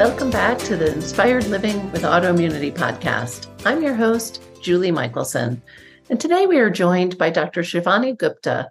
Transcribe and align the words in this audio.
Welcome 0.00 0.30
back 0.30 0.56
to 0.60 0.78
the 0.78 0.90
Inspired 0.90 1.46
Living 1.48 1.92
with 1.92 2.04
Autoimmunity 2.04 2.72
podcast. 2.72 3.48
I'm 3.66 3.82
your 3.82 3.92
host, 3.92 4.42
Julie 4.62 4.90
Michelson, 4.90 5.60
and 6.08 6.18
today 6.18 6.46
we 6.46 6.56
are 6.56 6.70
joined 6.70 7.18
by 7.18 7.28
Dr. 7.28 7.60
Shivani 7.60 8.16
Gupta, 8.16 8.70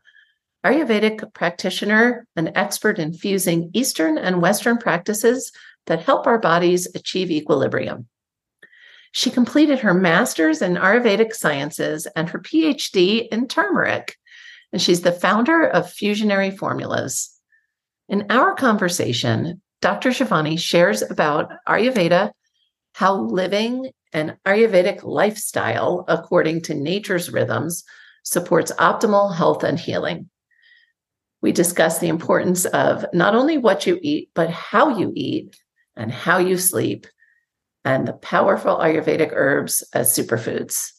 Ayurvedic 0.65 1.31
practitioner 1.35 2.25
and 2.35 2.51
expert 2.55 2.97
in 2.97 3.13
fusing 3.13 3.69
Eastern 3.75 4.17
and 4.17 4.41
Western 4.41 4.79
practices 4.79 5.51
that 5.85 6.01
help 6.01 6.25
our 6.25 6.39
bodies 6.39 6.87
achieve 6.95 7.29
equilibrium. 7.29 8.07
She 9.11 9.29
completed 9.29 9.81
her 9.81 9.93
master's 9.93 10.63
in 10.63 10.77
Ayurvedic 10.77 11.35
sciences 11.35 12.07
and 12.15 12.27
her 12.27 12.39
PhD 12.39 13.27
in 13.27 13.47
turmeric, 13.47 14.17
and 14.73 14.81
she's 14.81 15.03
the 15.03 15.11
founder 15.11 15.63
of 15.63 15.85
Fusionary 15.93 16.57
Formulas. 16.57 17.39
In 18.07 18.25
our 18.31 18.55
conversation, 18.55 19.61
Dr. 19.81 20.09
Shivani 20.09 20.59
shares 20.59 21.01
about 21.01 21.51
Ayurveda, 21.67 22.31
how 22.93 23.15
living 23.15 23.91
an 24.11 24.37
Ayurvedic 24.45 25.03
lifestyle 25.03 26.03
according 26.07 26.61
to 26.63 26.73
nature's 26.73 27.31
rhythms 27.31 27.83
supports 28.23 28.71
optimal 28.73 29.33
health 29.33 29.63
and 29.63 29.79
healing. 29.79 30.29
We 31.41 31.53
discuss 31.53 31.99
the 31.99 32.09
importance 32.09 32.65
of 32.65 33.05
not 33.13 33.35
only 33.35 33.57
what 33.57 33.87
you 33.87 33.97
eat, 34.01 34.29
but 34.33 34.49
how 34.49 34.97
you 34.97 35.13
eat 35.15 35.55
and 35.95 36.11
how 36.11 36.39
you 36.39 36.57
sleep, 36.57 37.07
and 37.85 38.07
the 38.07 38.13
powerful 38.13 38.77
Ayurvedic 38.77 39.31
herbs 39.33 39.83
as 39.93 40.09
superfoods. 40.09 40.91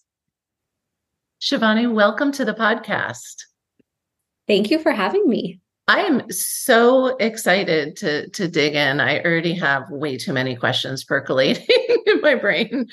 Shivani, 1.40 1.92
welcome 1.92 2.32
to 2.32 2.44
the 2.44 2.54
podcast. 2.54 3.44
Thank 4.46 4.70
you 4.70 4.78
for 4.78 4.92
having 4.92 5.28
me. 5.28 5.60
I 5.90 6.02
am 6.02 6.30
so 6.30 7.16
excited 7.16 7.96
to 7.96 8.28
to 8.30 8.46
dig 8.46 8.76
in. 8.76 9.00
I 9.00 9.20
already 9.22 9.54
have 9.54 9.90
way 9.90 10.16
too 10.16 10.32
many 10.32 10.54
questions 10.54 11.02
percolating 11.02 11.66
in 12.06 12.20
my 12.20 12.36
brain. 12.36 12.86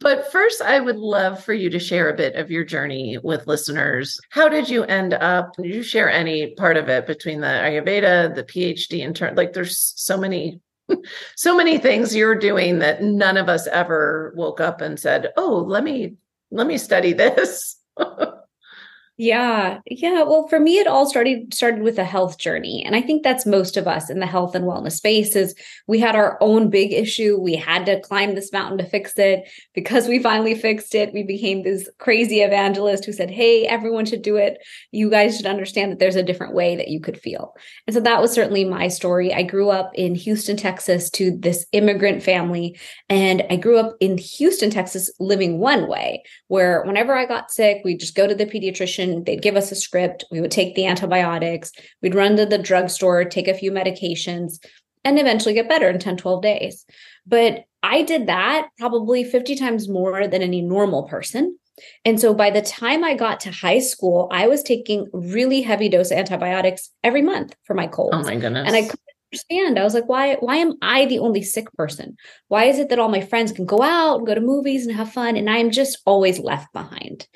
But 0.00 0.32
first, 0.32 0.60
I 0.60 0.80
would 0.80 0.96
love 0.96 1.44
for 1.44 1.52
you 1.52 1.70
to 1.70 1.78
share 1.78 2.10
a 2.10 2.16
bit 2.16 2.34
of 2.34 2.50
your 2.50 2.64
journey 2.64 3.16
with 3.22 3.46
listeners. 3.46 4.18
How 4.30 4.48
did 4.48 4.68
you 4.68 4.82
end 4.82 5.14
up? 5.14 5.54
Did 5.54 5.72
you 5.72 5.84
share 5.84 6.10
any 6.10 6.52
part 6.56 6.76
of 6.76 6.88
it 6.88 7.06
between 7.06 7.42
the 7.42 7.46
Ayurveda, 7.46 8.34
the 8.34 8.42
PhD 8.42 8.98
intern? 8.98 9.36
Like 9.36 9.52
there's 9.52 9.78
so 9.94 10.16
many 10.16 10.60
so 11.36 11.56
many 11.56 11.78
things 11.78 12.12
you're 12.12 12.34
doing 12.34 12.80
that 12.80 13.04
none 13.04 13.36
of 13.36 13.48
us 13.48 13.68
ever 13.68 14.34
woke 14.36 14.60
up 14.60 14.80
and 14.80 14.98
said, 14.98 15.30
"Oh, 15.36 15.64
let 15.68 15.84
me 15.84 16.16
let 16.50 16.66
me 16.66 16.76
study 16.76 17.12
this." 17.12 17.76
Yeah. 19.18 19.80
Yeah. 19.86 20.22
Well, 20.22 20.48
for 20.48 20.58
me, 20.58 20.78
it 20.78 20.86
all 20.86 21.08
started 21.08 21.52
started 21.52 21.82
with 21.82 21.98
a 21.98 22.04
health 22.04 22.38
journey. 22.38 22.82
And 22.84 22.96
I 22.96 23.02
think 23.02 23.22
that's 23.22 23.44
most 23.44 23.76
of 23.76 23.86
us 23.86 24.08
in 24.08 24.20
the 24.20 24.26
health 24.26 24.54
and 24.54 24.64
wellness 24.64 24.92
space 24.92 25.36
is 25.36 25.54
we 25.86 26.00
had 26.00 26.16
our 26.16 26.38
own 26.40 26.70
big 26.70 26.92
issue. 26.94 27.38
We 27.38 27.54
had 27.54 27.84
to 27.86 28.00
climb 28.00 28.34
this 28.34 28.52
mountain 28.52 28.78
to 28.78 28.86
fix 28.86 29.12
it. 29.18 29.46
Because 29.74 30.08
we 30.08 30.18
finally 30.18 30.54
fixed 30.54 30.94
it, 30.94 31.12
we 31.12 31.22
became 31.24 31.62
this 31.62 31.90
crazy 31.98 32.40
evangelist 32.40 33.04
who 33.04 33.12
said, 33.12 33.30
Hey, 33.30 33.66
everyone 33.66 34.06
should 34.06 34.22
do 34.22 34.36
it. 34.36 34.56
You 34.92 35.10
guys 35.10 35.36
should 35.36 35.46
understand 35.46 35.92
that 35.92 35.98
there's 35.98 36.16
a 36.16 36.22
different 36.22 36.54
way 36.54 36.74
that 36.76 36.88
you 36.88 36.98
could 36.98 37.20
feel. 37.20 37.54
And 37.86 37.92
so 37.92 38.00
that 38.00 38.20
was 38.20 38.32
certainly 38.32 38.64
my 38.64 38.88
story. 38.88 39.32
I 39.32 39.42
grew 39.42 39.68
up 39.68 39.92
in 39.94 40.14
Houston, 40.14 40.56
Texas 40.56 41.10
to 41.10 41.36
this 41.36 41.66
immigrant 41.72 42.22
family. 42.22 42.78
And 43.10 43.44
I 43.50 43.56
grew 43.56 43.76
up 43.76 43.94
in 44.00 44.16
Houston, 44.16 44.70
Texas, 44.70 45.10
living 45.20 45.58
one 45.58 45.86
way, 45.86 46.22
where 46.48 46.82
whenever 46.84 47.14
I 47.14 47.26
got 47.26 47.50
sick, 47.50 47.82
we'd 47.84 48.00
just 48.00 48.16
go 48.16 48.26
to 48.26 48.34
the 48.34 48.46
pediatrician 48.46 49.01
they'd 49.24 49.42
give 49.42 49.56
us 49.56 49.72
a 49.72 49.76
script. 49.76 50.24
We 50.30 50.40
would 50.40 50.50
take 50.50 50.74
the 50.74 50.86
antibiotics. 50.86 51.72
We'd 52.02 52.14
run 52.14 52.36
to 52.36 52.46
the 52.46 52.58
drugstore, 52.58 53.24
take 53.24 53.48
a 53.48 53.54
few 53.54 53.72
medications, 53.72 54.58
and 55.04 55.18
eventually 55.18 55.54
get 55.54 55.68
better 55.68 55.88
in 55.88 55.98
10, 55.98 56.16
12 56.16 56.42
days. 56.42 56.84
But 57.26 57.64
I 57.82 58.02
did 58.02 58.26
that 58.28 58.68
probably 58.78 59.24
50 59.24 59.56
times 59.56 59.88
more 59.88 60.26
than 60.26 60.42
any 60.42 60.62
normal 60.62 61.04
person. 61.04 61.58
And 62.04 62.20
so 62.20 62.34
by 62.34 62.50
the 62.50 62.62
time 62.62 63.02
I 63.02 63.14
got 63.14 63.40
to 63.40 63.50
high 63.50 63.78
school, 63.78 64.28
I 64.30 64.46
was 64.46 64.62
taking 64.62 65.08
really 65.12 65.62
heavy 65.62 65.88
dose 65.88 66.12
antibiotics 66.12 66.90
every 67.02 67.22
month 67.22 67.54
for 67.64 67.74
my 67.74 67.86
cold. 67.86 68.10
Oh 68.14 68.22
my 68.22 68.36
goodness. 68.36 68.66
And 68.66 68.76
I 68.76 68.82
couldn't 68.82 69.00
understand. 69.32 69.78
I 69.78 69.84
was 69.84 69.94
like, 69.94 70.08
why 70.08 70.36
why 70.36 70.56
am 70.56 70.74
I 70.82 71.06
the 71.06 71.18
only 71.18 71.42
sick 71.42 71.72
person? 71.72 72.16
Why 72.48 72.64
is 72.64 72.78
it 72.78 72.90
that 72.90 72.98
all 72.98 73.08
my 73.08 73.22
friends 73.22 73.52
can 73.52 73.64
go 73.64 73.82
out 73.82 74.18
and 74.18 74.26
go 74.26 74.34
to 74.34 74.40
movies 74.40 74.86
and 74.86 74.94
have 74.94 75.12
fun 75.12 75.36
and 75.36 75.48
I'm 75.48 75.70
just 75.70 75.98
always 76.04 76.38
left 76.38 76.72
behind? 76.72 77.26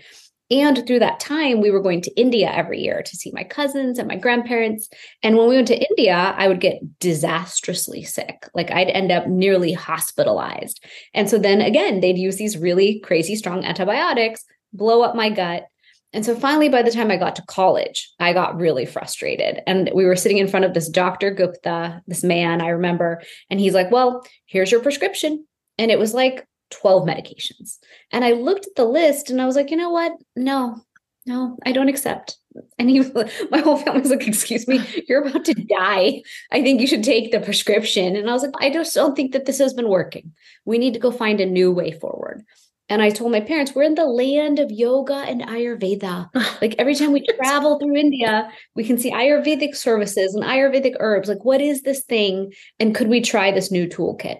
And 0.51 0.87
through 0.87 1.01
that 1.01 1.19
time, 1.19 1.61
we 1.61 1.71
were 1.71 1.83
going 1.83 2.03
to 2.03 2.21
India 2.21 2.51
every 2.53 2.81
year 2.81 3.03
to 3.03 3.17
see 3.17 3.33
my 3.33 3.43
cousins 3.43 3.99
and 3.99 4.07
my 4.07 4.17
grandparents. 4.17 4.89
And 5.23 5.37
when 5.37 5.49
we 5.49 5.57
went 5.57 5.69
to 5.69 5.89
India, 5.91 6.34
I 6.37 6.47
would 6.47 6.61
get 6.61 7.01
disastrously 7.01 8.05
sick. 8.05 8.49
Like 8.55 8.71
I'd 8.71 8.89
end 8.89 9.11
up 9.11 9.27
nearly 9.27 9.73
hospitalized. 9.73 10.85
And 11.15 11.29
so 11.29 11.39
then 11.39 11.61
again, 11.61 12.01
they'd 12.01 12.19
use 12.19 12.37
these 12.37 12.56
really 12.56 13.01
crazy 13.01 13.35
strong 13.35 13.65
antibiotics, 13.65 14.45
blow 14.73 15.03
up 15.03 15.17
my 15.17 15.31
gut. 15.31 15.65
And 16.12 16.25
so 16.25 16.37
finally, 16.37 16.69
by 16.69 16.83
the 16.83 16.93
time 16.93 17.11
I 17.11 17.17
got 17.17 17.37
to 17.37 17.43
college, 17.47 18.11
I 18.21 18.33
got 18.33 18.56
really 18.56 18.87
frustrated. 18.87 19.61
And 19.67 19.91
we 19.95 20.05
were 20.05 20.17
sitting 20.17 20.39
in 20.39 20.49
front 20.49 20.65
of 20.65 20.73
this 20.73 20.89
Dr. 20.89 21.33
Gupta, 21.33 22.03
this 22.06 22.23
man 22.23 22.61
I 22.62 22.69
remember. 22.69 23.21
And 23.51 23.59
he's 23.59 23.75
like, 23.75 23.91
Well, 23.91 24.25
here's 24.47 24.71
your 24.71 24.81
prescription. 24.81 25.45
And 25.77 25.91
it 25.91 25.99
was 25.99 26.15
like 26.15 26.47
12 26.71 27.06
medications. 27.06 27.78
And 28.12 28.25
I 28.25 28.32
looked 28.32 28.66
at 28.66 28.75
the 28.77 28.84
list 28.84 29.31
and 29.31 29.41
I 29.41 29.47
was 29.47 29.56
like, 29.56 29.71
you 29.71 29.77
know 29.77 29.91
what? 29.91 30.12
No, 30.34 30.81
no, 31.27 31.59
I 31.65 31.72
don't 31.72 31.88
accept. 31.88 32.38
And 32.78 32.88
he, 32.88 33.00
my 33.50 33.59
whole 33.59 33.77
family 33.77 34.00
was 34.00 34.10
like, 34.10 34.27
excuse 34.27 34.66
me, 34.69 34.81
you're 35.09 35.26
about 35.26 35.44
to 35.47 35.55
die. 35.55 36.22
I 36.53 36.62
think 36.62 36.81
you 36.81 36.87
should 36.87 37.05
take 37.05 37.32
the 37.32 37.41
prescription. 37.41 38.16
And 38.16 38.31
I 38.31 38.32
was 38.32 38.43
like, 38.43 38.55
I 38.60 38.71
just 38.71 38.94
don't 38.94 39.16
think 39.16 39.32
that 39.32 39.44
this 39.44 39.59
has 39.59 39.75
been 39.75 39.88
working. 39.88 40.32
We 40.65 40.78
need 40.78 40.94
to 40.94 41.00
go 41.00 41.10
find 41.10 41.41
a 41.41 41.47
new 41.47 41.72
way 41.72 41.93
forward. 41.93 42.44
And 42.88 43.03
I 43.03 43.10
told 43.10 43.32
my 43.32 43.41
parents, 43.41 43.75
we're 43.75 43.82
in 43.82 43.97
the 43.97 44.05
land 44.05 44.60
of 44.60 44.71
yoga 44.71 45.15
and 45.15 45.43
Ayurveda. 45.43 46.31
Like 46.62 46.76
every 46.78 46.94
time 46.94 47.12
we 47.12 47.26
travel 47.37 47.78
through 47.78 47.97
India, 47.97 48.49
we 48.75 48.84
can 48.84 48.97
see 48.97 49.10
Ayurvedic 49.10 49.75
services 49.75 50.34
and 50.34 50.44
Ayurvedic 50.44 50.94
herbs. 51.00 51.28
Like, 51.28 51.44
what 51.44 51.60
is 51.60 51.82
this 51.82 52.03
thing? 52.03 52.53
And 52.78 52.94
could 52.94 53.09
we 53.09 53.21
try 53.21 53.50
this 53.50 53.71
new 53.71 53.87
toolkit? 53.88 54.38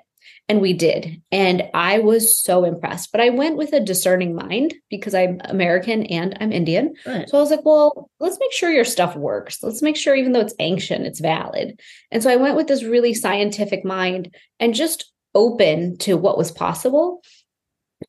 And 0.49 0.61
we 0.61 0.75
did. 0.75 1.23
And 1.33 1.65
I 1.75 1.99
was 1.99 2.39
so 2.39 2.65
impressed. 2.65 3.11
But 3.11 3.21
I 3.21 3.31
went 3.31 3.57
with 3.57 3.73
a 3.73 3.81
discerning 3.81 4.34
mind 4.34 4.75
because 4.89 5.15
I'm 5.15 5.41
American 5.45 6.05
and 6.07 6.37
I'm 6.41 6.53
Indian. 6.53 6.95
Right. 7.05 7.29
So 7.29 7.39
I 7.39 7.41
was 7.41 7.51
like, 7.51 7.65
well, 7.65 8.11
let's 8.21 8.39
make 8.39 8.53
sure 8.53 8.71
your 8.71 8.84
stuff 8.84 9.17
works. 9.17 9.61
Let's 9.62 9.83
make 9.83 9.97
sure, 9.97 10.15
even 10.15 10.33
though 10.33 10.41
it's 10.41 10.55
ancient, 10.61 11.05
it's 11.05 11.19
valid. 11.19 11.81
And 12.12 12.23
so 12.23 12.31
I 12.31 12.37
went 12.37 12.55
with 12.55 12.69
this 12.69 12.84
really 12.84 13.12
scientific 13.12 13.84
mind 13.84 14.34
and 14.61 14.73
just 14.73 15.12
open 15.34 15.99
to 15.99 16.17
what 16.17 16.39
was 16.39 16.53
possible. 16.53 17.23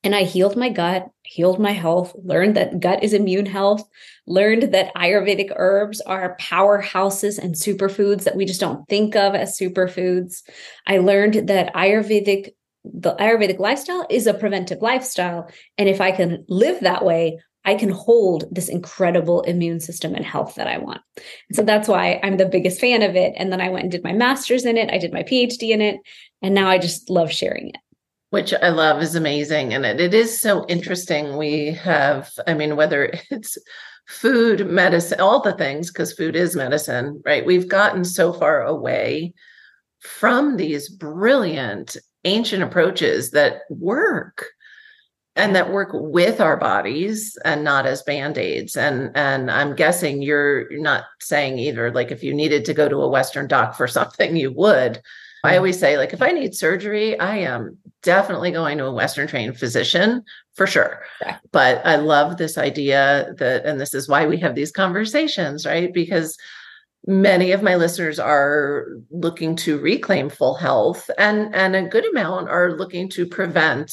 And 0.04 0.14
I 0.14 0.22
healed 0.22 0.56
my 0.56 0.68
gut, 0.68 1.08
healed 1.28 1.60
my 1.60 1.72
health, 1.72 2.14
learned 2.24 2.56
that 2.56 2.80
gut 2.80 3.02
is 3.02 3.12
immune 3.12 3.46
health, 3.46 3.86
learned 4.26 4.72
that 4.72 4.94
Ayurvedic 4.94 5.52
herbs 5.56 6.00
are 6.00 6.36
powerhouses 6.40 7.38
and 7.38 7.54
superfoods 7.54 8.24
that 8.24 8.34
we 8.34 8.46
just 8.46 8.60
don't 8.60 8.88
think 8.88 9.14
of 9.14 9.34
as 9.34 9.58
superfoods. 9.58 10.42
I 10.86 10.98
learned 10.98 11.48
that 11.48 11.74
Ayurvedic 11.74 12.54
the 12.84 13.14
Ayurvedic 13.16 13.58
lifestyle 13.58 14.06
is 14.08 14.26
a 14.26 14.32
preventive 14.32 14.80
lifestyle. 14.80 15.50
And 15.76 15.90
if 15.90 16.00
I 16.00 16.10
can 16.10 16.44
live 16.48 16.80
that 16.80 17.04
way, 17.04 17.38
I 17.64 17.74
can 17.74 17.90
hold 17.90 18.44
this 18.50 18.70
incredible 18.70 19.42
immune 19.42 19.80
system 19.80 20.14
and 20.14 20.24
health 20.24 20.54
that 20.54 20.68
I 20.68 20.78
want. 20.78 21.02
And 21.48 21.56
so 21.56 21.62
that's 21.64 21.88
why 21.88 22.18
I'm 22.22 22.38
the 22.38 22.46
biggest 22.46 22.80
fan 22.80 23.02
of 23.02 23.14
it. 23.14 23.34
And 23.36 23.52
then 23.52 23.60
I 23.60 23.68
went 23.68 23.82
and 23.82 23.92
did 23.92 24.04
my 24.04 24.12
master's 24.12 24.64
in 24.64 24.78
it. 24.78 24.90
I 24.90 24.96
did 24.96 25.12
my 25.12 25.22
PhD 25.22 25.70
in 25.70 25.82
it. 25.82 25.96
And 26.40 26.54
now 26.54 26.70
I 26.70 26.78
just 26.78 27.10
love 27.10 27.30
sharing 27.30 27.70
it 27.70 27.76
which 28.30 28.52
I 28.54 28.68
love 28.68 29.02
is 29.02 29.14
amazing. 29.14 29.72
And 29.72 29.86
it, 29.86 30.00
it 30.00 30.14
is 30.14 30.40
so 30.40 30.66
interesting. 30.66 31.36
We 31.36 31.72
have, 31.72 32.30
I 32.46 32.54
mean, 32.54 32.76
whether 32.76 33.10
it's 33.30 33.58
food, 34.06 34.66
medicine, 34.66 35.20
all 35.20 35.40
the 35.40 35.52
things, 35.52 35.90
because 35.90 36.12
food 36.12 36.36
is 36.36 36.56
medicine, 36.56 37.22
right? 37.24 37.44
We've 37.44 37.68
gotten 37.68 38.04
so 38.04 38.32
far 38.32 38.62
away 38.62 39.34
from 40.00 40.56
these 40.56 40.88
brilliant 40.88 41.96
ancient 42.24 42.62
approaches 42.62 43.30
that 43.32 43.62
work 43.68 44.46
and 45.38 45.54
that 45.54 45.70
work 45.70 45.90
with 45.92 46.40
our 46.40 46.56
bodies 46.56 47.38
and 47.44 47.62
not 47.62 47.86
as 47.86 48.02
band-aids 48.02 48.76
and 48.76 49.12
and 49.14 49.50
i'm 49.50 49.74
guessing 49.74 50.20
you're 50.20 50.66
not 50.72 51.04
saying 51.20 51.58
either 51.58 51.92
like 51.92 52.10
if 52.10 52.24
you 52.24 52.34
needed 52.34 52.64
to 52.64 52.74
go 52.74 52.88
to 52.88 52.96
a 52.96 53.08
western 53.08 53.46
doc 53.46 53.76
for 53.76 53.86
something 53.98 54.36
you 54.36 54.52
would 54.52 55.00
I 55.48 55.56
always 55.56 55.78
say, 55.78 55.96
like, 55.96 56.12
if 56.12 56.22
I 56.22 56.30
need 56.30 56.54
surgery, 56.54 57.18
I 57.18 57.36
am 57.38 57.78
definitely 58.02 58.50
going 58.50 58.78
to 58.78 58.86
a 58.86 58.92
Western 58.92 59.26
trained 59.26 59.58
physician 59.58 60.22
for 60.54 60.66
sure. 60.66 61.02
Yeah. 61.22 61.38
But 61.52 61.84
I 61.86 61.96
love 61.96 62.36
this 62.36 62.58
idea 62.58 63.34
that, 63.38 63.64
and 63.64 63.80
this 63.80 63.94
is 63.94 64.08
why 64.08 64.26
we 64.26 64.38
have 64.38 64.54
these 64.54 64.72
conversations, 64.72 65.66
right? 65.66 65.92
Because 65.92 66.36
many 67.06 67.52
of 67.52 67.62
my 67.62 67.76
listeners 67.76 68.18
are 68.18 68.86
looking 69.10 69.56
to 69.56 69.78
reclaim 69.78 70.28
full 70.28 70.54
health 70.54 71.08
and 71.16 71.54
and 71.54 71.74
a 71.74 71.88
good 71.88 72.04
amount 72.10 72.50
are 72.50 72.76
looking 72.76 73.08
to 73.08 73.24
prevent 73.24 73.92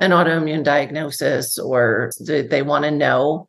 an 0.00 0.10
autoimmune 0.10 0.64
diagnosis 0.64 1.58
or 1.58 2.10
they 2.20 2.62
want 2.62 2.84
to 2.84 2.90
know 2.90 3.46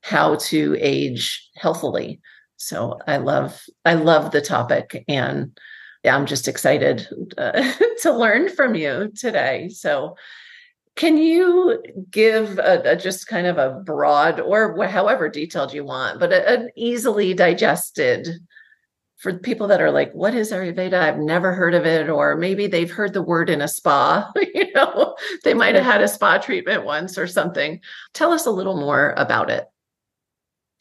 how 0.00 0.36
to 0.36 0.76
age 0.80 1.46
healthily 1.56 2.20
so 2.56 2.98
i 3.06 3.16
love 3.16 3.60
i 3.84 3.94
love 3.94 4.30
the 4.30 4.40
topic 4.40 5.04
and 5.08 5.58
yeah, 6.04 6.16
i'm 6.16 6.26
just 6.26 6.48
excited 6.48 7.06
uh, 7.38 7.72
to 8.02 8.12
learn 8.12 8.48
from 8.48 8.74
you 8.74 9.12
today 9.14 9.68
so 9.68 10.14
can 10.94 11.16
you 11.16 11.82
give 12.10 12.58
a, 12.58 12.82
a, 12.84 12.96
just 12.96 13.26
kind 13.26 13.46
of 13.46 13.56
a 13.56 13.80
broad 13.84 14.40
or 14.40 14.86
however 14.86 15.28
detailed 15.28 15.72
you 15.72 15.84
want, 15.84 16.20
but 16.20 16.32
a, 16.32 16.48
an 16.48 16.70
easily 16.76 17.32
digested 17.32 18.28
for 19.16 19.38
people 19.38 19.68
that 19.68 19.80
are 19.80 19.90
like, 19.90 20.12
what 20.12 20.34
is 20.34 20.52
Ayurveda? 20.52 20.94
I've 20.94 21.18
never 21.18 21.54
heard 21.54 21.74
of 21.74 21.86
it. 21.86 22.10
Or 22.10 22.36
maybe 22.36 22.66
they've 22.66 22.90
heard 22.90 23.12
the 23.12 23.22
word 23.22 23.48
in 23.48 23.62
a 23.62 23.68
spa, 23.68 24.30
you 24.54 24.72
know, 24.74 25.16
they 25.44 25.54
might 25.54 25.76
have 25.76 25.84
had 25.84 26.02
a 26.02 26.08
spa 26.08 26.38
treatment 26.38 26.84
once 26.84 27.16
or 27.16 27.26
something. 27.26 27.80
Tell 28.14 28.32
us 28.32 28.46
a 28.46 28.50
little 28.50 28.76
more 28.76 29.14
about 29.16 29.48
it. 29.48 29.66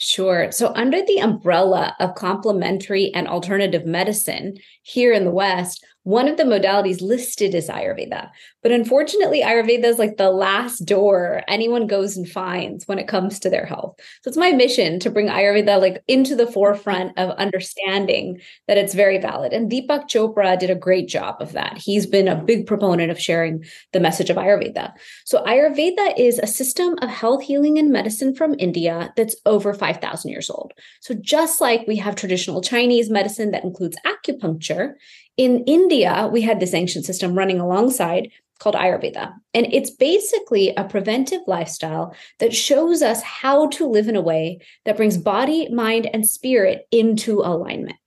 Sure. 0.03 0.51
So, 0.51 0.73
under 0.73 1.05
the 1.05 1.19
umbrella 1.19 1.95
of 1.99 2.15
complementary 2.15 3.13
and 3.13 3.27
alternative 3.27 3.85
medicine 3.85 4.57
here 4.81 5.13
in 5.13 5.25
the 5.25 5.31
West, 5.31 5.85
one 6.03 6.27
of 6.27 6.37
the 6.37 6.43
modalities 6.43 7.01
listed 7.01 7.53
is 7.53 7.69
Ayurveda. 7.69 8.29
But 8.63 8.71
unfortunately, 8.71 9.41
Ayurveda 9.41 9.83
is 9.83 9.99
like 9.99 10.17
the 10.17 10.31
last 10.31 10.79
door 10.79 11.43
anyone 11.47 11.85
goes 11.85 12.17
and 12.17 12.27
finds 12.27 12.87
when 12.87 12.97
it 12.97 13.07
comes 13.07 13.39
to 13.39 13.49
their 13.49 13.65
health. 13.65 13.95
So 14.23 14.29
it's 14.29 14.37
my 14.37 14.51
mission 14.51 14.99
to 14.99 15.11
bring 15.11 15.27
Ayurveda 15.27 15.79
like 15.79 16.03
into 16.07 16.35
the 16.35 16.47
forefront 16.47 17.17
of 17.17 17.29
understanding 17.37 18.41
that 18.67 18.77
it's 18.77 18.95
very 18.95 19.19
valid. 19.19 19.53
And 19.53 19.71
Deepak 19.71 20.05
Chopra 20.07 20.57
did 20.57 20.71
a 20.71 20.75
great 20.75 21.07
job 21.07 21.35
of 21.39 21.51
that. 21.51 21.77
He's 21.77 22.07
been 22.07 22.27
a 22.27 22.41
big 22.41 22.65
proponent 22.65 23.11
of 23.11 23.19
sharing 23.19 23.63
the 23.93 23.99
message 23.99 24.29
of 24.29 24.37
Ayurveda. 24.37 24.93
So 25.25 25.43
Ayurveda 25.43 26.17
is 26.17 26.39
a 26.39 26.47
system 26.47 26.95
of 27.01 27.09
health 27.09 27.43
healing 27.43 27.77
and 27.77 27.91
medicine 27.91 28.33
from 28.33 28.55
India 28.57 29.13
that's 29.15 29.35
over 29.45 29.73
5,000 29.73 30.31
years 30.31 30.49
old. 30.49 30.73
So 31.01 31.13
just 31.13 31.61
like 31.61 31.85
we 31.87 31.97
have 31.97 32.15
traditional 32.15 32.61
Chinese 32.61 33.09
medicine 33.09 33.51
that 33.51 33.63
includes 33.63 33.97
acupuncture, 34.05 34.93
in 35.37 35.63
India, 35.65 36.29
we 36.31 36.41
had 36.41 36.59
this 36.59 36.73
ancient 36.73 37.05
system 37.05 37.35
running 37.35 37.59
alongside 37.59 38.31
called 38.59 38.75
Ayurveda. 38.75 39.33
And 39.53 39.67
it's 39.73 39.89
basically 39.89 40.69
a 40.75 40.83
preventive 40.83 41.41
lifestyle 41.47 42.15
that 42.39 42.53
shows 42.53 43.01
us 43.01 43.21
how 43.23 43.67
to 43.69 43.87
live 43.87 44.07
in 44.07 44.15
a 44.15 44.21
way 44.21 44.59
that 44.85 44.97
brings 44.97 45.17
body, 45.17 45.67
mind, 45.69 46.07
and 46.13 46.27
spirit 46.27 46.87
into 46.91 47.39
alignment. 47.39 47.97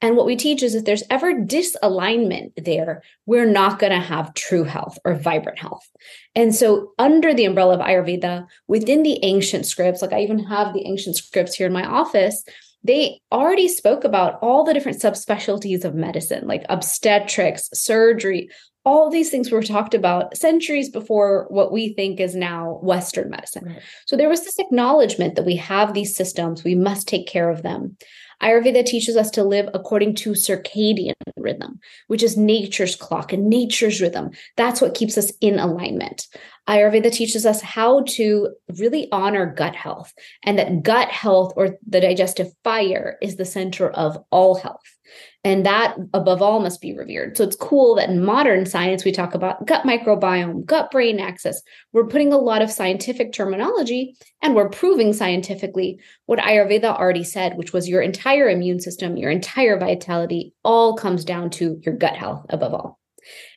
And 0.00 0.16
what 0.16 0.26
we 0.26 0.36
teach 0.36 0.62
is 0.62 0.74
if 0.74 0.84
there's 0.84 1.02
ever 1.10 1.34
disalignment 1.34 2.52
there, 2.62 3.02
we're 3.26 3.50
not 3.50 3.78
going 3.78 3.92
to 3.92 3.98
have 3.98 4.34
true 4.34 4.64
health 4.64 4.98
or 5.04 5.14
vibrant 5.14 5.58
health. 5.58 5.88
And 6.34 6.54
so, 6.54 6.92
under 6.98 7.34
the 7.34 7.44
umbrella 7.44 7.74
of 7.74 7.80
Ayurveda, 7.80 8.46
within 8.68 9.02
the 9.02 9.18
ancient 9.24 9.66
scripts, 9.66 10.02
like 10.02 10.12
I 10.12 10.20
even 10.20 10.38
have 10.44 10.74
the 10.74 10.86
ancient 10.86 11.16
scripts 11.16 11.54
here 11.54 11.66
in 11.66 11.72
my 11.72 11.84
office, 11.84 12.44
they 12.84 13.20
already 13.32 13.66
spoke 13.66 14.04
about 14.04 14.38
all 14.42 14.62
the 14.62 14.74
different 14.74 15.00
subspecialties 15.00 15.84
of 15.84 15.94
medicine, 15.94 16.46
like 16.46 16.64
obstetrics, 16.68 17.68
surgery, 17.72 18.50
all 18.84 19.10
these 19.10 19.30
things 19.30 19.50
were 19.50 19.62
talked 19.62 19.94
about 19.94 20.36
centuries 20.36 20.90
before 20.90 21.46
what 21.48 21.72
we 21.72 21.94
think 21.94 22.20
is 22.20 22.34
now 22.34 22.78
Western 22.82 23.30
medicine. 23.30 23.64
Right. 23.66 23.82
So 24.06 24.16
there 24.16 24.28
was 24.28 24.44
this 24.44 24.58
acknowledgement 24.58 25.36
that 25.36 25.46
we 25.46 25.56
have 25.56 25.94
these 25.94 26.14
systems, 26.14 26.64
we 26.64 26.74
must 26.74 27.08
take 27.08 27.26
care 27.26 27.48
of 27.48 27.62
them. 27.62 27.96
Ayurveda 28.42 28.84
teaches 28.84 29.16
us 29.16 29.30
to 29.30 29.44
live 29.44 29.70
according 29.72 30.16
to 30.16 30.32
circadian 30.32 31.14
rhythm, 31.36 31.78
which 32.08 32.22
is 32.22 32.36
nature's 32.36 32.96
clock 32.96 33.32
and 33.32 33.48
nature's 33.48 34.02
rhythm. 34.02 34.30
That's 34.56 34.82
what 34.82 34.94
keeps 34.94 35.16
us 35.16 35.32
in 35.40 35.58
alignment. 35.58 36.26
Ayurveda 36.68 37.12
teaches 37.12 37.44
us 37.44 37.60
how 37.60 38.02
to 38.08 38.48
really 38.78 39.08
honor 39.12 39.46
gut 39.54 39.76
health 39.76 40.12
and 40.42 40.58
that 40.58 40.82
gut 40.82 41.08
health 41.08 41.52
or 41.56 41.76
the 41.86 42.00
digestive 42.00 42.48
fire 42.62 43.18
is 43.20 43.36
the 43.36 43.44
center 43.44 43.90
of 43.90 44.16
all 44.30 44.54
health. 44.54 44.80
And 45.44 45.66
that, 45.66 45.96
above 46.14 46.40
all, 46.40 46.60
must 46.60 46.80
be 46.80 46.96
revered. 46.96 47.36
So 47.36 47.44
it's 47.44 47.56
cool 47.56 47.96
that 47.96 48.08
in 48.08 48.24
modern 48.24 48.64
science, 48.64 49.04
we 49.04 49.12
talk 49.12 49.34
about 49.34 49.66
gut 49.66 49.84
microbiome, 49.84 50.64
gut 50.64 50.90
brain 50.90 51.20
axis. 51.20 51.60
We're 51.92 52.06
putting 52.06 52.32
a 52.32 52.38
lot 52.38 52.62
of 52.62 52.70
scientific 52.70 53.32
terminology 53.32 54.16
and 54.40 54.54
we're 54.54 54.70
proving 54.70 55.12
scientifically 55.12 56.00
what 56.24 56.38
Ayurveda 56.38 56.98
already 56.98 57.24
said, 57.24 57.58
which 57.58 57.74
was 57.74 57.90
your 57.90 58.00
entire 58.00 58.48
immune 58.48 58.80
system, 58.80 59.18
your 59.18 59.30
entire 59.30 59.78
vitality, 59.78 60.54
all 60.64 60.96
comes 60.96 61.26
down 61.26 61.50
to 61.50 61.78
your 61.84 61.94
gut 61.94 62.16
health 62.16 62.46
above 62.48 62.72
all. 62.72 62.98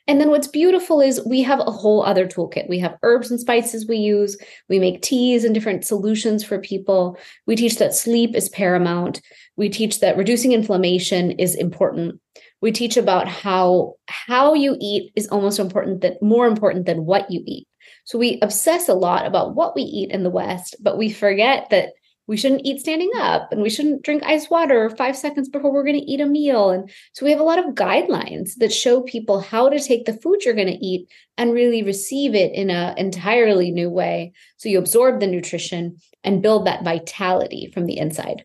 And 0.06 0.20
then 0.20 0.30
what's 0.30 0.48
beautiful 0.48 1.00
is 1.00 1.24
we 1.24 1.42
have 1.42 1.60
a 1.60 1.70
whole 1.70 2.02
other 2.02 2.26
toolkit. 2.26 2.68
We 2.68 2.78
have 2.78 2.96
herbs 3.02 3.30
and 3.30 3.38
spices 3.38 3.86
we 3.86 3.96
use. 3.96 4.36
We 4.68 4.78
make 4.78 5.02
teas 5.02 5.44
and 5.44 5.54
different 5.54 5.84
solutions 5.84 6.44
for 6.44 6.58
people. 6.58 7.18
We 7.46 7.56
teach 7.56 7.76
that 7.76 7.94
sleep 7.94 8.34
is 8.34 8.48
paramount. 8.48 9.20
We 9.56 9.68
teach 9.68 10.00
that 10.00 10.16
reducing 10.16 10.52
inflammation 10.52 11.32
is 11.32 11.54
important. 11.54 12.20
We 12.60 12.72
teach 12.72 12.96
about 12.96 13.28
how 13.28 13.94
how 14.08 14.54
you 14.54 14.76
eat 14.80 15.12
is 15.14 15.28
almost 15.28 15.58
important 15.58 16.00
that 16.00 16.22
more 16.22 16.46
important 16.46 16.86
than 16.86 17.04
what 17.04 17.30
you 17.30 17.42
eat. 17.46 17.68
So 18.04 18.18
we 18.18 18.38
obsess 18.40 18.88
a 18.88 18.94
lot 18.94 19.26
about 19.26 19.54
what 19.54 19.74
we 19.74 19.82
eat 19.82 20.10
in 20.10 20.22
the 20.22 20.30
West, 20.30 20.76
but 20.80 20.96
we 20.96 21.10
forget 21.10 21.68
that 21.70 21.90
we 22.28 22.36
shouldn't 22.36 22.64
eat 22.64 22.78
standing 22.78 23.10
up 23.16 23.50
and 23.50 23.62
we 23.62 23.70
shouldn't 23.70 24.02
drink 24.02 24.22
ice 24.24 24.48
water 24.50 24.90
five 24.90 25.16
seconds 25.16 25.48
before 25.48 25.72
we're 25.72 25.82
going 25.82 25.98
to 25.98 26.10
eat 26.10 26.20
a 26.20 26.26
meal. 26.26 26.70
And 26.70 26.88
so 27.14 27.24
we 27.24 27.32
have 27.32 27.40
a 27.40 27.44
lot 27.44 27.58
of 27.58 27.74
guidelines 27.74 28.54
that 28.58 28.72
show 28.72 29.00
people 29.00 29.40
how 29.40 29.70
to 29.70 29.80
take 29.80 30.04
the 30.04 30.12
food 30.12 30.44
you're 30.44 30.54
going 30.54 30.68
to 30.68 30.86
eat 30.86 31.08
and 31.38 31.54
really 31.54 31.82
receive 31.82 32.34
it 32.34 32.52
in 32.52 32.70
an 32.70 32.96
entirely 32.98 33.70
new 33.70 33.88
way. 33.88 34.32
So 34.58 34.68
you 34.68 34.78
absorb 34.78 35.20
the 35.20 35.26
nutrition 35.26 35.96
and 36.22 36.42
build 36.42 36.66
that 36.66 36.84
vitality 36.84 37.70
from 37.72 37.86
the 37.86 37.96
inside. 37.96 38.44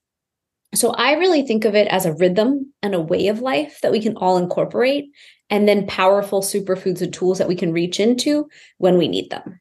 So 0.74 0.92
I 0.92 1.14
really 1.14 1.46
think 1.46 1.66
of 1.66 1.76
it 1.76 1.88
as 1.90 2.06
a 2.06 2.14
rhythm 2.14 2.74
and 2.82 2.96
a 2.96 3.02
way 3.02 3.28
of 3.28 3.42
life 3.42 3.80
that 3.82 3.92
we 3.92 4.02
can 4.02 4.16
all 4.16 4.38
incorporate, 4.38 5.12
and 5.50 5.68
then 5.68 5.86
powerful 5.86 6.42
superfoods 6.42 7.02
and 7.02 7.14
tools 7.14 7.38
that 7.38 7.48
we 7.48 7.56
can 7.56 7.74
reach 7.74 8.00
into 8.00 8.48
when 8.78 8.98
we 8.98 9.08
need 9.08 9.30
them. 9.30 9.60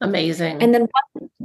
Amazing. 0.00 0.62
And 0.62 0.72
then 0.72 0.86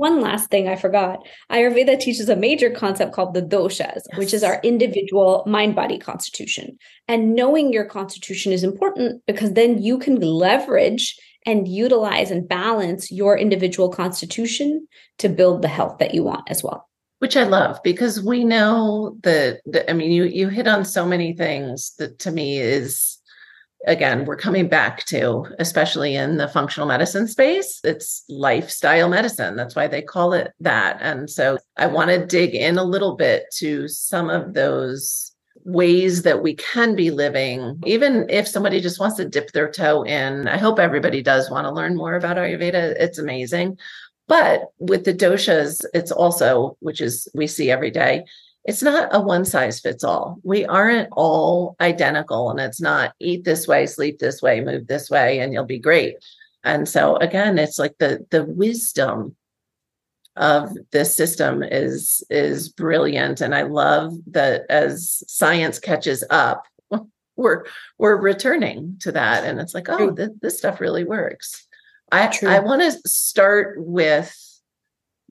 one, 0.02 0.20
last 0.20 0.50
thing 0.50 0.68
I 0.68 0.76
forgot 0.76 1.20
Ayurveda 1.52 2.00
teaches 2.00 2.28
a 2.28 2.36
major 2.36 2.72
concept 2.72 3.14
called 3.14 3.34
the 3.34 3.42
doshas, 3.42 4.02
yes. 4.10 4.18
which 4.18 4.34
is 4.34 4.44
our 4.44 4.60
individual 4.64 5.44
mind 5.46 5.76
body 5.76 5.98
constitution. 6.00 6.78
And 7.08 7.36
knowing 7.36 7.72
your 7.72 7.86
constitution 7.86 8.52
is 8.52 8.64
important 8.64 9.22
because 9.28 9.54
then 9.54 9.82
you 9.82 10.00
can 10.00 10.20
leverage 10.20 11.18
and 11.46 11.68
utilize 11.68 12.32
and 12.32 12.50
balance 12.50 13.12
your 13.12 13.38
individual 13.38 13.90
constitution 13.90 14.88
to 15.20 15.30
build 15.30 15.62
the 15.62 15.68
health 15.68 16.00
that 16.00 16.16
you 16.16 16.24
want 16.24 16.50
as 16.50 16.64
well. 16.64 16.90
Which 17.20 17.38
I 17.38 17.44
love 17.44 17.80
because 17.84 18.24
we 18.24 18.44
know 18.44 19.16
that, 19.22 19.62
that 19.68 19.88
I 19.88 19.94
mean 19.94 20.12
you 20.12 20.24
you 20.24 20.50
hit 20.50 20.68
on 20.68 20.84
so 20.84 21.06
many 21.06 21.34
things 21.34 21.94
that 22.00 22.18
to 22.20 22.32
me 22.32 22.58
is 22.58 23.21
again, 23.88 24.26
we're 24.26 24.36
coming 24.36 24.68
back 24.68 25.06
to, 25.06 25.46
especially 25.60 26.16
in 26.16 26.38
the 26.38 26.48
functional 26.48 26.88
medicine 26.88 27.28
space, 27.28 27.80
it's 27.84 28.24
lifestyle 28.30 29.10
medicine. 29.10 29.56
That's 29.56 29.76
why 29.76 29.88
they 29.88 30.02
call 30.02 30.34
it 30.34 30.52
that. 30.60 30.98
And 31.02 31.30
so 31.30 31.58
I 31.78 31.88
want 31.88 32.10
to 32.10 32.26
dig 32.26 32.54
in 32.54 32.78
a 32.78 32.84
little 32.84 33.16
bit 33.16 33.46
to 33.58 33.88
some 33.88 34.30
of 34.30 34.54
those 34.54 35.32
ways 35.64 36.24
that 36.24 36.42
we 36.42 36.56
can 36.56 36.96
be 36.96 37.12
living, 37.12 37.80
even 37.86 38.28
if 38.30 38.48
somebody 38.48 38.80
just 38.82 39.00
wants 39.00 39.18
to 39.18 39.28
dip 39.28 39.52
their 39.52 39.70
toe 39.70 40.04
in. 40.04 40.48
I 40.48 40.58
hope 40.58 40.80
everybody 40.80 41.22
does 41.22 41.50
want 41.52 41.66
to 41.66 41.74
learn 41.74 41.96
more 41.96 42.16
about 42.16 42.38
Ayurveda. 42.38 42.96
It's 43.00 43.20
amazing. 43.20 43.78
But 44.28 44.72
with 44.80 45.04
the 45.04 45.14
doshas, 45.14 45.84
it's 45.94 46.12
also, 46.12 46.78
which 46.80 47.02
is 47.02 47.28
we 47.34 47.48
see 47.48 47.70
every 47.70 47.92
day, 47.92 48.26
it's 48.66 48.84
not 48.84 49.10
a 49.12 49.20
one 49.20 49.46
size 49.46 49.80
fits 49.80 50.04
all. 50.04 50.40
We 50.44 50.66
aren't 50.66 51.10
all 51.14 51.76
identical, 51.82 52.52
and 52.52 52.60
it's 52.60 52.82
not 52.82 53.14
eat 53.20 53.44
this 53.44 53.68
way, 53.68 53.88
sleep 53.88 54.20
this 54.20 54.42
way, 54.42 54.62
move 54.62 54.88
this 54.88 55.10
way, 55.10 55.40
and 55.40 55.52
you'll 55.52 55.66
be 55.66 55.80
great. 55.80 56.18
And 56.64 56.88
so 56.88 57.16
again, 57.18 57.58
it's 57.58 57.80
like 57.80 57.98
the 57.98 58.26
the 58.30 58.44
wisdom 58.44 59.36
of 60.36 60.78
this 60.92 61.16
system 61.16 61.64
is 61.64 62.24
is 62.30 62.70
brilliant, 62.70 63.42
and 63.42 63.56
I 63.56 63.64
love 63.64 64.14
that 64.28 64.64
as 64.70 65.24
science 65.28 65.80
catches 65.80 66.24
up, 66.30 66.66
we're 67.36 67.66
we're 67.98 68.18
returning 68.18 68.98
to 69.02 69.12
that, 69.12 69.44
and 69.44 69.60
it's 69.60 69.74
like, 69.74 69.90
oh, 69.90 70.12
th- 70.12 70.30
this 70.42 70.60
stuff 70.60 70.80
really 70.80 71.04
works. 71.04 71.68
I 72.12 72.28
True. 72.28 72.50
I 72.50 72.60
want 72.60 72.82
to 72.82 73.10
start 73.10 73.76
with 73.78 74.36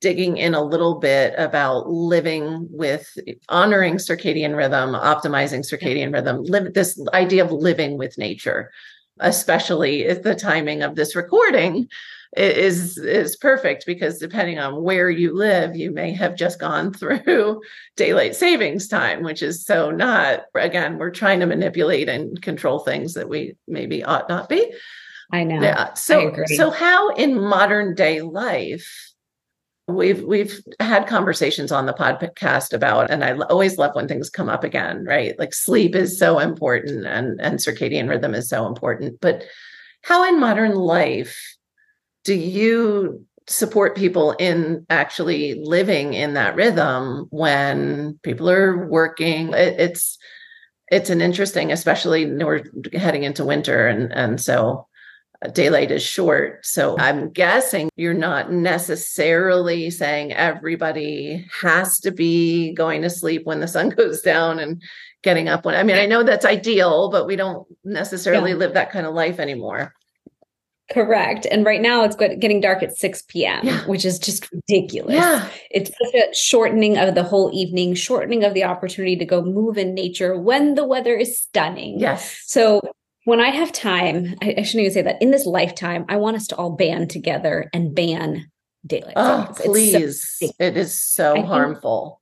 digging 0.01 0.39
in 0.39 0.55
a 0.55 0.65
little 0.65 0.99
bit 0.99 1.35
about 1.37 1.89
living 1.89 2.67
with 2.71 3.17
honoring 3.49 3.97
circadian 3.97 4.57
rhythm, 4.57 4.91
optimizing 4.91 5.61
circadian 5.61 6.13
rhythm, 6.13 6.43
live 6.45 6.73
this 6.75 7.01
idea 7.13 7.45
of 7.45 7.53
living 7.53 7.99
with 7.99 8.19
nature, 8.19 8.71
especially 9.19 10.03
if 10.03 10.23
the 10.23 10.35
timing 10.35 10.83
of 10.83 10.95
this 10.95 11.15
recording 11.15 11.89
is 12.37 12.97
is 12.97 13.35
perfect 13.37 13.85
because 13.87 14.19
depending 14.19 14.57
on 14.59 14.85
where 14.85 15.11
you 15.11 15.35
live 15.35 15.75
you 15.75 15.91
may 15.91 16.13
have 16.13 16.37
just 16.37 16.61
gone 16.61 16.93
through 16.95 17.61
daylight 17.97 18.37
savings 18.37 18.87
time 18.87 19.25
which 19.25 19.43
is 19.43 19.65
so 19.65 19.91
not 19.91 20.43
again 20.55 20.97
we're 20.97 21.11
trying 21.11 21.41
to 21.41 21.47
manipulate 21.47 22.09
and 22.09 22.41
control 22.41 22.79
things 22.79 23.15
that 23.15 23.29
we 23.29 23.57
maybe 23.67 24.05
ought 24.05 24.29
not 24.29 24.49
be. 24.49 24.73
I 25.33 25.43
know. 25.45 25.61
Yeah 25.61 25.95
so 25.95 26.33
so 26.47 26.71
how 26.71 27.11
in 27.15 27.41
modern 27.41 27.97
day 27.97 28.21
life 28.23 29.10
we've 29.91 30.23
we've 30.23 30.61
had 30.81 31.07
conversations 31.07 31.73
on 31.73 31.87
the 31.87 31.93
podcast 31.93 32.73
about 32.73 33.11
and 33.11 33.25
i 33.25 33.37
always 33.49 33.79
love 33.79 33.95
when 33.95 34.09
things 34.09 34.31
come 34.31 34.49
up 34.49 34.65
again 34.65 35.05
right? 35.05 35.39
Like 35.39 35.55
sleep 35.55 35.95
is 35.95 36.19
so 36.19 36.39
important 36.39 37.07
and 37.07 37.41
and 37.41 37.59
circadian 37.59 38.09
rhythm 38.09 38.35
is 38.35 38.49
so 38.49 38.67
important 38.67 39.21
but 39.21 39.45
how 40.03 40.27
in 40.29 40.41
modern 40.41 40.75
life 40.75 41.39
do 42.25 42.35
you 42.35 43.25
support 43.51 43.97
people 43.97 44.33
in 44.39 44.87
actually 44.91 45.55
living 45.55 46.15
in 46.15 46.35
that 46.35 46.55
rhythm 46.55 47.27
when 47.31 48.19
people 48.23 48.49
are 48.49 48.87
working? 48.87 49.53
It, 49.53 49.81
it's 49.81 50.19
it's 50.91 51.11
an 51.11 51.21
interesting 51.21 51.71
especially 51.71 52.27
we're 52.27 52.65
heading 52.93 53.25
into 53.25 53.45
winter 53.45 53.87
and 53.87 54.13
and 54.13 54.41
so 54.41 54.87
daylight 55.49 55.91
is 55.91 56.03
short 56.03 56.65
so 56.65 56.99
i'm 56.99 57.31
guessing 57.31 57.89
you're 57.97 58.13
not 58.13 58.53
necessarily 58.53 59.91
saying 59.91 60.33
everybody 60.33 61.47
has 61.63 61.99
to 61.99 62.11
be 62.11 62.75
going 62.75 63.01
to 63.01 63.09
sleep 63.09 63.47
when 63.47 63.61
the 63.61 63.69
sun 63.69 63.89
goes 63.97 64.21
down 64.21 64.59
and 64.59 64.83
getting 65.23 65.49
up 65.49 65.65
when 65.65 65.75
i 65.75 65.83
mean 65.83 65.97
i 65.97 66.07
know 66.07 66.23
that's 66.23 66.45
ideal 66.45 67.11
but 67.11 67.27
we 67.27 67.37
don't 67.37 67.67
necessarily 67.85 68.51
yeah. 68.51 68.57
live 68.57 68.75
that 68.75 68.91
kind 68.91 69.07
of 69.07 69.15
life 69.15 69.39
anymore 69.39 69.95
Correct. 70.91 71.47
And 71.49 71.65
right 71.65 71.81
now 71.81 72.03
it's 72.03 72.17
getting 72.17 72.61
dark 72.61 72.83
at 72.83 72.97
6 72.97 73.23
p.m., 73.29 73.65
yeah. 73.65 73.87
which 73.87 74.05
is 74.05 74.19
just 74.19 74.51
ridiculous. 74.51 75.15
Yeah. 75.15 75.49
It's 75.71 75.91
such 75.91 76.15
a 76.15 76.35
shortening 76.35 76.99
of 76.99 77.15
the 77.15 77.23
whole 77.23 77.51
evening, 77.55 77.95
shortening 77.95 78.43
of 78.43 78.55
the 78.55 78.65
opportunity 78.65 79.15
to 79.17 79.25
go 79.25 79.41
move 79.41 79.79
in 79.79 79.95
nature 79.95 80.37
when 80.37 80.75
the 80.75 80.85
weather 80.85 81.15
is 81.15 81.41
stunning. 81.41 82.01
Yes. 82.01 82.43
So 82.45 82.81
when 83.25 83.41
I 83.41 83.51
have 83.51 83.73
time, 83.73 84.35
I, 84.43 84.55
I 84.59 84.63
shouldn't 84.63 84.83
even 84.83 84.93
say 84.93 85.03
that 85.03 85.21
in 85.21 85.31
this 85.31 85.47
lifetime, 85.47 86.05
I 86.09 86.17
want 86.17 86.37
us 86.37 86.47
to 86.49 86.57
all 86.57 86.71
band 86.71 87.11
together 87.11 87.69
and 87.73 87.95
ban 87.95 88.51
daylight. 88.87 89.15
Oh, 89.17 89.49
please. 89.57 90.27
So 90.39 90.51
it 90.59 90.77
is 90.77 90.99
so 90.99 91.37
I 91.37 91.41
harmful. 91.41 92.21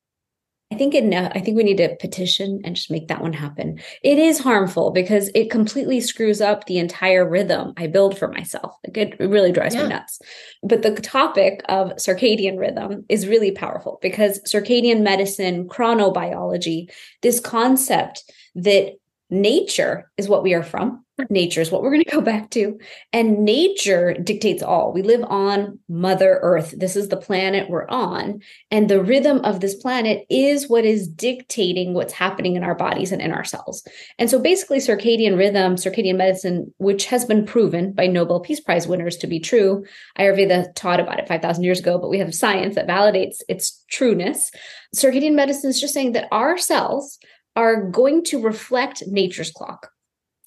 I 0.70 0.76
think 0.76 0.94
it, 0.94 1.14
I 1.14 1.40
think 1.40 1.56
we 1.56 1.62
need 1.62 1.78
to 1.78 1.96
petition 1.98 2.60
and 2.62 2.76
just 2.76 2.90
make 2.90 3.08
that 3.08 3.22
one 3.22 3.32
happen. 3.32 3.80
It 4.02 4.18
is 4.18 4.38
harmful 4.38 4.90
because 4.90 5.30
it 5.34 5.50
completely 5.50 5.98
screws 5.98 6.42
up 6.42 6.66
the 6.66 6.76
entire 6.76 7.26
rhythm 7.26 7.72
I 7.78 7.86
build 7.86 8.18
for 8.18 8.28
myself. 8.28 8.76
Like 8.86 8.98
it, 8.98 9.18
really 9.18 9.50
drives 9.50 9.74
yeah. 9.74 9.84
me 9.84 9.88
nuts. 9.88 10.20
But 10.62 10.82
the 10.82 10.94
topic 10.96 11.62
of 11.70 11.92
circadian 11.92 12.58
rhythm 12.58 13.06
is 13.08 13.26
really 13.26 13.50
powerful 13.50 13.98
because 14.02 14.42
circadian 14.42 15.00
medicine, 15.00 15.68
chronobiology, 15.68 16.90
this 17.22 17.40
concept 17.40 18.30
that 18.54 18.92
nature 19.30 20.10
is 20.16 20.28
what 20.28 20.42
we 20.42 20.54
are 20.54 20.62
from. 20.62 21.04
Nature 21.30 21.60
is 21.60 21.72
what 21.72 21.82
we're 21.82 21.90
going 21.90 22.04
to 22.04 22.10
go 22.10 22.20
back 22.20 22.48
to. 22.50 22.78
And 23.12 23.44
nature 23.44 24.14
dictates 24.14 24.62
all. 24.62 24.92
We 24.92 25.02
live 25.02 25.24
on 25.24 25.80
mother 25.88 26.38
earth. 26.42 26.74
This 26.76 26.94
is 26.94 27.08
the 27.08 27.16
planet 27.16 27.68
we're 27.68 27.88
on. 27.88 28.40
And 28.70 28.88
the 28.88 29.02
rhythm 29.02 29.38
of 29.38 29.58
this 29.58 29.74
planet 29.74 30.24
is 30.30 30.68
what 30.68 30.84
is 30.84 31.08
dictating 31.08 31.92
what's 31.92 32.12
happening 32.12 32.54
in 32.54 32.62
our 32.62 32.76
bodies 32.76 33.10
and 33.10 33.20
in 33.20 33.32
our 33.32 33.42
cells. 33.42 33.84
And 34.18 34.30
so 34.30 34.38
basically 34.38 34.78
circadian 34.78 35.36
rhythm 35.36 35.74
circadian 35.74 36.16
medicine 36.16 36.72
which 36.78 37.06
has 37.06 37.24
been 37.24 37.44
proven 37.44 37.92
by 37.92 38.06
nobel 38.06 38.40
peace 38.40 38.60
prize 38.60 38.86
winners 38.86 39.16
to 39.16 39.26
be 39.26 39.40
true 39.40 39.84
ayurveda 40.18 40.74
taught 40.74 41.00
about 41.00 41.18
it 41.18 41.26
5000 41.26 41.64
years 41.64 41.80
ago 41.80 41.98
but 41.98 42.10
we 42.10 42.18
have 42.18 42.34
science 42.34 42.76
that 42.76 42.86
validates 42.86 43.38
its 43.48 43.84
trueness. 43.90 44.50
Circadian 44.94 45.34
medicine 45.34 45.70
is 45.70 45.80
just 45.80 45.94
saying 45.94 46.12
that 46.12 46.28
our 46.30 46.56
cells 46.56 47.18
are 47.58 47.82
going 47.90 48.22
to 48.22 48.40
reflect 48.40 49.02
nature's 49.08 49.50
clock. 49.50 49.90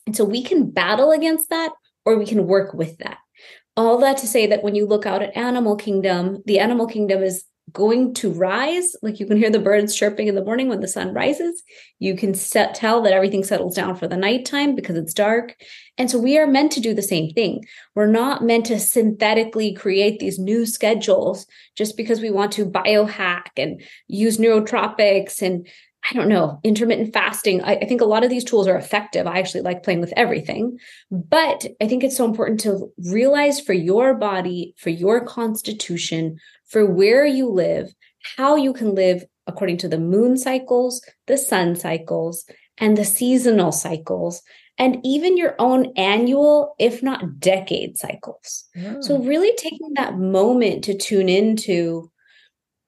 And 0.08 0.16
so 0.16 0.24
we 0.24 0.42
can 0.42 0.72
battle 0.72 1.12
against 1.12 1.50
that 1.50 1.74
or 2.06 2.18
we 2.18 2.26
can 2.26 2.48
work 2.48 2.74
with 2.74 2.98
that. 3.00 3.18
All 3.76 3.98
that 3.98 4.18
to 4.20 4.28
say 4.28 4.48
that 4.48 4.64
when 4.64 4.76
you 4.76 4.86
look 4.86 5.06
out 5.06 5.22
at 5.22 5.36
animal 5.36 5.76
kingdom, 5.76 6.42
the 6.46 6.60
animal 6.60 6.88
kingdom 6.88 7.22
is 7.22 7.44
going 7.74 8.14
to 8.14 8.32
rise. 8.32 8.96
Like 9.02 9.20
you 9.20 9.26
can 9.26 9.36
hear 9.36 9.50
the 9.50 9.60
birds 9.60 9.94
chirping 9.94 10.28
in 10.28 10.36
the 10.36 10.44
morning 10.44 10.70
when 10.70 10.80
the 10.80 10.88
sun 10.88 11.14
rises. 11.14 11.62
You 12.00 12.16
can 12.16 12.34
set, 12.34 12.76
tell 12.76 13.02
that 13.02 13.14
everything 13.14 13.44
settles 13.44 13.76
down 13.76 13.96
for 13.98 14.08
the 14.08 14.18
nighttime 14.18 14.74
because 14.74 14.96
it's 14.96 15.14
dark. 15.14 15.56
And 15.98 16.10
so 16.10 16.18
we 16.18 16.38
are 16.38 16.48
meant 16.48 16.72
to 16.74 16.80
do 16.80 16.94
the 16.94 17.02
same 17.02 17.30
thing. 17.32 17.66
We're 17.94 18.08
not 18.08 18.44
meant 18.44 18.68
to 18.68 18.80
synthetically 18.80 19.74
create 19.74 20.20
these 20.20 20.40
new 20.40 20.66
schedules 20.66 21.46
just 21.76 21.98
because 21.98 22.22
we 22.22 22.32
want 22.32 22.54
to 22.54 22.66
biohack 22.66 23.50
and 23.58 23.82
use 24.08 24.38
neurotropics 24.38 25.42
and 25.42 25.68
I 26.10 26.14
don't 26.16 26.30
know, 26.30 26.60
intermittent 26.64 27.14
fasting. 27.14 27.62
I, 27.62 27.76
I, 27.76 27.86
think 27.86 28.02
a 28.02 28.06
lot 28.06 28.24
of 28.24 28.30
these 28.30 28.44
tools 28.44 28.68
are 28.68 28.76
effective. 28.76 29.28
I 29.28 29.38
actually 29.38 29.62
like 29.62 29.84
playing 29.84 30.02
with 30.02 30.14
everything. 30.18 30.80
But 31.12 31.66
I 31.80 31.88
think 31.88 32.04
it's 32.04 32.18
so 32.18 32.26
important 32.26 32.60
to 32.62 32.92
realize 32.98 33.62
for 33.62 33.74
your 33.74 34.16
body, 34.16 34.74
for 34.78 34.90
your 34.90 35.24
constitution, 35.24 36.40
for 36.68 36.86
where 36.86 37.26
you 37.26 37.50
live, 37.50 37.94
how 38.36 38.56
you 38.56 38.74
can 38.74 38.96
live 38.96 39.26
according 39.48 39.78
to 39.78 39.88
the 39.88 40.00
moon 40.00 40.38
cycles, 40.38 41.04
the 41.28 41.38
sun 41.38 41.76
cycles, 41.76 42.46
and 42.78 42.98
the 42.98 43.06
seasonal 43.06 43.72
cycles, 43.72 44.42
and 44.78 44.98
even 45.04 45.38
your 45.38 45.56
own 45.60 45.94
annual, 45.96 46.76
if 46.80 47.04
not 47.04 47.40
decade 47.40 47.98
cycles. 47.98 48.66
Yeah. 48.74 48.96
So, 49.02 49.18
hmm. 49.18 49.28
really 49.28 49.56
taking 49.56 49.94
that 49.96 50.18
moment 50.18 50.84
to 50.86 50.98
tune 50.98 51.30
into 51.30 52.11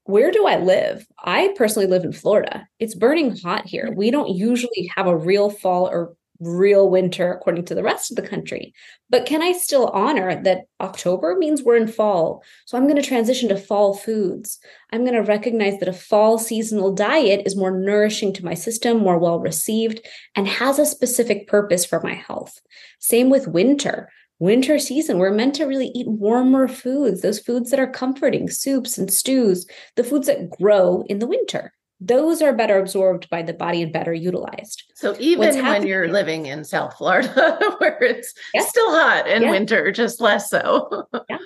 where 0.06 0.32
do 0.32 0.46
I 0.46 0.58
live? 0.58 1.06
I 1.18 1.54
personally 1.58 1.88
live 1.88 2.04
in 2.04 2.12
Florida. 2.12 2.68
It's 2.80 2.96
burning 2.96 3.36
hot 3.38 3.66
here. 3.66 3.88
Mm. 3.90 3.96
We 3.96 4.12
don't 4.12 4.36
usually 4.36 4.92
have 4.96 5.08
a 5.08 5.18
real 5.18 5.50
fall 5.50 5.88
or 5.88 6.16
real 6.40 6.90
winter 6.90 7.32
according 7.32 7.64
to 7.64 7.76
the 7.76 7.84
rest 7.84 8.12
of 8.12 8.18
the 8.18 8.28
country. 8.28 8.74
But 9.10 9.26
can 9.26 9.42
I 9.42 9.54
still 9.54 9.88
honor 9.88 10.42
that 10.44 10.66
October 10.82 11.38
means 11.38 11.64
we're 11.64 11.78
in 11.78 11.88
fall? 11.88 12.44
So 12.66 12.78
I'm 12.78 12.84
going 12.84 12.98
to 12.98 13.02
transition 13.02 13.48
to 13.50 13.56
fall 13.56 13.94
foods. 13.94 14.60
I'm 14.92 15.06
going 15.06 15.16
to 15.16 15.22
recognize 15.22 15.80
that 15.80 15.88
a 15.88 15.94
fall 15.94 16.38
seasonal 16.38 16.94
diet 16.94 17.44
is 17.46 17.56
more 17.56 17.72
nourishing 17.72 18.34
to 18.34 18.46
my 18.46 18.56
system, 18.56 18.98
more 18.98 19.18
well 19.18 19.40
received, 19.40 20.06
and 20.36 20.48
has 20.48 20.80
a 20.80 20.86
specific 20.86 21.48
purpose 21.48 21.86
for 21.86 22.02
my 22.02 22.14
health. 22.14 22.60
Same 23.00 23.30
with 23.30 23.48
winter 23.48 24.10
winter 24.40 24.80
season, 24.80 25.20
we're 25.20 25.32
meant 25.32 25.56
to 25.56 25.66
really 25.66 25.92
eat 25.96 26.08
warmer 26.08 26.68
foods, 26.68 27.22
those 27.22 27.40
foods 27.40 27.70
that 27.72 27.80
are 27.80 27.88
comforting, 27.88 28.50
soups 28.50 28.98
and 28.98 29.12
stews, 29.12 29.66
the 29.96 30.04
foods 30.04 30.28
that 30.28 30.50
grow 30.50 31.04
in 31.08 31.20
the 31.20 31.28
winter. 31.28 31.74
Those 32.00 32.42
are 32.42 32.52
better 32.52 32.80
absorbed 32.80 33.30
by 33.30 33.44
the 33.44 33.54
body 33.54 33.82
and 33.82 33.94
better 33.94 34.14
utilized. 34.14 34.84
So 34.96 35.16
even 35.20 35.56
when 35.64 35.88
you're 35.88 36.10
living 36.10 36.48
in 36.48 36.66
South 36.66 36.98
Florida, 36.98 37.30
where 37.78 38.04
it's 38.04 38.34
yeah. 38.54 38.62
still 38.66 38.92
hot 38.92 39.28
in 39.28 39.44
yeah. 39.44 39.52
winter, 39.52 39.92
just 39.92 40.20
less 40.20 40.50
so. 40.50 41.08
yeah. 41.30 41.38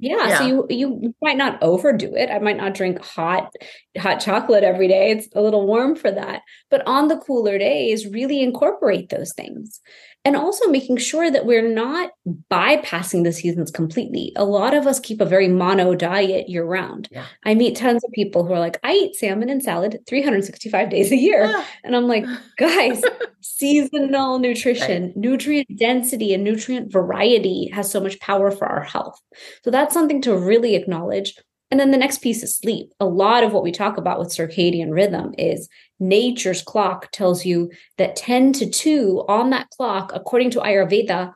Yeah, 0.00 0.28
yeah, 0.28 0.38
so 0.38 0.46
you 0.46 0.66
you 0.70 1.14
might 1.22 1.36
not 1.36 1.62
overdo 1.62 2.14
it. 2.16 2.28
I 2.28 2.40
might 2.40 2.56
not 2.56 2.74
drink 2.74 3.00
hot 3.00 3.52
hot 3.96 4.18
chocolate 4.20 4.64
every 4.64 4.88
day. 4.88 5.12
It's 5.12 5.28
a 5.34 5.40
little 5.40 5.66
warm 5.66 5.94
for 5.94 6.10
that. 6.10 6.42
But 6.68 6.84
on 6.84 7.06
the 7.06 7.16
cooler 7.16 7.58
days, 7.58 8.06
really 8.06 8.42
incorporate 8.42 9.08
those 9.08 9.32
things 9.32 9.80
and 10.24 10.36
also 10.36 10.70
making 10.70 10.96
sure 10.96 11.30
that 11.30 11.44
we're 11.44 11.68
not 11.68 12.12
bypassing 12.50 13.24
the 13.24 13.32
seasons 13.32 13.70
completely. 13.70 14.32
A 14.36 14.44
lot 14.44 14.72
of 14.72 14.86
us 14.86 14.98
keep 14.98 15.20
a 15.20 15.26
very 15.26 15.48
mono 15.48 15.94
diet 15.94 16.48
year 16.48 16.64
round. 16.64 17.08
Yeah. 17.10 17.26
I 17.44 17.54
meet 17.54 17.76
tons 17.76 18.02
of 18.02 18.10
people 18.12 18.46
who 18.46 18.54
are 18.54 18.58
like, 18.58 18.78
I 18.82 18.92
eat 18.92 19.16
salmon 19.16 19.50
and 19.50 19.62
salad 19.62 19.98
365 20.06 20.88
days 20.88 21.12
a 21.12 21.16
year. 21.16 21.50
Ah. 21.54 21.68
And 21.84 21.94
I'm 21.94 22.08
like, 22.08 22.24
guys, 22.56 23.02
seasonal 23.42 24.38
nutrition, 24.38 25.04
right. 25.04 25.16
nutrient 25.16 25.68
density, 25.78 26.32
and 26.32 26.42
nutrient 26.42 26.90
variety 26.90 27.68
has 27.74 27.90
so 27.90 28.00
much 28.00 28.18
power 28.20 28.50
for 28.50 28.66
our 28.66 28.82
health. 28.82 29.20
So 29.62 29.70
that's 29.70 29.92
something 29.92 30.22
to 30.22 30.36
really 30.36 30.74
acknowledge. 30.74 31.36
And 31.74 31.80
then 31.80 31.90
the 31.90 31.98
next 31.98 32.18
piece 32.18 32.44
is 32.44 32.56
sleep. 32.56 32.92
A 33.00 33.04
lot 33.04 33.42
of 33.42 33.52
what 33.52 33.64
we 33.64 33.72
talk 33.72 33.96
about 33.96 34.20
with 34.20 34.28
circadian 34.28 34.92
rhythm 34.92 35.34
is 35.36 35.68
nature's 35.98 36.62
clock 36.62 37.10
tells 37.10 37.44
you 37.44 37.72
that 37.98 38.14
10 38.14 38.52
to 38.52 38.70
2 38.70 39.24
on 39.28 39.50
that 39.50 39.70
clock, 39.70 40.12
according 40.14 40.50
to 40.50 40.60
Ayurveda, 40.60 41.32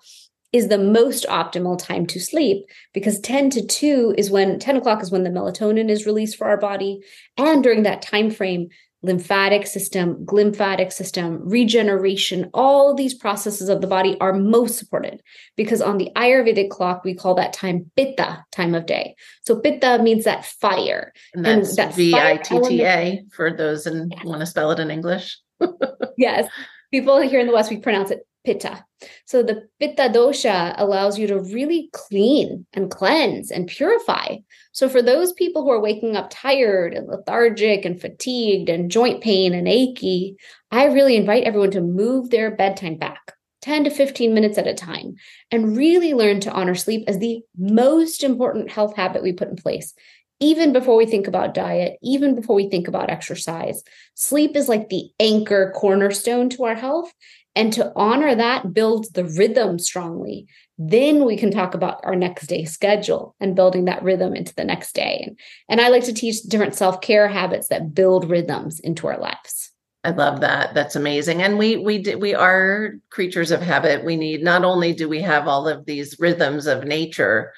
is 0.53 0.69
the 0.69 0.79
most 0.79 1.27
optimal 1.27 1.77
time 1.77 2.07
to 2.07 2.21
sleep 2.21 2.67
because 2.95 3.19
10 3.19 3.51
to 3.51 3.67
2 3.67 4.15
is 4.17 4.31
when 4.31 4.61
10 4.61 4.77
o'clock 4.77 5.03
is 5.03 5.11
when 5.11 5.25
the 5.25 5.31
melatonin 5.31 5.91
is 5.91 6.07
released 6.07 6.37
for 6.37 6.47
our 6.47 6.57
body 6.57 7.01
and 7.37 7.65
during 7.65 7.83
that 7.83 8.01
time 8.01 8.31
frame 8.31 8.69
lymphatic 9.03 9.67
system, 9.67 10.25
glymphatic 10.25 10.93
system, 10.93 11.41
regeneration, 11.49 12.51
all 12.53 12.95
these 12.95 13.15
processes 13.15 13.69
of 13.69 13.81
the 13.81 13.87
body 13.87 14.17
are 14.21 14.33
most 14.33 14.77
supported 14.77 15.23
because 15.57 15.81
on 15.81 15.99
the 15.99 16.11
Ayurvedic 16.17 16.71
clock, 16.71 17.05
we 17.05 17.15
call 17.15 17.35
that 17.35 17.53
time 17.53 17.91
Pitta 17.97 18.45
time 18.51 18.75
of 18.75 18.87
day. 18.87 19.15
So 19.43 19.61
Pitta 19.61 20.03
means 20.03 20.25
that 20.25 20.45
fire. 20.45 21.13
And 21.35 21.45
that's 21.45 21.97
P 21.97 22.15
I 22.15 22.39
T 22.39 22.61
T 22.61 22.85
A 22.85 23.25
for 23.31 23.53
those 23.53 23.87
and 23.87 24.15
want 24.25 24.41
to 24.41 24.47
spell 24.47 24.73
it 24.73 24.81
in 24.81 24.91
English. 24.91 25.39
yes. 26.17 26.49
People 26.91 27.21
here 27.21 27.41
in 27.41 27.47
the 27.47 27.53
West, 27.53 27.71
we 27.71 27.77
pronounce 27.77 28.11
it 28.11 28.27
pitta. 28.49 28.83
So 29.27 29.43
the 29.43 29.69
pitta 29.79 30.09
dosha 30.09 30.75
allows 30.79 31.19
you 31.19 31.27
to 31.27 31.39
really 31.39 31.91
clean 31.93 32.65
and 32.73 32.91
cleanse 32.91 33.51
and 33.51 33.69
purify. 33.69 34.37
So 34.73 34.89
for 34.89 35.03
those 35.03 35.35
people 35.35 35.63
who 35.63 35.71
are 35.71 35.83
waking 35.83 36.17
up 36.17 36.31
tired 36.31 36.95
and 36.95 37.07
lethargic 37.07 37.85
and 37.85 38.01
fatigued 38.01 38.71
and 38.71 38.91
joint 38.91 39.23
pain 39.23 39.53
and 39.53 39.69
achy, 39.69 40.37
I 40.71 40.87
really 40.87 41.15
invite 41.15 41.45
everyone 41.45 41.73
to 41.73 41.83
move 41.83 42.31
their 42.31 42.57
bedtime 42.57 42.97
back 42.97 43.35
10 43.61 43.85
to 43.85 43.91
15 43.91 44.33
minutes 44.33 44.57
at 44.57 44.67
a 44.67 44.73
time 44.73 45.17
and 45.51 45.77
really 45.77 46.15
learn 46.15 46.41
to 46.41 46.53
honor 46.53 46.75
sleep 46.75 47.05
as 47.07 47.19
the 47.19 47.43
most 47.59 48.25
important 48.25 48.71
health 48.71 48.97
habit 48.97 49.23
we 49.23 49.35
put 49.35 49.49
in 49.49 49.57
place 49.57 49.93
even 50.41 50.73
before 50.73 50.97
we 50.97 51.07
think 51.07 51.27
about 51.27 51.55
diet, 51.55 51.99
even 52.03 52.35
before 52.35 52.55
we 52.55 52.69
think 52.69 52.87
about 52.87 53.11
exercise. 53.11 53.83
Sleep 54.15 54.57
is 54.57 54.69
like 54.69 54.89
the 54.89 55.11
anchor 55.19 55.73
cornerstone 55.75 56.49
to 56.51 56.65
our 56.65 56.77
health. 56.77 57.13
And 57.59 57.73
to 57.73 57.93
honor 57.97 58.37
that 58.37 58.73
builds 58.73 59.09
the 59.11 59.25
rhythm 59.25 59.81
strongly. 59.81 60.47
Then 60.79 61.25
we 61.25 61.37
can 61.37 61.51
talk 61.51 61.75
about 61.75 61.99
our 62.05 62.15
next 62.15 62.47
day 62.47 62.65
schedule 62.65 63.35
and 63.41 63.57
building 63.57 63.87
that 63.87 64.05
rhythm 64.05 64.37
into 64.37 64.55
the 64.55 64.63
next 64.63 64.95
day. 64.95 65.25
And, 65.27 65.41
and 65.69 65.81
I 65.81 65.89
like 65.89 66.05
to 66.05 66.13
teach 66.13 66.41
different 66.43 66.77
self 66.77 67.01
care 67.01 67.27
habits 67.27 67.67
that 67.67 67.95
build 67.95 68.31
rhythms 68.31 68.79
into 68.79 69.09
our 69.09 69.19
lives. 69.19 69.73
I 70.05 70.11
love 70.11 70.41
that. 70.43 70.73
That's 70.73 70.95
amazing. 70.95 71.43
And 71.43 71.59
we 71.59 71.77
we 71.79 72.15
we 72.15 72.33
are 72.33 72.93
creatures 73.11 73.51
of 73.51 73.61
habit. 73.61 74.05
We 74.05 74.15
need 74.15 74.45
not 74.45 74.65
only 74.65 74.93
do 74.93 75.09
we 75.09 75.21
have 75.23 75.49
all 75.49 75.67
of 75.67 75.85
these 75.85 76.17
rhythms 76.21 76.69
of 76.69 76.85
nature, 76.85 77.53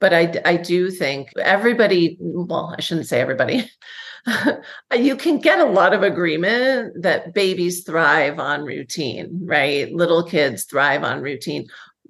but 0.00 0.12
I 0.12 0.34
I 0.44 0.56
do 0.56 0.90
think 0.90 1.30
everybody. 1.38 2.16
Well, 2.20 2.74
I 2.76 2.80
shouldn't 2.80 3.06
say 3.06 3.20
everybody. 3.20 3.70
you 4.96 5.16
can 5.16 5.38
get 5.38 5.58
a 5.58 5.64
lot 5.64 5.94
of 5.94 6.02
agreement 6.02 7.02
that 7.02 7.34
babies 7.34 7.82
thrive 7.84 8.38
on 8.38 8.64
routine, 8.64 9.40
right? 9.44 9.92
Little 9.92 10.22
kids 10.22 10.64
thrive 10.64 11.04
on 11.04 11.22
routine. 11.22 11.66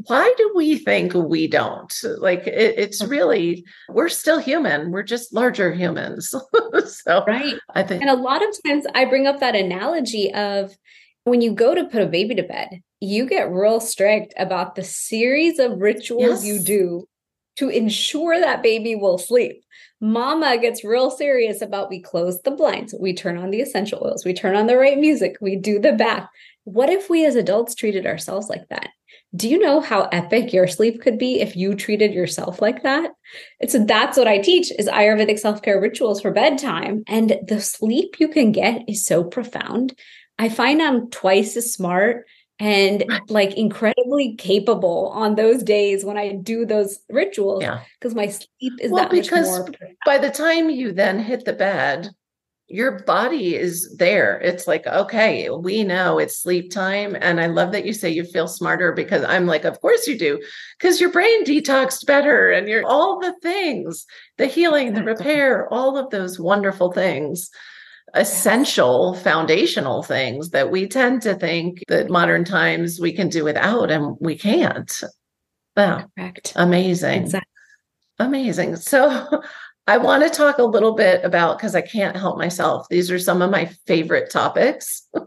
Why 0.06 0.32
do 0.36 0.52
we 0.54 0.78
think 0.78 1.12
we 1.14 1.48
don't? 1.48 1.92
Like 2.18 2.46
it, 2.46 2.78
it's 2.78 3.04
really 3.04 3.64
we're 3.88 4.08
still 4.08 4.38
human. 4.38 4.92
We're 4.92 5.02
just 5.02 5.34
larger 5.34 5.72
humans. 5.72 6.28
so 6.86 7.24
right. 7.26 7.56
I 7.74 7.82
think 7.82 8.02
and 8.02 8.10
a 8.10 8.14
lot 8.14 8.46
of 8.46 8.54
times 8.64 8.84
I 8.94 9.04
bring 9.06 9.26
up 9.26 9.40
that 9.40 9.56
analogy 9.56 10.32
of 10.32 10.76
when 11.24 11.40
you 11.40 11.52
go 11.52 11.74
to 11.74 11.84
put 11.84 12.02
a 12.02 12.06
baby 12.06 12.34
to 12.36 12.42
bed, 12.42 12.80
you 13.00 13.26
get 13.26 13.50
real 13.50 13.80
strict 13.80 14.34
about 14.38 14.74
the 14.74 14.84
series 14.84 15.58
of 15.58 15.80
rituals 15.80 16.44
yes. 16.44 16.46
you 16.46 16.58
do 16.60 17.08
to 17.56 17.68
ensure 17.68 18.40
that 18.40 18.62
baby 18.62 18.94
will 18.94 19.18
sleep. 19.18 19.64
Mama 20.00 20.58
gets 20.58 20.84
real 20.84 21.10
serious 21.10 21.60
about 21.60 21.90
we 21.90 22.00
close 22.00 22.40
the 22.42 22.52
blinds, 22.52 22.94
we 22.98 23.12
turn 23.12 23.36
on 23.36 23.50
the 23.50 23.60
essential 23.60 24.00
oils, 24.04 24.24
we 24.24 24.32
turn 24.32 24.54
on 24.54 24.66
the 24.66 24.76
right 24.76 24.98
music, 24.98 25.36
we 25.40 25.56
do 25.56 25.80
the 25.80 25.92
bath. 25.92 26.28
What 26.64 26.90
if 26.90 27.10
we 27.10 27.24
as 27.24 27.34
adults 27.34 27.74
treated 27.74 28.06
ourselves 28.06 28.48
like 28.48 28.68
that? 28.68 28.90
Do 29.34 29.48
you 29.48 29.58
know 29.58 29.80
how 29.80 30.08
epic 30.12 30.52
your 30.52 30.66
sleep 30.66 31.02
could 31.02 31.18
be 31.18 31.40
if 31.40 31.56
you 31.56 31.74
treated 31.74 32.14
yourself 32.14 32.62
like 32.62 32.82
that? 32.84 33.10
It's 33.60 33.76
that's 33.86 34.16
what 34.16 34.28
I 34.28 34.38
teach 34.38 34.70
is 34.78 34.86
Ayurvedic 34.86 35.38
self-care 35.38 35.80
rituals 35.80 36.22
for 36.22 36.30
bedtime 36.30 37.02
and 37.06 37.36
the 37.46 37.60
sleep 37.60 38.16
you 38.20 38.28
can 38.28 38.52
get 38.52 38.88
is 38.88 39.04
so 39.04 39.24
profound. 39.24 39.98
I 40.38 40.48
find 40.48 40.80
I'm 40.80 41.10
twice 41.10 41.56
as 41.56 41.72
smart 41.72 42.26
and 42.58 43.04
like 43.28 43.54
incredibly 43.54 44.34
capable 44.34 45.08
on 45.14 45.36
those 45.36 45.62
days 45.62 46.04
when 46.04 46.16
I 46.16 46.32
do 46.32 46.66
those 46.66 46.98
rituals. 47.08 47.62
Yeah. 47.62 47.82
Because 47.98 48.14
my 48.14 48.28
sleep 48.28 48.72
is 48.80 48.90
well, 48.90 49.04
that 49.04 49.10
because 49.10 49.58
much 49.60 49.80
more. 49.80 49.90
By 50.04 50.18
the 50.18 50.30
time 50.30 50.70
you 50.70 50.92
then 50.92 51.20
hit 51.20 51.44
the 51.44 51.52
bed, 51.52 52.10
your 52.70 53.02
body 53.04 53.56
is 53.56 53.96
there. 53.96 54.38
It's 54.40 54.66
like, 54.66 54.86
okay, 54.86 55.48
we 55.48 55.84
know 55.84 56.18
it's 56.18 56.42
sleep 56.42 56.70
time. 56.70 57.16
And 57.18 57.40
I 57.40 57.46
love 57.46 57.72
that 57.72 57.86
you 57.86 57.94
say 57.94 58.10
you 58.10 58.24
feel 58.24 58.46
smarter 58.46 58.92
because 58.92 59.24
I'm 59.24 59.46
like, 59.46 59.64
of 59.64 59.80
course 59.80 60.06
you 60.06 60.18
do, 60.18 60.42
because 60.78 61.00
your 61.00 61.10
brain 61.10 61.44
detoxed 61.44 62.04
better 62.06 62.50
and 62.50 62.68
you're 62.68 62.86
all 62.86 63.20
the 63.20 63.34
things, 63.40 64.04
the 64.36 64.46
healing, 64.46 64.92
the 64.92 65.02
repair, 65.02 65.72
all 65.72 65.96
of 65.96 66.10
those 66.10 66.38
wonderful 66.38 66.92
things 66.92 67.50
essential 68.14 69.14
foundational 69.14 70.02
things 70.02 70.50
that 70.50 70.70
we 70.70 70.86
tend 70.86 71.22
to 71.22 71.34
think 71.34 71.82
that 71.88 72.10
modern 72.10 72.44
times 72.44 73.00
we 73.00 73.12
can 73.12 73.28
do 73.28 73.44
without 73.44 73.90
and 73.90 74.16
we 74.20 74.36
can't. 74.36 75.02
Yeah. 75.76 76.04
Correct. 76.16 76.52
Amazing. 76.56 77.22
Exactly. 77.22 77.48
Amazing. 78.18 78.76
So 78.76 79.42
I 79.86 79.98
want 79.98 80.22
to 80.22 80.30
talk 80.30 80.58
a 80.58 80.64
little 80.64 80.94
bit 80.94 81.24
about 81.24 81.58
because 81.58 81.74
I 81.74 81.80
can't 81.80 82.16
help 82.16 82.36
myself. 82.36 82.86
These 82.90 83.10
are 83.10 83.18
some 83.18 83.42
of 83.42 83.50
my 83.50 83.66
favorite 83.86 84.30
topics. 84.30 85.08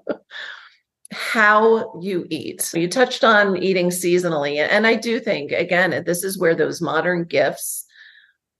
how 1.11 1.99
you 1.99 2.25
eat. 2.29 2.71
You 2.73 2.87
touched 2.87 3.23
on 3.23 3.61
eating 3.61 3.89
seasonally. 3.89 4.57
And 4.57 4.87
I 4.87 4.95
do 4.95 5.19
think, 5.19 5.51
again, 5.51 6.03
this 6.05 6.23
is 6.23 6.39
where 6.39 6.55
those 6.55 6.81
modern 6.81 7.25
gifts 7.25 7.85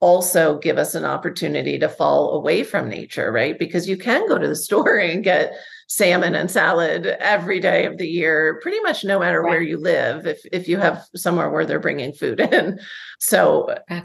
also 0.02 0.58
give 0.58 0.78
us 0.78 0.96
an 0.96 1.06
opportunity 1.06 1.80
to 1.80 1.88
fall 1.88 2.34
away 2.34 2.64
from 2.64 2.90
nature, 2.90 3.32
right? 3.32 3.58
Because 3.58 3.88
you 3.88 3.96
can 3.96 4.28
go 4.28 4.38
to 4.38 4.48
the 4.48 4.56
store 4.68 4.98
and 4.98 5.24
get 5.24 5.54
salmon 5.88 6.36
and 6.36 6.50
salad 6.50 7.06
every 7.06 7.60
day 7.60 7.86
of 7.86 7.98
the 7.98 8.08
year, 8.08 8.60
pretty 8.62 8.80
much 8.82 9.04
no 9.04 9.20
matter 9.20 9.42
right. 9.42 9.50
where 9.50 9.62
you 9.62 9.78
live, 9.78 10.26
if 10.26 10.42
if 10.52 10.68
you 10.68 10.78
have 10.78 11.06
somewhere 11.16 11.50
where 11.50 11.66
they're 11.66 11.80
bringing 11.80 12.14
food 12.14 12.40
in. 12.54 12.80
So 13.20 13.76
uh, 13.90 14.02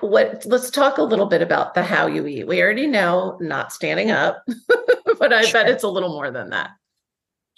what 0.00 0.44
let's 0.46 0.70
talk 0.70 0.98
a 0.98 1.02
little 1.02 1.26
bit 1.26 1.42
about 1.42 1.74
the 1.74 1.82
how 1.82 2.06
you 2.06 2.26
eat. 2.26 2.46
We 2.46 2.62
already 2.62 2.86
know 2.86 3.38
not 3.40 3.72
standing 3.72 4.10
up, 4.10 4.44
but 5.18 5.32
I 5.32 5.42
sure. 5.42 5.62
bet 5.62 5.70
it's 5.70 5.84
a 5.84 5.88
little 5.88 6.10
more 6.10 6.30
than 6.30 6.50
that. 6.50 6.70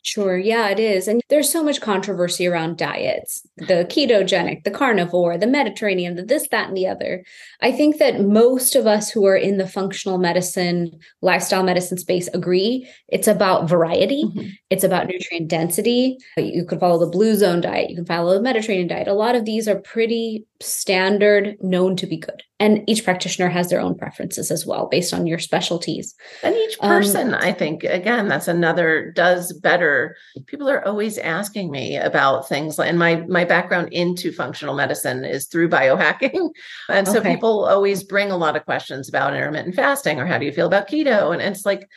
Sure. 0.08 0.38
Yeah, 0.38 0.68
it 0.68 0.80
is. 0.80 1.06
And 1.06 1.20
there's 1.28 1.52
so 1.52 1.62
much 1.62 1.82
controversy 1.82 2.46
around 2.46 2.78
diets 2.78 3.46
the 3.58 3.86
ketogenic, 3.90 4.64
the 4.64 4.70
carnivore, 4.70 5.36
the 5.36 5.46
Mediterranean, 5.46 6.14
the 6.14 6.22
this, 6.22 6.48
that, 6.48 6.68
and 6.68 6.76
the 6.76 6.86
other. 6.86 7.24
I 7.60 7.72
think 7.72 7.98
that 7.98 8.20
most 8.20 8.74
of 8.74 8.86
us 8.86 9.10
who 9.10 9.26
are 9.26 9.36
in 9.36 9.58
the 9.58 9.66
functional 9.66 10.16
medicine, 10.16 10.98
lifestyle 11.20 11.62
medicine 11.62 11.98
space 11.98 12.28
agree 12.32 12.88
it's 13.08 13.28
about 13.28 13.68
variety, 13.68 14.24
mm-hmm. 14.24 14.48
it's 14.70 14.84
about 14.84 15.08
nutrient 15.08 15.48
density. 15.48 16.16
You 16.36 16.64
could 16.64 16.80
follow 16.80 16.98
the 16.98 17.10
blue 17.10 17.34
zone 17.34 17.60
diet, 17.60 17.90
you 17.90 17.96
can 17.96 18.06
follow 18.06 18.32
the 18.34 18.40
Mediterranean 18.40 18.88
diet. 18.88 19.08
A 19.08 19.12
lot 19.12 19.34
of 19.34 19.44
these 19.44 19.68
are 19.68 19.80
pretty 19.80 20.46
standard, 20.60 21.56
known 21.60 21.96
to 21.96 22.06
be 22.06 22.16
good. 22.16 22.42
And 22.60 22.82
each 22.88 23.04
practitioner 23.04 23.48
has 23.48 23.70
their 23.70 23.80
own 23.80 23.96
preferences 23.96 24.50
as 24.50 24.66
well 24.66 24.88
based 24.88 25.14
on 25.14 25.26
your 25.26 25.38
specialties. 25.38 26.14
And 26.42 26.56
each 26.56 26.78
person, 26.80 27.34
um, 27.34 27.40
I 27.40 27.52
think, 27.52 27.84
again, 27.84 28.26
that's 28.26 28.48
another 28.48 29.12
does 29.14 29.52
better. 29.52 29.97
People 30.46 30.68
are 30.68 30.84
always 30.86 31.18
asking 31.18 31.70
me 31.70 31.96
about 31.96 32.48
things, 32.48 32.78
and 32.78 32.98
my 32.98 33.16
my 33.28 33.44
background 33.44 33.92
into 33.92 34.32
functional 34.32 34.74
medicine 34.74 35.24
is 35.24 35.46
through 35.46 35.68
biohacking, 35.78 36.50
and 36.88 37.06
so 37.06 37.18
okay. 37.18 37.34
people 37.34 37.66
always 37.66 38.02
bring 38.02 38.30
a 38.30 38.36
lot 38.36 38.56
of 38.56 38.64
questions 38.64 39.08
about 39.08 39.34
intermittent 39.34 39.74
fasting 39.74 40.20
or 40.20 40.26
how 40.26 40.38
do 40.38 40.46
you 40.46 40.52
feel 40.52 40.66
about 40.66 40.88
keto, 40.88 41.32
and 41.32 41.42
it's 41.42 41.66
like. 41.66 41.88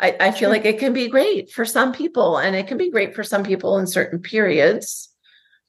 I, 0.00 0.16
I 0.18 0.30
feel 0.32 0.50
like 0.50 0.64
it 0.64 0.80
can 0.80 0.92
be 0.92 1.06
great 1.06 1.52
for 1.52 1.64
some 1.64 1.92
people, 1.92 2.38
and 2.38 2.56
it 2.56 2.66
can 2.66 2.78
be 2.78 2.90
great 2.90 3.14
for 3.14 3.22
some 3.22 3.44
people 3.44 3.78
in 3.78 3.86
certain 3.86 4.18
periods 4.18 5.08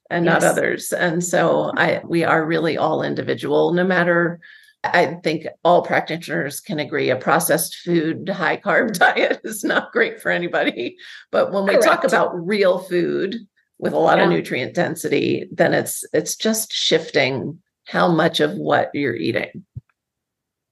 and 0.09 0.25
yes. 0.25 0.41
not 0.41 0.51
others. 0.51 0.91
And 0.91 1.23
so 1.23 1.71
I 1.77 2.01
we 2.03 2.23
are 2.23 2.43
really 2.43 2.75
all 2.75 3.03
individual, 3.03 3.73
no 3.73 3.83
matter 3.83 4.39
I 4.93 5.19
think 5.23 5.47
all 5.63 5.81
practitioners 5.81 6.59
can 6.59 6.79
agree 6.79 7.09
a 7.09 7.15
processed 7.15 7.75
food, 7.77 8.29
high 8.29 8.57
carb 8.57 8.93
diet 8.99 9.41
is 9.43 9.63
not 9.63 9.91
great 9.91 10.21
for 10.21 10.31
anybody. 10.31 10.97
But 11.31 11.51
when 11.51 11.63
we 11.63 11.71
Correct. 11.71 11.85
talk 11.85 12.03
about 12.03 12.35
real 12.35 12.79
food 12.79 13.35
with 13.77 13.93
a 13.93 13.99
lot 13.99 14.17
yeah. 14.17 14.25
of 14.25 14.29
nutrient 14.29 14.73
density, 14.73 15.47
then 15.51 15.73
it's 15.73 16.03
it's 16.13 16.35
just 16.35 16.71
shifting 16.73 17.59
how 17.85 18.07
much 18.07 18.39
of 18.39 18.53
what 18.53 18.89
you're 18.93 19.15
eating. 19.15 19.65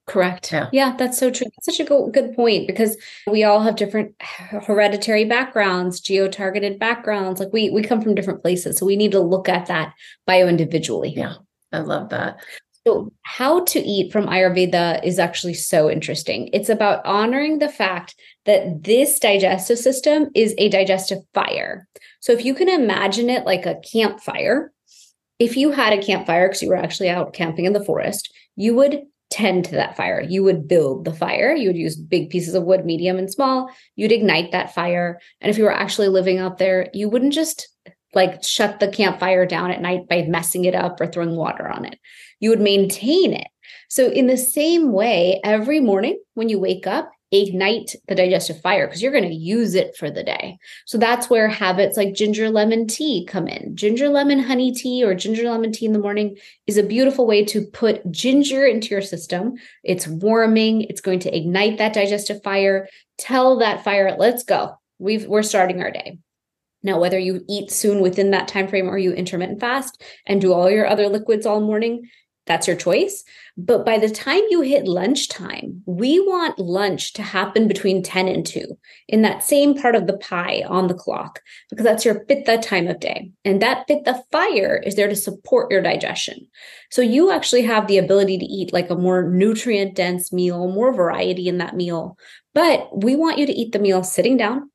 Correct. 0.05 0.51
Yeah. 0.51 0.67
yeah, 0.73 0.95
that's 0.97 1.17
so 1.17 1.31
true. 1.31 1.47
That's 1.55 1.77
such 1.77 1.79
a 1.79 1.87
go- 1.87 2.09
good 2.09 2.35
point 2.35 2.67
because 2.67 2.97
we 3.25 3.45
all 3.45 3.61
have 3.61 3.77
different 3.77 4.15
hereditary 4.19 5.23
backgrounds, 5.23 6.01
geo-targeted 6.01 6.77
backgrounds. 6.77 7.39
Like 7.39 7.53
we 7.53 7.69
we 7.69 7.83
come 7.83 8.01
from 8.01 8.15
different 8.15 8.41
places, 8.41 8.77
so 8.77 8.85
we 8.85 8.97
need 8.97 9.11
to 9.13 9.21
look 9.21 9.47
at 9.47 9.67
that 9.67 9.93
bio 10.27 10.47
individually. 10.47 11.13
Yeah, 11.15 11.35
I 11.71 11.79
love 11.79 12.09
that. 12.09 12.41
So, 12.85 13.13
how 13.21 13.63
to 13.65 13.79
eat 13.79 14.11
from 14.11 14.27
Ayurveda 14.27 15.03
is 15.05 15.17
actually 15.17 15.53
so 15.53 15.89
interesting. 15.89 16.49
It's 16.51 16.67
about 16.67 17.05
honoring 17.05 17.59
the 17.59 17.69
fact 17.69 18.13
that 18.45 18.83
this 18.83 19.19
digestive 19.19 19.77
system 19.77 20.27
is 20.35 20.53
a 20.57 20.67
digestive 20.67 21.19
fire. 21.33 21.87
So, 22.19 22.33
if 22.33 22.43
you 22.43 22.53
can 22.53 22.67
imagine 22.67 23.29
it 23.29 23.45
like 23.45 23.65
a 23.65 23.79
campfire, 23.89 24.73
if 25.39 25.55
you 25.55 25.71
had 25.71 25.93
a 25.93 26.01
campfire 26.01 26.49
because 26.49 26.61
you 26.61 26.69
were 26.69 26.75
actually 26.75 27.09
out 27.09 27.33
camping 27.33 27.63
in 27.63 27.73
the 27.73 27.85
forest, 27.85 28.33
you 28.57 28.75
would 28.75 29.03
tend 29.29 29.65
to 29.65 29.71
that 29.71 29.95
fire. 29.95 30.21
You 30.21 30.43
would 30.43 30.67
build 30.67 31.05
the 31.05 31.13
fire. 31.13 31.55
You 31.55 31.69
would 31.69 31.77
use 31.77 31.95
big 31.95 32.29
pieces 32.29 32.53
of 32.53 32.63
wood, 32.63 32.85
medium 32.85 33.17
and 33.17 33.31
small. 33.31 33.69
You'd 33.95 34.11
ignite 34.11 34.51
that 34.51 34.75
fire. 34.75 35.19
And 35.41 35.49
if 35.49 35.57
you 35.57 35.63
were 35.63 35.73
actually 35.73 36.09
living 36.09 36.37
out 36.37 36.59
there, 36.59 36.89
you 36.93 37.09
wouldn't 37.09 37.33
just 37.33 37.69
like 38.13 38.43
shut 38.43 38.79
the 38.79 38.87
campfire 38.87 39.45
down 39.45 39.71
at 39.71 39.81
night 39.81 40.07
by 40.07 40.23
messing 40.23 40.65
it 40.65 40.75
up 40.75 41.01
or 41.01 41.07
throwing 41.07 41.35
water 41.35 41.67
on 41.67 41.85
it. 41.85 41.97
You 42.43 42.49
would 42.49 42.59
maintain 42.59 43.31
it. 43.31 43.47
So, 43.87 44.09
in 44.09 44.27
the 44.27 44.35
same 44.35 44.91
way, 44.91 45.39
every 45.45 45.79
morning 45.79 46.21
when 46.33 46.49
you 46.49 46.59
wake 46.59 46.85
up, 46.85 47.09
ignite 47.31 47.95
the 48.09 48.15
digestive 48.15 48.59
fire 48.59 48.85
because 48.85 49.01
you're 49.01 49.13
going 49.13 49.29
to 49.29 49.33
use 49.33 49.75
it 49.75 49.95
for 49.95 50.11
the 50.11 50.23
day. 50.23 50.57
So 50.85 50.97
that's 50.97 51.29
where 51.29 51.47
habits 51.47 51.95
like 51.95 52.13
ginger 52.13 52.49
lemon 52.49 52.85
tea 52.85 53.25
come 53.25 53.47
in. 53.47 53.77
Ginger 53.77 54.09
lemon 54.09 54.39
honey 54.39 54.73
tea 54.73 55.05
or 55.05 55.15
ginger 55.15 55.49
lemon 55.49 55.71
tea 55.71 55.85
in 55.85 55.93
the 55.93 55.99
morning 55.99 56.35
is 56.67 56.77
a 56.77 56.83
beautiful 56.83 57.25
way 57.25 57.45
to 57.45 57.65
put 57.65 58.11
ginger 58.11 58.65
into 58.65 58.89
your 58.89 59.01
system. 59.01 59.53
It's 59.85 60.05
warming, 60.05 60.81
it's 60.81 61.01
going 61.01 61.19
to 61.19 61.35
ignite 61.35 61.77
that 61.77 61.93
digestive 61.93 62.43
fire. 62.43 62.89
Tell 63.17 63.57
that 63.59 63.85
fire, 63.85 64.17
let's 64.19 64.43
go. 64.43 64.75
We've 64.99 65.25
we're 65.25 65.43
starting 65.43 65.81
our 65.81 65.91
day. 65.91 66.19
Now, 66.83 66.99
whether 66.99 67.17
you 67.17 67.43
eat 67.47 67.71
soon 67.71 68.01
within 68.01 68.31
that 68.31 68.49
time 68.49 68.67
frame 68.67 68.89
or 68.89 68.97
you 68.97 69.13
intermittent 69.13 69.61
fast 69.61 70.03
and 70.27 70.41
do 70.41 70.51
all 70.51 70.69
your 70.69 70.85
other 70.85 71.07
liquids 71.07 71.45
all 71.45 71.61
morning, 71.61 72.09
that's 72.45 72.67
your 72.67 72.75
choice. 72.75 73.23
But 73.55 73.85
by 73.85 73.97
the 73.99 74.09
time 74.09 74.41
you 74.49 74.61
hit 74.61 74.87
lunchtime, 74.87 75.83
we 75.85 76.19
want 76.19 76.59
lunch 76.59 77.13
to 77.13 77.21
happen 77.21 77.67
between 77.67 78.03
10 78.03 78.27
and 78.27 78.45
2 78.45 78.65
in 79.07 79.21
that 79.21 79.43
same 79.43 79.79
part 79.79 79.95
of 79.95 80.07
the 80.07 80.17
pie 80.17 80.63
on 80.67 80.87
the 80.87 80.93
clock, 80.93 81.41
because 81.69 81.83
that's 81.83 82.03
your 82.03 82.25
pitta 82.25 82.57
time 82.57 82.87
of 82.87 82.99
day. 82.99 83.31
And 83.45 83.61
that 83.61 83.87
pitta 83.87 84.23
fire 84.31 84.81
is 84.83 84.95
there 84.95 85.07
to 85.07 85.15
support 85.15 85.71
your 85.71 85.81
digestion. 85.81 86.47
So 86.91 87.01
you 87.01 87.31
actually 87.31 87.61
have 87.61 87.87
the 87.87 87.97
ability 87.97 88.37
to 88.39 88.45
eat 88.45 88.73
like 88.73 88.89
a 88.89 88.95
more 88.95 89.23
nutrient 89.29 89.95
dense 89.95 90.33
meal, 90.33 90.67
more 90.67 90.93
variety 90.93 91.47
in 91.47 91.59
that 91.59 91.75
meal. 91.75 92.17
But 92.53 92.89
we 93.03 93.15
want 93.15 93.37
you 93.37 93.45
to 93.45 93.53
eat 93.53 93.71
the 93.71 93.79
meal 93.79 94.03
sitting 94.03 94.37
down 94.37 94.69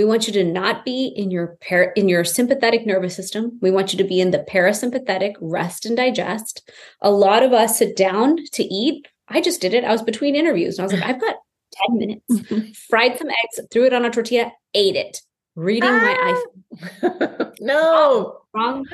we 0.00 0.06
want 0.06 0.26
you 0.26 0.32
to 0.32 0.44
not 0.44 0.82
be 0.82 1.12
in 1.14 1.30
your 1.30 1.58
par- 1.68 1.92
in 1.94 2.08
your 2.08 2.24
sympathetic 2.24 2.86
nervous 2.86 3.14
system. 3.14 3.58
We 3.60 3.70
want 3.70 3.92
you 3.92 3.98
to 3.98 4.04
be 4.04 4.18
in 4.18 4.30
the 4.30 4.46
parasympathetic 4.50 5.34
rest 5.42 5.84
and 5.84 5.94
digest. 5.94 6.70
A 7.02 7.10
lot 7.10 7.42
of 7.42 7.52
us 7.52 7.76
sit 7.76 7.98
down 7.98 8.38
to 8.52 8.62
eat. 8.62 9.06
I 9.28 9.42
just 9.42 9.60
did 9.60 9.74
it. 9.74 9.84
I 9.84 9.92
was 9.92 10.00
between 10.00 10.34
interviews 10.34 10.78
and 10.78 10.84
I 10.84 10.86
was 10.86 10.98
like, 10.98 11.10
I've 11.10 11.20
got 11.20 11.34
10 11.88 11.98
minutes. 11.98 12.78
Fried 12.88 13.18
some 13.18 13.28
eggs, 13.28 13.68
threw 13.70 13.84
it 13.84 13.92
on 13.92 14.06
a 14.06 14.10
tortilla, 14.10 14.50
ate 14.72 14.96
it. 14.96 15.20
Reading 15.54 15.90
ah! 15.92 16.40
my 17.02 17.02
iPhone. 17.02 17.52
no. 17.60 18.38
Wrong. 18.54 18.86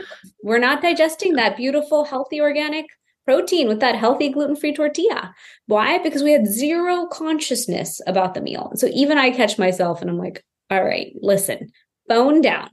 We're 0.43 0.59
not 0.59 0.83
digesting 0.83 1.35
that 1.35 1.57
beautiful, 1.57 2.03
healthy, 2.03 2.41
organic 2.41 2.87
protein 3.25 3.69
with 3.69 3.79
that 3.79 3.95
healthy 3.95 4.29
gluten-free 4.29 4.75
tortilla. 4.75 5.33
Why? 5.67 5.99
Because 5.99 6.25
we 6.25 6.33
had 6.33 6.49
zero 6.49 7.07
consciousness 7.07 8.01
about 8.09 8.35
the 8.35 8.41
meal. 8.41 8.73
So 8.75 8.89
even 8.93 9.19
I 9.19 9.31
catch 9.31 9.57
myself 9.57 10.01
and 10.01 10.11
I'm 10.11 10.19
like, 10.19 10.43
all 10.71 10.85
right, 10.85 11.13
listen, 11.21 11.71
phone 12.09 12.41
down, 12.41 12.69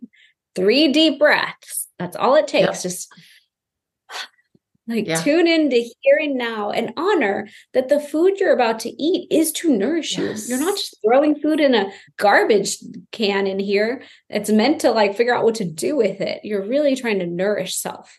three 0.55 0.91
deep 0.91 1.19
breaths. 1.19 1.87
That's 1.99 2.15
all 2.15 2.35
it 2.35 2.47
takes. 2.47 2.65
Yep. 2.65 2.81
Just 2.81 3.13
like 4.87 5.07
yeah. 5.07 5.21
tune 5.21 5.47
in 5.47 5.69
to 5.69 5.81
here 5.81 6.19
and 6.19 6.35
now 6.35 6.71
and 6.71 6.93
honor 6.97 7.47
that 7.73 7.89
the 7.89 7.99
food 7.99 8.39
you're 8.39 8.53
about 8.53 8.79
to 8.79 8.89
eat 8.89 9.27
is 9.31 9.51
to 9.53 9.75
nourish 9.75 10.17
yes. 10.17 10.49
you. 10.49 10.55
You're 10.55 10.65
not 10.65 10.77
just 10.77 10.97
throwing 11.05 11.35
food 11.35 11.59
in 11.59 11.75
a 11.75 11.91
garbage 12.17 12.77
can 13.11 13.47
in 13.47 13.59
here. 13.59 14.03
It's 14.29 14.49
meant 14.49 14.81
to 14.81 14.91
like 14.91 15.15
figure 15.15 15.35
out 15.35 15.43
what 15.43 15.55
to 15.55 15.65
do 15.65 15.95
with 15.95 16.19
it. 16.21 16.41
You're 16.43 16.65
really 16.65 16.95
trying 16.95 17.19
to 17.19 17.27
nourish 17.27 17.75
self. 17.75 18.17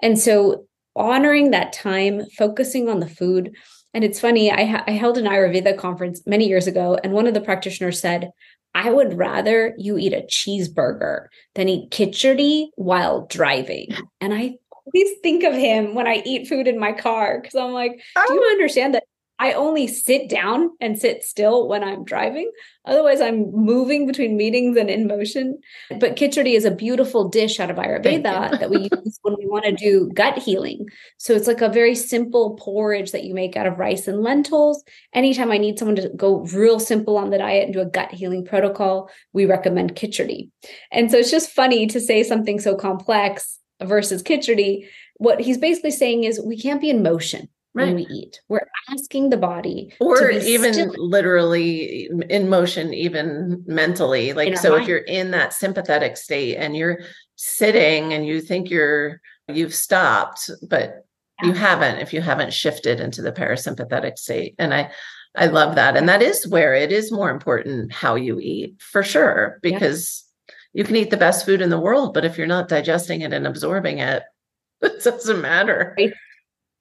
And 0.00 0.18
so 0.18 0.66
honoring 0.98 1.50
that 1.50 1.72
time, 1.72 2.26
focusing 2.36 2.88
on 2.88 3.00
the 3.00 3.08
food. 3.08 3.54
And 3.94 4.04
it's 4.04 4.20
funny, 4.20 4.50
I, 4.50 4.64
ha- 4.64 4.84
I 4.86 4.92
held 4.92 5.16
an 5.16 5.24
Ayurveda 5.24 5.78
conference 5.78 6.22
many 6.26 6.46
years 6.46 6.66
ago, 6.66 6.98
and 7.02 7.12
one 7.12 7.26
of 7.26 7.34
the 7.34 7.40
practitioners 7.40 8.00
said, 8.00 8.30
I 8.78 8.92
would 8.92 9.18
rather 9.18 9.74
you 9.76 9.98
eat 9.98 10.12
a 10.12 10.22
cheeseburger 10.22 11.26
than 11.56 11.68
eat 11.68 11.90
khichdi 11.90 12.68
while 12.76 13.26
driving. 13.26 13.88
And 14.20 14.32
I 14.32 14.54
always 14.70 15.18
think 15.20 15.42
of 15.42 15.52
him 15.52 15.96
when 15.96 16.06
I 16.06 16.22
eat 16.24 16.46
food 16.46 16.68
in 16.68 16.78
my 16.78 16.92
car 16.92 17.40
because 17.40 17.56
I'm 17.56 17.72
like, 17.72 18.00
oh. 18.14 18.24
do 18.28 18.34
you 18.34 18.42
understand 18.52 18.94
that 18.94 19.02
I 19.38 19.52
only 19.52 19.86
sit 19.86 20.28
down 20.28 20.70
and 20.80 20.98
sit 20.98 21.22
still 21.22 21.68
when 21.68 21.84
I'm 21.84 22.04
driving. 22.04 22.50
Otherwise, 22.84 23.20
I'm 23.20 23.52
moving 23.52 24.06
between 24.06 24.36
meetings 24.36 24.76
and 24.76 24.90
in 24.90 25.06
motion. 25.06 25.60
But 26.00 26.16
khichdi 26.16 26.54
is 26.54 26.64
a 26.64 26.72
beautiful 26.72 27.28
dish 27.28 27.60
out 27.60 27.70
of 27.70 27.76
Ayurveda 27.76 28.22
that 28.58 28.70
we 28.70 28.88
use 28.92 29.18
when 29.22 29.36
we 29.38 29.46
want 29.46 29.64
to 29.66 29.72
do 29.72 30.10
gut 30.12 30.38
healing. 30.38 30.86
So 31.18 31.34
it's 31.34 31.46
like 31.46 31.60
a 31.60 31.68
very 31.68 31.94
simple 31.94 32.56
porridge 32.56 33.12
that 33.12 33.24
you 33.24 33.32
make 33.32 33.56
out 33.56 33.66
of 33.66 33.78
rice 33.78 34.08
and 34.08 34.22
lentils. 34.22 34.82
Anytime 35.14 35.52
I 35.52 35.58
need 35.58 35.78
someone 35.78 35.96
to 35.96 36.08
go 36.16 36.40
real 36.46 36.80
simple 36.80 37.16
on 37.16 37.30
the 37.30 37.38
diet 37.38 37.64
and 37.64 37.72
do 37.72 37.80
a 37.80 37.86
gut 37.86 38.10
healing 38.10 38.44
protocol, 38.44 39.08
we 39.32 39.46
recommend 39.46 39.94
khichdi. 39.94 40.50
And 40.90 41.10
so 41.10 41.18
it's 41.18 41.30
just 41.30 41.50
funny 41.50 41.86
to 41.86 42.00
say 42.00 42.24
something 42.24 42.58
so 42.58 42.74
complex 42.74 43.58
versus 43.80 44.22
khichdi. 44.22 44.88
What 45.18 45.40
he's 45.40 45.58
basically 45.58 45.92
saying 45.92 46.24
is 46.24 46.40
we 46.44 46.60
can't 46.60 46.80
be 46.80 46.90
in 46.90 47.02
motion 47.04 47.48
right. 47.78 47.86
when 47.86 47.96
we 47.96 48.06
eat. 48.06 48.40
We're 48.48 48.68
asking 48.90 49.30
the 49.30 49.36
body, 49.36 49.94
or 50.00 50.30
even 50.30 50.74
still. 50.74 50.92
literally 50.96 52.10
in 52.28 52.48
motion, 52.48 52.92
even 52.92 53.64
mentally. 53.66 54.32
Like, 54.32 54.56
so 54.58 54.72
mind. 54.72 54.82
if 54.82 54.88
you're 54.88 54.98
in 54.98 55.30
that 55.32 55.52
sympathetic 55.52 56.16
state 56.16 56.56
and 56.56 56.76
you're 56.76 57.00
sitting 57.36 58.12
and 58.12 58.26
you 58.26 58.40
think 58.40 58.70
you're, 58.70 59.20
you've 59.48 59.74
stopped, 59.74 60.50
but 60.68 61.06
yeah. 61.40 61.48
you 61.48 61.52
haven't, 61.54 61.98
if 61.98 62.12
you 62.12 62.20
haven't 62.20 62.52
shifted 62.52 63.00
into 63.00 63.22
the 63.22 63.32
parasympathetic 63.32 64.18
state. 64.18 64.54
And 64.58 64.74
I, 64.74 64.90
I 65.36 65.46
love 65.46 65.74
that. 65.76 65.96
And 65.96 66.08
that 66.08 66.22
is 66.22 66.46
where 66.46 66.74
it 66.74 66.92
is 66.92 67.12
more 67.12 67.30
important 67.30 67.92
how 67.92 68.14
you 68.14 68.40
eat 68.40 68.74
for 68.80 69.02
sure, 69.02 69.58
because 69.62 70.24
yeah. 70.48 70.54
you 70.74 70.84
can 70.84 70.96
eat 70.96 71.10
the 71.10 71.16
best 71.16 71.46
food 71.46 71.60
in 71.60 71.70
the 71.70 71.80
world, 71.80 72.14
but 72.14 72.24
if 72.24 72.36
you're 72.36 72.46
not 72.46 72.68
digesting 72.68 73.20
it 73.20 73.32
and 73.32 73.46
absorbing 73.46 73.98
it, 73.98 74.22
it 74.82 75.02
doesn't 75.02 75.40
matter. 75.40 75.96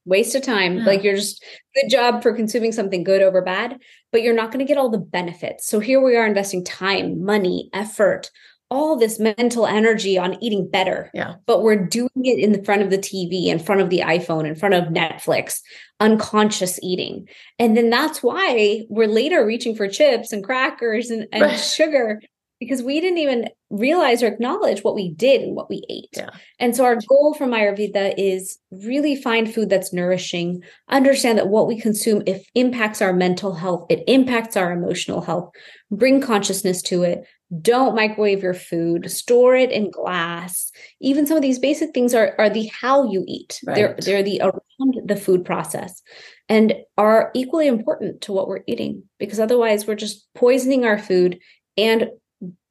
Waste 0.08 0.36
of 0.36 0.42
time. 0.42 0.78
Yeah. 0.78 0.86
Like 0.86 1.04
you're 1.04 1.16
just 1.16 1.44
good 1.76 1.90
job 1.90 2.24
for 2.24 2.34
consuming 2.34 2.72
something 2.72 3.04
good 3.04 3.22
over 3.22 3.42
bad, 3.42 3.80
but 4.12 4.22
you're 4.22 4.34
not 4.34 4.52
going 4.52 4.66
to 4.66 4.70
get 4.70 4.78
all 4.78 4.90
the 4.90 4.98
benefits. 4.98 5.68
So 5.68 5.80
here 5.80 6.02
we 6.02 6.16
are 6.16 6.26
investing 6.26 6.64
time, 6.64 7.24
money, 7.24 7.70
effort, 7.74 8.32
all 8.70 8.98
this 8.98 9.20
mental 9.20 9.66
energy 9.66 10.18
on 10.18 10.42
eating 10.44 10.70
better. 10.70 11.10
Yeah. 11.14 11.36
But 11.46 11.64
we're 11.64 11.86
doing 11.86 12.10
it 12.16 12.40
in 12.40 12.52
the 12.52 12.64
front 12.64 12.82
of 12.82 12.90
the 12.90 12.98
TV, 12.98 13.46
in 13.46 13.60
front 13.60 13.82
of 13.82 13.90
the 13.90 14.00
iPhone, 14.00 14.46
in 14.46 14.56
front 14.56 14.76
of 14.76 14.86
Netflix, 14.86 15.62
unconscious 16.00 16.80
eating. 16.84 17.28
And 17.60 17.78
then 17.78 17.90
that's 17.90 18.22
why 18.22 18.86
we're 18.90 19.08
later 19.08 19.46
reaching 19.46 19.76
for 19.76 19.88
chips 19.88 20.34
and 20.34 20.44
crackers 20.44 21.10
and, 21.10 21.28
and 21.32 21.58
sugar 21.58 22.22
because 22.60 22.82
we 22.82 23.00
didn't 23.00 23.20
even 23.20 23.50
realize 23.70 24.24
or 24.24 24.28
acknowledge 24.28 24.84
what 24.84 24.96
we 24.96 25.14
did 25.14 25.42
and 25.42 25.56
what 25.56 25.70
we 25.70 25.84
ate. 25.90 26.10
Yeah. 26.16 26.30
And 26.60 26.76
so 26.76 26.86
our 26.86 26.98
goal 27.08 27.34
from 27.34 27.52
Ayurveda 27.52 28.16
is 28.18 28.58
really 28.72 29.16
find 29.16 29.54
food 29.54 29.70
that's 29.70 29.94
nourishing, 29.94 30.64
understand 30.90 31.38
that 31.38 31.50
what 31.50 31.68
we 31.68 31.80
consume 31.80 32.24
if 32.26 32.46
impacts 32.56 33.02
our 33.02 33.14
mental 33.14 33.54
health, 33.54 33.86
it 33.90 34.04
impacts 34.08 34.58
our 34.58 34.72
emotional 34.72 35.22
health, 35.22 35.52
bring 35.92 36.22
consciousness 36.22 36.82
to 36.84 37.04
it. 37.04 37.24
Don't 37.62 37.96
microwave 37.96 38.44
your 38.44 38.54
food, 38.54 39.10
store 39.10 39.56
it 39.56 39.72
in 39.72 39.90
glass. 39.90 40.70
Even 41.00 41.26
some 41.26 41.38
of 41.38 41.42
these 41.42 41.60
basic 41.60 41.94
things 41.94 42.14
are, 42.14 42.36
are 42.38 42.50
the 42.50 42.70
how 42.82 43.10
you 43.10 43.24
eat. 43.26 43.62
Right. 43.66 43.76
They're 43.76 43.96
they're 44.00 44.24
the 44.24 44.42
around 44.42 45.02
the 45.06 45.16
food 45.16 45.46
process 45.46 46.02
and 46.50 46.74
are 46.98 47.32
equally 47.34 47.68
important 47.68 48.22
to 48.22 48.34
what 48.34 48.50
we're 48.50 48.64
eating 48.68 49.04
because 49.18 49.40
otherwise 49.40 49.88
we're 49.88 49.96
just 49.96 50.28
poisoning 50.34 50.84
our 50.84 50.98
food 50.98 51.40
and 51.78 52.10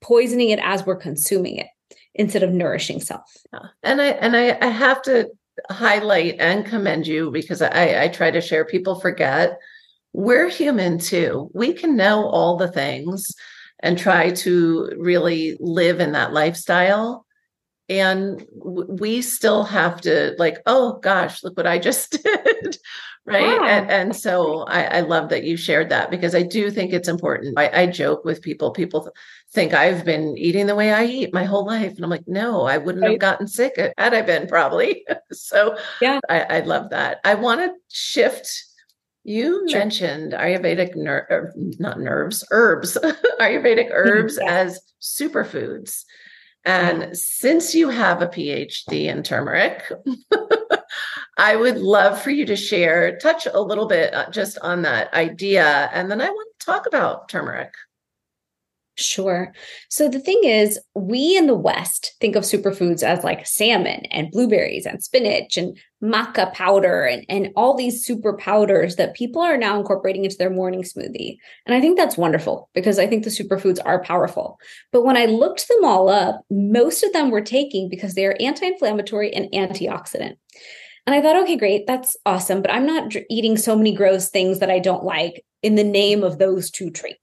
poisoning 0.00 0.50
it 0.50 0.60
as 0.62 0.84
we're 0.84 0.96
consuming 0.96 1.56
it 1.56 1.66
instead 2.14 2.42
of 2.42 2.52
nourishing 2.52 3.00
self. 3.00 3.30
Yeah. 3.52 3.60
And 3.82 4.00
I 4.00 4.06
and 4.06 4.36
I, 4.36 4.58
I 4.60 4.68
have 4.68 5.02
to 5.02 5.28
highlight 5.70 6.36
and 6.38 6.66
commend 6.66 7.06
you 7.06 7.30
because 7.30 7.62
I, 7.62 8.04
I 8.04 8.08
try 8.08 8.30
to 8.30 8.40
share 8.40 8.64
people 8.64 9.00
forget 9.00 9.58
we're 10.12 10.48
human 10.48 10.98
too. 10.98 11.50
We 11.52 11.74
can 11.74 11.94
know 11.94 12.26
all 12.26 12.56
the 12.56 12.72
things 12.72 13.34
and 13.80 13.98
try 13.98 14.30
to 14.30 14.90
really 14.96 15.58
live 15.60 16.00
in 16.00 16.12
that 16.12 16.32
lifestyle. 16.32 17.26
And 17.90 18.44
we 18.56 19.20
still 19.20 19.64
have 19.64 20.00
to 20.02 20.34
like, 20.38 20.56
oh 20.64 20.98
gosh, 21.02 21.44
look 21.44 21.56
what 21.56 21.66
I 21.66 21.78
just 21.78 22.12
did 22.24 22.78
right 23.26 23.60
and, 23.60 23.90
and 23.90 24.16
so 24.16 24.62
I, 24.62 24.84
I, 24.84 25.00
love 25.00 25.30
that 25.30 25.44
you 25.44 25.56
shared 25.56 25.90
that 25.90 26.10
because 26.10 26.34
i 26.34 26.42
do 26.42 26.70
think 26.70 26.92
it's 26.92 27.08
important 27.08 27.58
I, 27.58 27.82
I, 27.82 27.86
joke 27.86 28.24
with 28.24 28.40
people 28.40 28.70
people 28.70 29.10
think 29.56 29.72
i've 29.72 30.04
been 30.04 30.36
eating 30.36 30.66
the 30.66 30.74
way 30.74 30.92
i 30.92 31.02
eat 31.02 31.32
my 31.32 31.44
whole 31.44 31.64
life 31.64 31.96
and 31.96 32.04
i'm 32.04 32.10
like 32.10 32.28
no 32.28 32.64
i 32.64 32.76
wouldn't 32.76 33.02
right. 33.02 33.12
have 33.12 33.20
gotten 33.20 33.48
sick 33.48 33.74
had 33.96 34.12
i 34.12 34.20
been 34.20 34.46
probably 34.56 35.02
so 35.32 35.74
yeah 36.02 36.20
i, 36.28 36.40
I 36.40 36.60
love 36.60 36.90
that 36.90 37.20
i 37.24 37.34
want 37.34 37.62
to 37.62 37.72
shift 37.88 38.46
you 39.24 39.66
sure. 39.66 39.78
mentioned 39.78 40.34
ayurvedic 40.34 40.94
ner- 40.94 41.26
er, 41.30 41.54
not 41.56 41.98
nerves 41.98 42.44
herbs 42.50 42.98
ayurvedic 43.40 43.88
herbs 43.92 44.38
yeah. 44.38 44.52
as 44.52 44.78
superfoods 45.00 46.04
and 46.66 47.16
since 47.16 47.74
you 47.74 47.88
have 47.88 48.20
a 48.20 48.28
phd 48.28 48.92
in 48.92 49.22
turmeric 49.22 49.90
I 51.38 51.54
would 51.54 51.76
love 51.76 52.22
for 52.22 52.30
you 52.30 52.46
to 52.46 52.56
share, 52.56 53.18
touch 53.18 53.46
a 53.46 53.60
little 53.60 53.84
bit 53.84 54.14
uh, 54.14 54.30
just 54.30 54.58
on 54.60 54.80
that 54.82 55.12
idea. 55.12 55.90
And 55.92 56.10
then 56.10 56.22
I 56.22 56.30
want 56.30 56.48
to 56.58 56.64
talk 56.64 56.86
about 56.86 57.28
turmeric. 57.28 57.74
Sure. 58.98 59.52
So 59.90 60.08
the 60.08 60.18
thing 60.18 60.40
is, 60.42 60.80
we 60.94 61.36
in 61.36 61.46
the 61.46 61.54
West 61.54 62.14
think 62.18 62.34
of 62.34 62.44
superfoods 62.44 63.02
as 63.02 63.22
like 63.22 63.46
salmon 63.46 64.06
and 64.10 64.30
blueberries 64.30 64.86
and 64.86 65.04
spinach 65.04 65.58
and 65.58 65.76
maca 66.02 66.50
powder 66.54 67.04
and, 67.04 67.26
and 67.28 67.50
all 67.56 67.76
these 67.76 68.02
super 68.02 68.34
powders 68.38 68.96
that 68.96 69.14
people 69.14 69.42
are 69.42 69.58
now 69.58 69.78
incorporating 69.78 70.24
into 70.24 70.38
their 70.38 70.48
morning 70.48 70.82
smoothie. 70.82 71.36
And 71.66 71.74
I 71.74 71.80
think 71.80 71.98
that's 71.98 72.16
wonderful 72.16 72.70
because 72.72 72.98
I 72.98 73.06
think 73.06 73.24
the 73.24 73.30
superfoods 73.30 73.80
are 73.84 74.02
powerful. 74.02 74.58
But 74.92 75.04
when 75.04 75.18
I 75.18 75.26
looked 75.26 75.68
them 75.68 75.84
all 75.84 76.08
up, 76.08 76.40
most 76.50 77.02
of 77.02 77.12
them 77.12 77.30
were 77.30 77.42
taking 77.42 77.90
because 77.90 78.14
they 78.14 78.24
are 78.24 78.36
anti 78.40 78.66
inflammatory 78.66 79.30
and 79.34 79.52
antioxidant. 79.52 80.36
And 81.06 81.14
I 81.14 81.20
thought, 81.20 81.42
okay, 81.42 81.56
great, 81.56 81.86
that's 81.86 82.16
awesome. 82.24 82.62
But 82.62 82.72
I'm 82.72 82.86
not 82.86 83.12
eating 83.28 83.58
so 83.58 83.76
many 83.76 83.94
gross 83.94 84.30
things 84.30 84.60
that 84.60 84.70
I 84.70 84.78
don't 84.78 85.04
like 85.04 85.44
in 85.62 85.74
the 85.74 85.84
name 85.84 86.24
of 86.24 86.38
those 86.38 86.70
two 86.70 86.90
traits. 86.90 87.20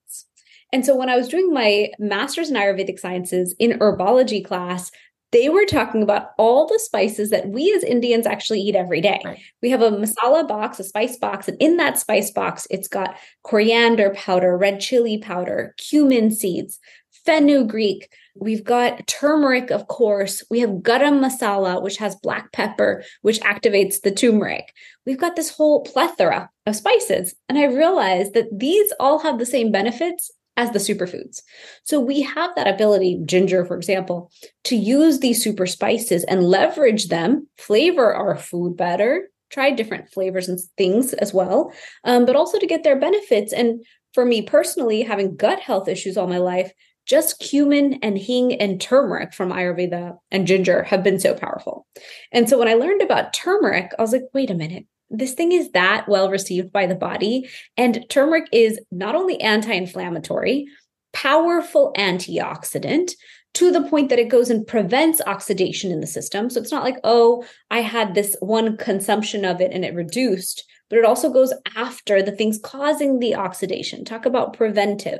And 0.74 0.84
so 0.84 0.96
when 0.96 1.08
I 1.08 1.16
was 1.16 1.30
doing 1.30 1.54
my 1.54 1.92
master's 2.00 2.50
in 2.50 2.56
Ayurvedic 2.56 3.00
sciences 3.00 3.56
in 3.60 3.80
herbology 3.80 4.44
class, 4.44 4.92
they 5.32 5.48
were 5.48 5.66
talking 5.66 6.04
about 6.04 6.32
all 6.38 6.68
the 6.68 6.80
spices 6.80 7.30
that 7.30 7.50
we 7.50 7.72
as 7.74 7.84
Indians 7.84 8.26
actually 8.26 8.62
eat 8.62 8.76
every 8.76 9.00
day. 9.00 9.22
Right. 9.24 9.40
We 9.62 9.70
have 9.70 9.82
a 9.82 9.92
masala 9.92 10.48
box, 10.48 10.80
a 10.80 10.84
spice 10.84 11.18
box, 11.18 11.48
and 11.48 11.58
in 11.60 11.78
that 11.78 12.00
spice 12.00 12.32
box, 12.32 12.68
it's 12.70 12.88
got 12.88 13.16
coriander 13.44 14.12
powder, 14.16 14.58
red 14.58 14.80
chili 14.80 15.20
powder, 15.20 15.76
cumin 15.78 16.32
seeds, 16.32 16.80
fenugreek. 17.26 18.12
We've 18.36 18.64
got 18.64 19.06
turmeric, 19.06 19.70
of 19.72 19.88
course. 19.88 20.44
We 20.50 20.60
have 20.60 20.70
garam 20.70 21.20
masala, 21.20 21.84
which 21.84 21.98
has 21.98 22.16
black 22.16 22.52
pepper, 22.52 23.04
which 23.22 23.40
activates 23.42 24.02
the 24.02 24.12
turmeric. 24.12 24.74
We've 25.06 25.20
got 25.20 25.36
this 25.36 25.52
whole 25.52 25.82
plethora 25.82 26.50
of 26.66 26.76
spices. 26.76 27.36
And 27.48 27.60
I 27.60 27.66
realized 27.66 28.34
that 28.34 28.48
these 28.52 28.92
all 29.00 29.20
have 29.20 29.38
the 29.38 29.46
same 29.46 29.72
benefits 29.72 30.32
as 30.56 30.72
the 30.72 30.80
superfoods. 30.80 31.42
So 31.84 32.00
we 32.00 32.22
have 32.22 32.52
that 32.56 32.68
ability, 32.68 33.22
ginger, 33.26 33.66
for 33.66 33.76
example, 33.76 34.32
to 34.66 34.76
use 34.76 35.20
these 35.20 35.44
super 35.44 35.66
spices 35.66 36.24
and 36.26 36.44
leverage 36.44 37.08
them, 37.08 37.48
flavor 37.58 38.14
our 38.14 38.38
food 38.38 38.78
better, 38.78 39.30
try 39.50 39.72
different 39.72 40.10
flavors 40.10 40.48
and 40.48 40.60
things 40.78 41.14
as 41.14 41.34
well, 41.34 41.72
um, 42.04 42.26
but 42.26 42.36
also 42.36 42.60
to 42.60 42.68
get 42.68 42.84
their 42.84 43.00
benefits. 43.00 43.54
And 43.54 43.84
for 44.14 44.26
me 44.26 44.42
personally, 44.42 45.02
having 45.02 45.36
gut 45.36 45.60
health 45.60 45.88
issues 45.88 46.18
all 46.18 46.28
my 46.28 46.38
life, 46.38 46.72
just 47.06 47.40
cumin 47.40 47.96
and 48.02 48.18
hing 48.18 48.54
and 48.62 48.80
turmeric 48.80 49.34
from 49.34 49.52
Ayurveda 49.52 50.18
and 50.32 50.48
ginger 50.48 50.84
have 50.84 51.04
been 51.04 51.20
so 51.20 51.34
powerful. 51.34 51.86
And 52.32 52.48
so 52.48 52.58
when 52.58 52.68
I 52.68 52.76
learned 52.76 53.02
about 53.02 53.34
turmeric, 53.34 53.92
I 53.98 54.02
was 54.02 54.14
like, 54.14 54.24
wait 54.34 54.50
a 54.50 54.56
minute, 54.56 54.86
this 55.14 55.34
thing 55.34 55.52
is 55.52 55.72
that 55.72 56.10
well 56.10 56.30
received 56.30 56.72
by 56.72 56.88
the 56.88 56.96
body. 56.96 57.50
And 57.78 58.06
turmeric 58.10 58.50
is 58.52 58.80
not 58.92 59.16
only 59.16 59.40
anti 59.40 59.72
inflammatory, 59.72 60.66
powerful 61.14 61.94
antioxidant 61.98 63.12
to 63.54 63.72
the 63.72 63.84
point 63.84 64.10
that 64.10 64.20
it 64.20 64.30
goes 64.30 64.50
and 64.50 64.66
prevents 64.66 65.22
oxidation 65.28 65.92
in 65.92 66.02
the 66.02 66.08
system. 66.08 66.50
So 66.50 66.60
it's 66.60 66.72
not 66.72 66.84
like, 66.84 66.98
oh, 67.04 67.46
I 67.70 67.82
had 67.82 68.16
this 68.16 68.36
one 68.40 68.78
consumption 68.78 69.46
of 69.46 69.62
it 69.62 69.72
and 69.72 69.86
it 69.86 69.94
reduced, 69.94 70.66
but 70.90 70.98
it 70.98 71.06
also 71.06 71.32
goes 71.32 71.54
after 71.76 72.24
the 72.24 72.32
things 72.32 72.60
causing 72.62 73.20
the 73.20 73.36
oxidation. 73.36 74.04
Talk 74.04 74.26
about 74.26 74.58
preventive. 74.58 75.20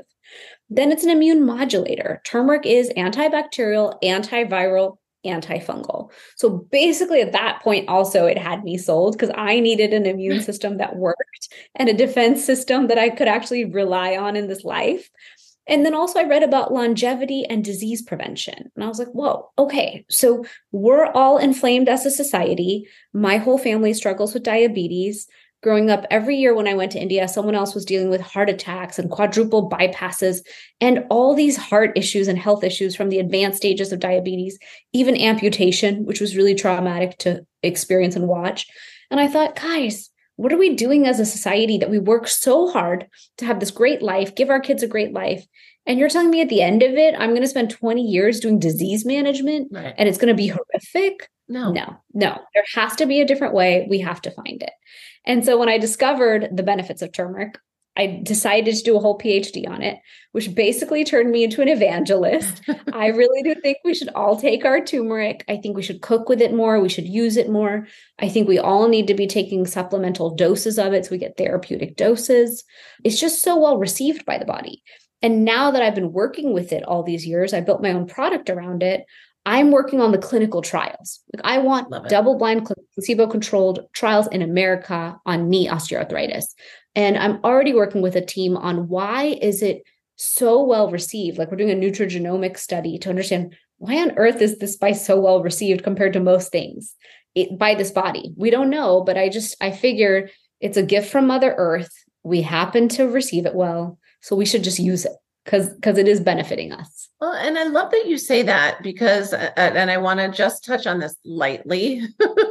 Then 0.68 0.90
it's 0.90 1.04
an 1.04 1.10
immune 1.10 1.46
modulator. 1.46 2.20
Turmeric 2.24 2.66
is 2.66 2.90
antibacterial, 2.96 4.02
antiviral, 4.02 4.96
antifungal. 5.24 6.10
So 6.36 6.50
basically, 6.70 7.20
at 7.20 7.32
that 7.32 7.60
point, 7.62 7.88
also 7.88 8.26
it 8.26 8.38
had 8.38 8.64
me 8.64 8.78
sold 8.78 9.12
because 9.12 9.30
I 9.34 9.60
needed 9.60 9.92
an 9.92 10.06
immune 10.06 10.42
system 10.48 10.78
that 10.78 10.96
worked 10.96 11.48
and 11.74 11.88
a 11.88 11.94
defense 11.94 12.44
system 12.44 12.88
that 12.88 12.98
I 12.98 13.10
could 13.10 13.28
actually 13.28 13.64
rely 13.64 14.16
on 14.16 14.36
in 14.36 14.48
this 14.48 14.64
life. 14.64 15.10
And 15.66 15.84
then 15.84 15.94
also, 15.94 16.18
I 16.18 16.24
read 16.24 16.42
about 16.42 16.74
longevity 16.74 17.46
and 17.46 17.64
disease 17.64 18.02
prevention. 18.02 18.70
And 18.74 18.84
I 18.84 18.86
was 18.86 18.98
like, 18.98 19.08
whoa, 19.08 19.50
okay. 19.58 20.04
So 20.10 20.44
we're 20.72 21.06
all 21.06 21.38
inflamed 21.38 21.88
as 21.88 22.04
a 22.04 22.10
society. 22.10 22.86
My 23.14 23.38
whole 23.38 23.56
family 23.56 23.94
struggles 23.94 24.34
with 24.34 24.42
diabetes 24.42 25.26
growing 25.64 25.90
up 25.90 26.04
every 26.10 26.36
year 26.36 26.54
when 26.54 26.68
i 26.68 26.74
went 26.74 26.92
to 26.92 27.00
india 27.00 27.26
someone 27.26 27.54
else 27.54 27.74
was 27.74 27.86
dealing 27.86 28.10
with 28.10 28.20
heart 28.20 28.50
attacks 28.50 28.98
and 28.98 29.10
quadruple 29.10 29.70
bypasses 29.70 30.40
and 30.78 31.04
all 31.08 31.34
these 31.34 31.56
heart 31.56 31.90
issues 31.96 32.28
and 32.28 32.38
health 32.38 32.62
issues 32.62 32.94
from 32.94 33.08
the 33.08 33.18
advanced 33.18 33.56
stages 33.56 33.90
of 33.90 33.98
diabetes 33.98 34.58
even 34.92 35.18
amputation 35.18 36.04
which 36.04 36.20
was 36.20 36.36
really 36.36 36.54
traumatic 36.54 37.16
to 37.18 37.44
experience 37.62 38.14
and 38.14 38.28
watch. 38.28 38.66
And 39.10 39.18
i 39.18 39.26
thought 39.26 39.56
guys 39.56 40.10
what 40.36 40.52
are 40.52 40.58
we 40.58 40.74
doing 40.74 41.06
as 41.06 41.18
a 41.18 41.24
society 41.24 41.78
that 41.78 41.90
we 41.90 41.98
work 41.98 42.28
so 42.28 42.68
hard 42.68 43.06
to 43.38 43.46
have 43.46 43.58
this 43.58 43.70
great 43.70 44.02
life 44.02 44.34
give 44.34 44.50
our 44.50 44.60
kids 44.60 44.82
a 44.82 44.88
great 44.88 45.12
life? 45.12 45.46
And 45.86 45.98
you're 45.98 46.08
telling 46.08 46.30
me 46.30 46.40
at 46.40 46.48
the 46.50 46.60
end 46.60 46.82
of 46.82 46.92
it 46.92 47.14
i'm 47.18 47.30
going 47.30 47.40
to 47.40 47.48
spend 47.48 47.70
20 47.70 48.02
years 48.02 48.38
doing 48.40 48.58
disease 48.58 49.06
management 49.06 49.68
right. 49.72 49.94
and 49.96 50.10
it's 50.10 50.18
going 50.18 50.28
to 50.28 50.42
be 50.42 50.48
horrific 50.48 51.30
no 51.54 51.72
no 51.72 51.96
no 52.12 52.38
there 52.54 52.64
has 52.74 52.94
to 52.96 53.06
be 53.06 53.20
a 53.20 53.26
different 53.26 53.54
way 53.54 53.86
we 53.88 54.00
have 54.00 54.20
to 54.20 54.30
find 54.30 54.62
it 54.62 54.72
and 55.24 55.44
so 55.44 55.58
when 55.58 55.68
I 55.68 55.78
discovered 55.78 56.48
the 56.52 56.62
benefits 56.62 57.02
of 57.02 57.12
turmeric, 57.12 57.58
I 57.96 58.20
decided 58.24 58.74
to 58.74 58.82
do 58.82 58.96
a 58.96 59.00
whole 59.00 59.16
PhD 59.16 59.68
on 59.68 59.80
it, 59.80 59.98
which 60.32 60.52
basically 60.52 61.04
turned 61.04 61.30
me 61.30 61.44
into 61.44 61.62
an 61.62 61.68
evangelist. 61.68 62.60
I 62.92 63.06
really 63.06 63.42
do 63.42 63.54
think 63.60 63.78
we 63.84 63.94
should 63.94 64.08
all 64.16 64.36
take 64.36 64.64
our 64.64 64.84
turmeric. 64.84 65.44
I 65.48 65.56
think 65.58 65.76
we 65.76 65.82
should 65.82 66.02
cook 66.02 66.28
with 66.28 66.40
it 66.40 66.52
more. 66.52 66.80
We 66.80 66.88
should 66.88 67.06
use 67.06 67.36
it 67.36 67.48
more. 67.48 67.86
I 68.18 68.28
think 68.28 68.48
we 68.48 68.58
all 68.58 68.88
need 68.88 69.06
to 69.06 69.14
be 69.14 69.28
taking 69.28 69.64
supplemental 69.64 70.34
doses 70.34 70.76
of 70.76 70.92
it 70.92 71.04
so 71.04 71.12
we 71.12 71.18
get 71.18 71.36
therapeutic 71.36 71.96
doses. 71.96 72.64
It's 73.04 73.20
just 73.20 73.42
so 73.42 73.56
well 73.56 73.78
received 73.78 74.24
by 74.24 74.38
the 74.38 74.44
body. 74.44 74.82
And 75.22 75.44
now 75.44 75.70
that 75.70 75.80
I've 75.80 75.94
been 75.94 76.12
working 76.12 76.52
with 76.52 76.72
it 76.72 76.82
all 76.82 77.02
these 77.02 77.26
years, 77.26 77.54
I 77.54 77.60
built 77.60 77.80
my 77.80 77.92
own 77.92 78.06
product 78.06 78.50
around 78.50 78.82
it. 78.82 79.06
I'm 79.46 79.70
working 79.70 80.00
on 80.00 80.12
the 80.12 80.18
clinical 80.18 80.62
trials. 80.62 81.20
Like 81.34 81.42
I 81.44 81.58
want 81.58 81.92
double 82.08 82.36
blind 82.36 82.70
placebo 82.94 83.26
controlled 83.26 83.80
trials 83.92 84.26
in 84.28 84.40
America 84.40 85.18
on 85.26 85.50
knee 85.50 85.68
osteoarthritis. 85.68 86.44
And 86.94 87.18
I'm 87.18 87.40
already 87.44 87.74
working 87.74 88.00
with 88.00 88.16
a 88.16 88.24
team 88.24 88.56
on 88.56 88.88
why 88.88 89.38
is 89.42 89.62
it 89.62 89.82
so 90.16 90.64
well 90.64 90.90
received? 90.90 91.38
Like 91.38 91.50
we're 91.50 91.58
doing 91.58 91.70
a 91.70 91.74
nutrigenomic 91.74 92.56
study 92.56 92.98
to 92.98 93.10
understand 93.10 93.54
why 93.78 94.00
on 94.00 94.16
earth 94.16 94.40
is 94.40 94.58
this 94.58 94.74
spice 94.74 95.04
so 95.04 95.20
well 95.20 95.42
received 95.42 95.82
compared 95.82 96.14
to 96.14 96.20
most 96.20 96.50
things 96.50 96.94
it, 97.34 97.58
by 97.58 97.74
this 97.74 97.90
body? 97.90 98.32
We 98.36 98.50
don't 98.50 98.70
know, 98.70 99.02
but 99.02 99.18
I 99.18 99.28
just 99.28 99.56
I 99.60 99.72
figure 99.72 100.30
it's 100.60 100.78
a 100.78 100.82
gift 100.82 101.10
from 101.10 101.26
Mother 101.26 101.54
Earth. 101.58 101.92
We 102.22 102.40
happen 102.40 102.88
to 102.90 103.08
receive 103.08 103.44
it 103.44 103.54
well, 103.54 103.98
so 104.22 104.36
we 104.36 104.46
should 104.46 104.64
just 104.64 104.78
use 104.78 105.04
it 105.04 105.12
because 105.44 105.68
because 105.70 105.98
it 105.98 106.08
is 106.08 106.20
benefiting 106.20 106.72
us. 106.72 107.08
Well 107.20 107.32
and 107.32 107.58
i 107.58 107.64
love 107.64 107.90
that 107.90 108.06
you 108.06 108.18
say 108.18 108.42
that 108.42 108.82
because 108.82 109.32
uh, 109.32 109.50
uh 109.56 109.60
and 109.60 109.90
i 109.90 109.96
want 109.96 110.20
to 110.20 110.28
just 110.28 110.64
touch 110.64 110.86
on 110.86 110.98
this 110.98 111.16
lightly 111.24 112.02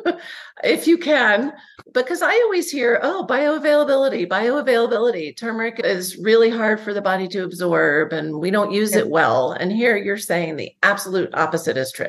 if 0.63 0.87
you 0.87 0.97
can 0.97 1.53
because 1.93 2.23
i 2.23 2.31
always 2.31 2.71
hear 2.71 2.99
oh 3.03 3.25
bioavailability 3.29 4.27
bioavailability 4.27 5.35
turmeric 5.37 5.79
is 5.83 6.17
really 6.17 6.49
hard 6.49 6.79
for 6.79 6.91
the 6.91 7.01
body 7.01 7.27
to 7.27 7.43
absorb 7.43 8.13
and 8.13 8.39
we 8.39 8.51
don't 8.51 8.71
use 8.71 8.95
it 8.95 9.09
well. 9.09 9.51
And 9.51 9.71
here 9.71 9.97
you're 9.97 10.17
saying 10.17 10.55
the 10.55 10.71
absolute 10.81 11.33
opposite 11.33 11.77
is 11.77 11.91
true. 11.91 12.07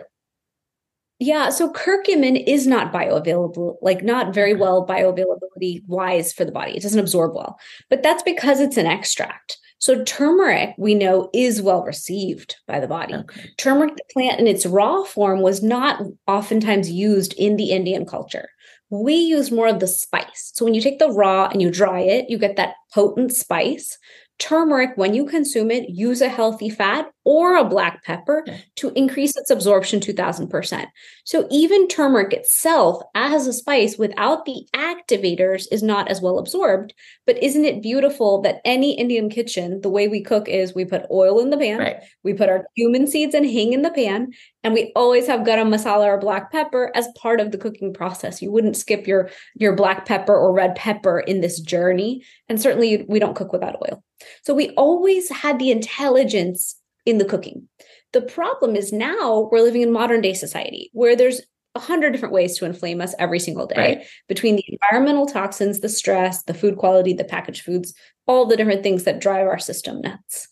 Yeah, 1.20 1.50
so 1.50 1.72
curcumin 1.72 2.42
is 2.46 2.66
not 2.66 2.92
bioavailable, 2.92 3.76
like 3.80 4.02
not 4.02 4.34
very 4.34 4.54
well 4.54 4.86
bioavailability 4.86 5.86
wise 5.86 6.32
for 6.32 6.44
the 6.44 6.52
body. 6.52 6.76
It 6.76 6.82
doesn't 6.82 6.98
absorb 6.98 7.34
well, 7.34 7.58
but 7.88 8.02
that's 8.02 8.22
because 8.22 8.60
it's 8.60 8.76
an 8.76 8.86
extract. 8.86 9.58
So 9.84 10.02
turmeric, 10.02 10.74
we 10.78 10.94
know, 10.94 11.28
is 11.34 11.60
well 11.60 11.84
received 11.84 12.56
by 12.66 12.80
the 12.80 12.88
body. 12.88 13.12
Okay. 13.12 13.50
Turmeric, 13.58 13.92
plant 14.14 14.40
in 14.40 14.46
its 14.46 14.64
raw 14.64 15.04
form, 15.04 15.42
was 15.42 15.62
not 15.62 16.02
oftentimes 16.26 16.90
used 16.90 17.34
in 17.34 17.56
the 17.56 17.70
Indian 17.70 18.06
culture. 18.06 18.48
We 18.88 19.12
use 19.12 19.50
more 19.50 19.68
of 19.68 19.80
the 19.80 19.86
spice. 19.86 20.52
So 20.54 20.64
when 20.64 20.72
you 20.72 20.80
take 20.80 21.00
the 21.00 21.10
raw 21.10 21.48
and 21.48 21.60
you 21.60 21.70
dry 21.70 22.00
it, 22.00 22.30
you 22.30 22.38
get 22.38 22.56
that 22.56 22.76
potent 22.94 23.34
spice. 23.34 23.98
Turmeric, 24.38 24.92
when 24.96 25.12
you 25.12 25.26
consume 25.26 25.70
it, 25.70 25.90
use 25.90 26.22
a 26.22 26.30
healthy 26.30 26.70
fat 26.70 27.08
or 27.24 27.56
a 27.56 27.64
black 27.64 28.04
pepper 28.04 28.44
to 28.76 28.92
increase 28.94 29.36
its 29.36 29.50
absorption 29.50 30.00
2000%. 30.00 30.86
So 31.24 31.46
even 31.50 31.88
turmeric 31.88 32.32
itself 32.32 33.02
as 33.14 33.46
a 33.46 33.52
spice 33.52 33.96
without 33.96 34.44
the 34.44 34.66
activators 34.74 35.66
is 35.72 35.82
not 35.82 36.08
as 36.08 36.20
well 36.20 36.38
absorbed. 36.38 36.92
But 37.26 37.42
isn't 37.42 37.64
it 37.64 37.82
beautiful 37.82 38.42
that 38.42 38.60
any 38.64 38.98
Indian 38.98 39.30
kitchen, 39.30 39.80
the 39.80 39.90
way 39.90 40.08
we 40.08 40.22
cook 40.22 40.48
is 40.48 40.74
we 40.74 40.84
put 40.84 41.06
oil 41.10 41.40
in 41.40 41.50
the 41.50 41.56
pan, 41.56 41.78
right. 41.78 41.96
we 42.22 42.34
put 42.34 42.48
our 42.50 42.66
cumin 42.76 43.06
seeds 43.06 43.34
and 43.34 43.46
hing 43.46 43.72
in 43.72 43.82
the 43.82 43.90
pan, 43.90 44.32
and 44.62 44.74
we 44.74 44.92
always 44.94 45.26
have 45.26 45.40
garam 45.40 45.68
masala 45.68 46.04
or 46.04 46.18
black 46.18 46.52
pepper 46.52 46.90
as 46.94 47.08
part 47.16 47.40
of 47.40 47.52
the 47.52 47.58
cooking 47.58 47.92
process. 47.92 48.42
You 48.42 48.50
wouldn't 48.50 48.76
skip 48.76 49.06
your 49.06 49.30
your 49.54 49.74
black 49.74 50.06
pepper 50.06 50.36
or 50.36 50.52
red 50.52 50.74
pepper 50.74 51.20
in 51.20 51.40
this 51.40 51.60
journey, 51.60 52.24
and 52.48 52.60
certainly 52.60 53.04
we 53.08 53.18
don't 53.18 53.36
cook 53.36 53.52
without 53.52 53.76
oil. 53.76 54.02
So 54.42 54.54
we 54.54 54.70
always 54.70 55.30
had 55.30 55.58
the 55.58 55.70
intelligence 55.70 56.76
in 57.04 57.18
the 57.18 57.24
cooking. 57.24 57.68
The 58.12 58.22
problem 58.22 58.76
is 58.76 58.92
now 58.92 59.48
we're 59.50 59.60
living 59.60 59.82
in 59.82 59.92
modern 59.92 60.20
day 60.20 60.34
society 60.34 60.90
where 60.92 61.16
there's 61.16 61.40
a 61.74 61.80
hundred 61.80 62.12
different 62.12 62.32
ways 62.32 62.56
to 62.56 62.64
inflame 62.64 63.00
us 63.00 63.14
every 63.18 63.40
single 63.40 63.66
day 63.66 63.76
Right. 63.76 64.06
between 64.28 64.56
the 64.56 64.64
environmental 64.68 65.26
toxins, 65.26 65.80
the 65.80 65.88
stress, 65.88 66.44
the 66.44 66.54
food 66.54 66.76
quality, 66.76 67.12
the 67.12 67.24
packaged 67.24 67.62
foods, 67.64 67.92
all 68.26 68.46
the 68.46 68.56
different 68.56 68.82
things 68.84 69.04
that 69.04 69.20
drive 69.20 69.46
our 69.46 69.58
system 69.58 70.00
nuts. 70.00 70.46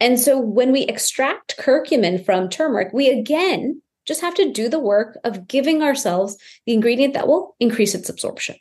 And 0.00 0.20
so 0.20 0.38
when 0.38 0.70
we 0.70 0.82
extract 0.82 1.56
curcumin 1.58 2.24
from 2.24 2.48
turmeric, 2.48 2.92
we 2.92 3.08
again 3.08 3.82
just 4.06 4.20
have 4.20 4.34
to 4.36 4.52
do 4.52 4.68
the 4.68 4.78
work 4.78 5.18
of 5.24 5.48
giving 5.48 5.82
ourselves 5.82 6.36
the 6.64 6.72
ingredient 6.72 7.14
that 7.14 7.26
will 7.26 7.56
increase 7.58 7.94
its 7.94 8.08
absorption. 8.08 8.56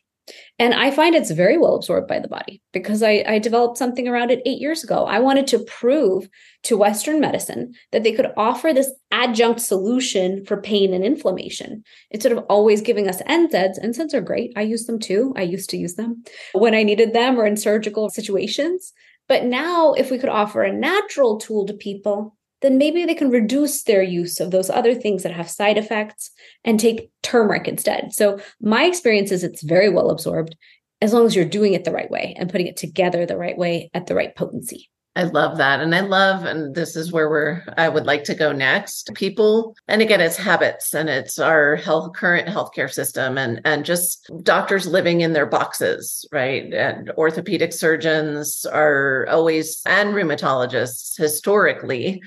And 0.59 0.73
I 0.73 0.89
find 0.89 1.13
it's 1.13 1.29
very 1.29 1.57
well 1.57 1.75
absorbed 1.75 2.07
by 2.07 2.19
the 2.19 2.27
body 2.27 2.61
because 2.73 3.03
I, 3.03 3.23
I 3.27 3.37
developed 3.37 3.77
something 3.77 4.07
around 4.07 4.31
it 4.31 4.41
eight 4.45 4.59
years 4.59 4.83
ago. 4.83 5.05
I 5.05 5.19
wanted 5.19 5.45
to 5.47 5.59
prove 5.59 6.27
to 6.63 6.77
Western 6.77 7.19
medicine 7.19 7.73
that 7.91 8.03
they 8.03 8.11
could 8.11 8.31
offer 8.35 8.73
this 8.73 8.91
adjunct 9.11 9.61
solution 9.61 10.43
for 10.45 10.59
pain 10.59 10.93
and 10.93 11.03
inflammation 11.03 11.83
instead 12.09 12.31
of 12.31 12.43
always 12.49 12.81
giving 12.81 13.07
us 13.07 13.21
NSAIDs. 13.23 13.83
NSAIDs 13.83 14.15
are 14.15 14.21
great. 14.21 14.51
I 14.55 14.63
use 14.63 14.85
them 14.85 14.99
too. 14.99 15.33
I 15.37 15.43
used 15.43 15.69
to 15.71 15.77
use 15.77 15.93
them 15.93 16.23
when 16.53 16.73
I 16.73 16.81
needed 16.81 17.13
them 17.13 17.39
or 17.39 17.45
in 17.45 17.57
surgical 17.57 18.09
situations. 18.09 18.93
But 19.27 19.43
now, 19.43 19.93
if 19.93 20.09
we 20.09 20.17
could 20.17 20.29
offer 20.29 20.63
a 20.63 20.71
natural 20.71 21.37
tool 21.37 21.65
to 21.67 21.73
people, 21.73 22.36
then 22.61 22.77
maybe 22.77 23.05
they 23.05 23.13
can 23.13 23.29
reduce 23.29 23.83
their 23.83 24.01
use 24.01 24.39
of 24.39 24.51
those 24.51 24.69
other 24.69 24.95
things 24.95 25.23
that 25.23 25.33
have 25.33 25.49
side 25.49 25.77
effects 25.77 26.31
and 26.63 26.79
take 26.79 27.11
turmeric 27.21 27.67
instead. 27.67 28.13
So, 28.13 28.39
my 28.61 28.85
experience 28.85 29.31
is 29.31 29.43
it's 29.43 29.63
very 29.63 29.89
well 29.89 30.09
absorbed 30.09 30.55
as 31.01 31.13
long 31.13 31.25
as 31.25 31.35
you're 31.35 31.45
doing 31.45 31.73
it 31.73 31.83
the 31.83 31.91
right 31.91 32.09
way 32.09 32.35
and 32.37 32.49
putting 32.49 32.67
it 32.67 32.77
together 32.77 33.25
the 33.25 33.37
right 33.37 33.57
way 33.57 33.89
at 33.93 34.07
the 34.07 34.15
right 34.15 34.35
potency. 34.35 34.89
I 35.17 35.23
love 35.23 35.57
that. 35.57 35.79
And 35.79 35.95
I 35.95 36.01
love, 36.01 36.45
and 36.45 36.75
this 36.75 36.95
is 36.95 37.11
where 37.11 37.27
we're, 37.27 37.63
I 37.75 37.89
would 37.89 38.05
like 38.05 38.23
to 38.25 38.35
go 38.35 38.51
next. 38.51 39.11
People, 39.15 39.75
and 39.87 39.99
again, 39.99 40.21
it's 40.21 40.37
habits 40.37 40.93
and 40.93 41.09
it's 41.09 41.39
our 41.39 41.75
health, 41.75 42.13
current 42.15 42.47
healthcare 42.47 42.91
system 42.91 43.35
and, 43.35 43.59
and 43.65 43.83
just 43.83 44.29
doctors 44.43 44.85
living 44.85 45.21
in 45.21 45.33
their 45.33 45.47
boxes, 45.47 46.23
right? 46.31 46.71
And 46.71 47.09
orthopedic 47.17 47.73
surgeons 47.73 48.63
are 48.71 49.25
always, 49.27 49.81
and 49.87 50.09
rheumatologists 50.09 51.17
historically 51.17 52.21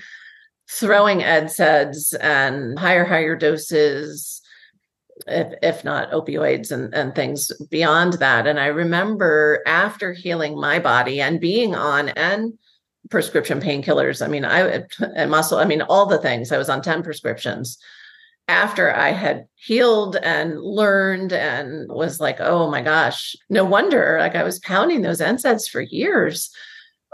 throwing 0.70 1.18
NSAIDs 1.18 2.14
and 2.20 2.78
higher, 2.78 3.04
higher 3.04 3.36
doses 3.36 4.40
if, 5.26 5.52
if 5.62 5.84
not 5.84 6.12
opioids 6.12 6.70
and, 6.70 6.94
and 6.94 7.14
things 7.14 7.50
beyond 7.70 8.14
that. 8.14 8.46
And 8.46 8.58
I 8.58 8.66
remember 8.66 9.62
after 9.66 10.12
healing 10.12 10.58
my 10.58 10.78
body 10.78 11.20
and 11.20 11.40
being 11.40 11.74
on 11.74 12.10
and 12.10 12.54
prescription 13.10 13.60
painkillers. 13.60 14.24
I 14.24 14.28
mean, 14.28 14.44
I 14.44 14.84
and 15.16 15.30
muscle, 15.30 15.58
I 15.58 15.64
mean, 15.64 15.82
all 15.82 16.06
the 16.06 16.18
things. 16.18 16.52
I 16.52 16.58
was 16.58 16.68
on 16.68 16.82
10 16.82 17.02
prescriptions 17.02 17.78
after 18.46 18.94
I 18.94 19.10
had 19.10 19.46
healed 19.54 20.16
and 20.16 20.60
learned 20.60 21.32
and 21.32 21.90
was 21.90 22.20
like, 22.20 22.40
oh 22.40 22.70
my 22.70 22.82
gosh, 22.82 23.34
no 23.48 23.64
wonder. 23.64 24.18
Like 24.20 24.36
I 24.36 24.44
was 24.44 24.58
pounding 24.60 25.02
those 25.02 25.20
NSAIDs 25.20 25.68
for 25.68 25.80
years. 25.80 26.50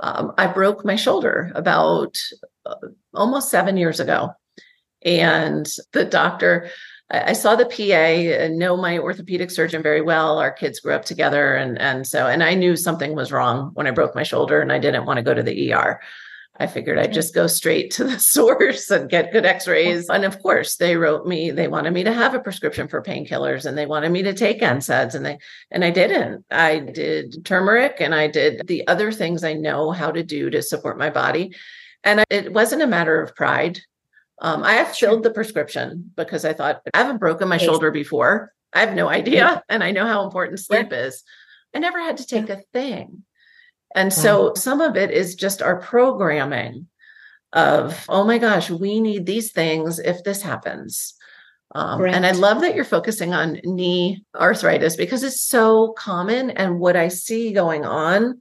Um, 0.03 0.33
I 0.37 0.47
broke 0.47 0.85
my 0.85 0.97
shoulder 0.97 1.51
about 1.55 2.17
almost 3.15 3.51
seven 3.51 3.77
years 3.77 4.01
ago. 4.01 4.31
And 5.03 5.67
the 5.93 6.05
doctor, 6.05 6.71
I 7.11 7.35
saw 7.35 7.55
the 7.55 7.67
PA 7.67 8.43
and 8.43 8.59
know 8.59 8.77
my 8.77 8.99
orthopedic 8.99 9.51
surgeon 9.51 9.83
very 9.83 10.01
well. 10.01 10.39
Our 10.39 10.51
kids 10.51 10.81
grew 10.81 10.95
up 10.95 11.05
together. 11.05 11.55
And, 11.55 11.81
and 11.81 12.07
so, 12.07 12.27
and 12.27 12.43
I 12.43 12.55
knew 12.55 12.77
something 12.77 13.15
was 13.15 13.31
wrong 13.31 13.71
when 13.75 13.87
I 13.87 13.93
broke 13.93 14.17
my 14.17 14.25
shoulder 14.25 14.61
and 14.61 14.73
I 14.73 14.79
didn't 14.79 15.07
want 15.07 15.19
to 15.19 15.23
go 15.23 15.33
to 15.33 15.43
the 15.43 15.73
ER. 15.73 16.01
I 16.59 16.67
figured 16.67 16.99
I'd 16.99 17.13
just 17.13 17.35
go 17.35 17.47
straight 17.47 17.91
to 17.93 18.05
the 18.05 18.19
source 18.19 18.91
and 18.91 19.11
get 19.11 19.33
good 19.33 19.47
x 19.47 19.69
rays. 19.69 20.09
And 20.09 20.25
of 20.25 20.43
course, 20.43 20.77
they 20.77 20.97
wrote 20.97 21.27
me, 21.27 21.51
they 21.51 21.69
wanted 21.69 21.93
me 21.93 22.03
to 22.05 22.13
have 22.13 22.35
a 22.35 22.41
prescription 22.41 22.89
for 22.89 23.03
painkillers 23.03 23.67
and 23.67 23.77
they 23.77 23.87
wanted 23.87 24.11
me 24.11 24.23
to 24.23 24.35
take 24.35 24.61
NSAIDs. 24.61 25.15
And 25.15 25.25
they, 25.25 25.39
and 25.71 25.85
I 25.85 25.91
didn't. 25.91 26.45
I 26.51 26.81
did 26.81 27.45
turmeric 27.45 27.97
and 28.01 28.15
I 28.15 28.27
did 28.27 28.67
the 28.67 28.87
other 28.89 29.13
things 29.13 29.45
I 29.45 29.55
know 29.55 29.91
how 29.91 30.11
to 30.11 30.23
do 30.23 30.51
to 30.51 30.63
support 30.63 30.99
my 30.99 31.11
body. 31.11 31.53
And 32.05 32.25
it 32.31 32.53
wasn't 32.53 32.83
a 32.83 32.87
matter 32.87 33.21
of 33.21 33.35
pride. 33.35 33.81
Um, 34.41 34.63
I 34.63 34.75
have 34.75 34.95
filled 34.95 35.23
the 35.23 35.31
prescription 35.31 36.13
because 36.17 36.45
I 36.45 36.53
thought 36.53 36.83
I 36.93 36.99
haven't 36.99 37.19
broken 37.19 37.49
my 37.49 37.57
shoulder 37.57 37.91
before. 37.91 38.53
I 38.73 38.81
have 38.81 38.95
no 38.95 39.09
idea. 39.09 39.63
And 39.69 39.83
I 39.83 39.91
know 39.91 40.07
how 40.07 40.25
important 40.25 40.61
sleep 40.61 40.93
is. 40.93 41.23
I 41.75 41.79
never 41.79 42.01
had 42.01 42.19
to 42.19 42.27
take 42.27 42.49
a 42.49 42.63
thing. 42.73 43.23
And 43.95 44.13
so 44.13 44.53
some 44.55 44.81
of 44.81 44.97
it 44.97 45.11
is 45.11 45.35
just 45.35 45.63
our 45.63 45.81
programming 45.81 46.87
of, 47.53 48.05
oh 48.09 48.25
my 48.25 48.39
gosh, 48.39 48.69
we 48.69 49.01
need 49.01 49.25
these 49.25 49.53
things 49.53 49.99
if 49.99 50.23
this 50.23 50.43
happens. 50.43 51.15
Um, 51.75 52.05
and 52.05 52.25
I 52.25 52.31
love 52.33 52.61
that 52.61 52.75
you're 52.75 52.85
focusing 52.85 53.35
on 53.35 53.61
knee 53.65 54.25
arthritis 54.35 54.97
because 54.97 55.23
it's 55.23 55.43
so 55.43 55.93
common. 55.93 56.51
And 56.51 56.79
what 56.79 56.97
I 56.97 57.09
see 57.09 57.53
going 57.53 57.85
on 57.85 58.41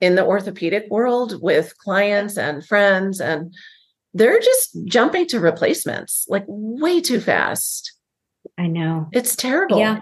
in 0.00 0.14
the 0.14 0.24
orthopedic 0.24 0.86
world 0.90 1.40
with 1.42 1.76
clients 1.78 2.36
and 2.36 2.66
friends 2.66 3.20
and 3.20 3.54
they're 4.14 4.40
just 4.40 4.76
jumping 4.84 5.26
to 5.26 5.40
replacements 5.40 6.24
like 6.28 6.44
way 6.46 7.00
too 7.00 7.20
fast. 7.20 7.92
I 8.56 8.68
know. 8.68 9.08
It's 9.12 9.34
terrible. 9.34 9.78
Yeah. 9.78 10.00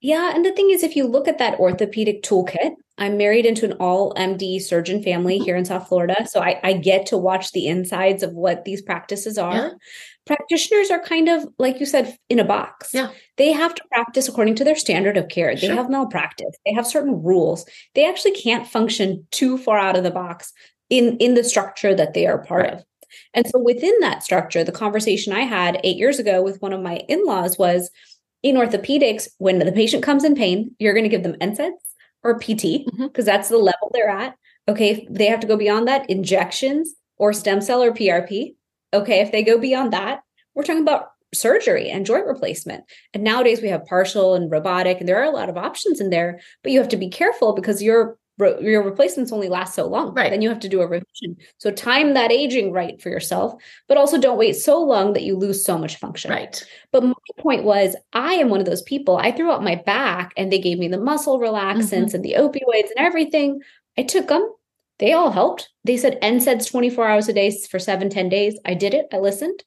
Yeah. 0.00 0.32
And 0.34 0.44
the 0.44 0.52
thing 0.52 0.70
is, 0.70 0.82
if 0.82 0.96
you 0.96 1.06
look 1.06 1.28
at 1.28 1.38
that 1.38 1.58
orthopedic 1.60 2.22
toolkit, 2.22 2.72
I'm 2.98 3.16
married 3.16 3.46
into 3.46 3.64
an 3.64 3.74
all 3.74 4.12
MD 4.14 4.60
surgeon 4.60 5.02
family 5.02 5.38
here 5.38 5.56
in 5.56 5.64
South 5.64 5.88
Florida. 5.88 6.26
So 6.26 6.40
I, 6.40 6.60
I 6.62 6.72
get 6.74 7.06
to 7.06 7.18
watch 7.18 7.52
the 7.52 7.66
insides 7.66 8.22
of 8.22 8.32
what 8.32 8.64
these 8.64 8.82
practices 8.82 9.38
are. 9.38 9.54
Yeah. 9.54 9.70
Practitioners 10.26 10.90
are 10.90 11.02
kind 11.02 11.28
of, 11.28 11.46
like 11.58 11.80
you 11.80 11.86
said, 11.86 12.16
in 12.28 12.38
a 12.38 12.44
box. 12.44 12.90
Yeah. 12.92 13.10
They 13.36 13.52
have 13.52 13.74
to 13.74 13.82
practice 13.90 14.28
according 14.28 14.54
to 14.56 14.64
their 14.64 14.76
standard 14.76 15.16
of 15.16 15.28
care. 15.28 15.54
They 15.54 15.66
Sure. 15.66 15.74
have 15.74 15.90
malpractice. 15.90 16.54
They 16.64 16.72
have 16.72 16.86
certain 16.86 17.22
rules. 17.22 17.64
They 17.94 18.06
actually 18.06 18.32
can't 18.32 18.66
function 18.66 19.26
too 19.30 19.58
far 19.58 19.78
out 19.78 19.96
of 19.96 20.04
the 20.04 20.10
box 20.10 20.52
in, 20.88 21.16
in 21.18 21.34
the 21.34 21.44
structure 21.44 21.94
that 21.94 22.14
they 22.14 22.26
are 22.26 22.44
part 22.44 22.64
Right. 22.64 22.74
of. 22.74 22.84
And 23.34 23.46
so 23.48 23.58
within 23.58 23.94
that 24.00 24.22
structure, 24.22 24.62
the 24.62 24.72
conversation 24.72 25.32
I 25.32 25.40
had 25.40 25.80
eight 25.82 25.96
years 25.96 26.18
ago 26.18 26.42
with 26.42 26.62
one 26.62 26.72
of 26.72 26.80
my 26.80 26.96
in-laws 27.08 27.58
was 27.58 27.90
in 28.42 28.56
orthopedics, 28.56 29.28
when 29.38 29.58
the 29.58 29.72
patient 29.72 30.02
comes 30.02 30.24
in 30.24 30.34
pain, 30.34 30.74
you're 30.78 30.94
going 30.94 31.04
to 31.04 31.10
give 31.10 31.22
them 31.22 31.36
NSAIDs 31.40 31.72
or 32.22 32.38
PT 32.38 32.46
because 32.46 32.86
mm-hmm. 32.88 33.22
that's 33.24 33.48
the 33.48 33.58
level 33.58 33.90
they're 33.92 34.08
at. 34.08 34.36
Okay, 34.68 34.90
if 34.90 35.08
they 35.10 35.26
have 35.26 35.40
to 35.40 35.46
go 35.46 35.56
beyond 35.56 35.88
that, 35.88 36.08
injections 36.08 36.94
or 37.16 37.32
stem 37.32 37.60
cell 37.60 37.82
or 37.82 37.92
PRP. 37.92 38.54
Okay, 38.92 39.20
if 39.20 39.32
they 39.32 39.42
go 39.42 39.58
beyond 39.58 39.92
that, 39.92 40.22
we're 40.54 40.64
talking 40.64 40.82
about 40.82 41.10
surgery 41.32 41.90
and 41.90 42.06
joint 42.06 42.26
replacement. 42.26 42.84
And 43.14 43.22
nowadays 43.22 43.62
we 43.62 43.68
have 43.68 43.86
partial 43.86 44.34
and 44.34 44.50
robotic, 44.50 44.98
and 44.98 45.08
there 45.08 45.20
are 45.20 45.30
a 45.30 45.36
lot 45.36 45.48
of 45.48 45.56
options 45.56 46.00
in 46.00 46.10
there, 46.10 46.40
but 46.62 46.72
you 46.72 46.78
have 46.78 46.88
to 46.88 46.96
be 46.96 47.08
careful 47.08 47.54
because 47.54 47.82
your 47.82 48.18
your 48.60 48.82
replacements 48.82 49.32
only 49.32 49.48
last 49.48 49.74
so 49.74 49.86
long. 49.86 50.14
Right. 50.14 50.30
Then 50.30 50.40
you 50.40 50.48
have 50.48 50.60
to 50.60 50.68
do 50.68 50.80
a 50.80 50.86
revision. 50.86 51.36
So 51.58 51.70
time 51.70 52.14
that 52.14 52.32
aging 52.32 52.72
right 52.72 53.00
for 53.00 53.10
yourself, 53.10 53.60
but 53.86 53.98
also 53.98 54.18
don't 54.18 54.38
wait 54.38 54.56
so 54.56 54.80
long 54.80 55.12
that 55.12 55.24
you 55.24 55.36
lose 55.36 55.62
so 55.62 55.76
much 55.76 55.96
function. 55.96 56.30
Right. 56.30 56.64
But 56.90 57.04
my 57.04 57.12
point 57.38 57.64
was, 57.64 57.96
I 58.14 58.34
am 58.34 58.48
one 58.48 58.60
of 58.60 58.66
those 58.66 58.82
people. 58.82 59.18
I 59.18 59.30
threw 59.30 59.50
out 59.50 59.62
my 59.62 59.74
back 59.74 60.32
and 60.38 60.50
they 60.50 60.58
gave 60.58 60.78
me 60.78 60.88
the 60.88 60.98
muscle 60.98 61.38
relaxants 61.38 61.90
mm-hmm. 61.90 62.16
and 62.16 62.24
the 62.24 62.36
opioids 62.38 62.88
and 62.96 63.06
everything. 63.06 63.60
I 63.98 64.04
took 64.04 64.28
them. 64.28 64.50
They 65.00 65.12
all 65.12 65.30
helped. 65.30 65.70
They 65.84 65.96
said 65.96 66.20
NSAIDs 66.22 66.70
24 66.70 67.08
hours 67.08 67.28
a 67.28 67.32
day 67.32 67.50
for 67.70 67.78
seven, 67.78 68.10
10 68.10 68.28
days. 68.28 68.58
I 68.64 68.74
did 68.74 68.94
it. 68.94 69.06
I 69.12 69.18
listened. 69.18 69.64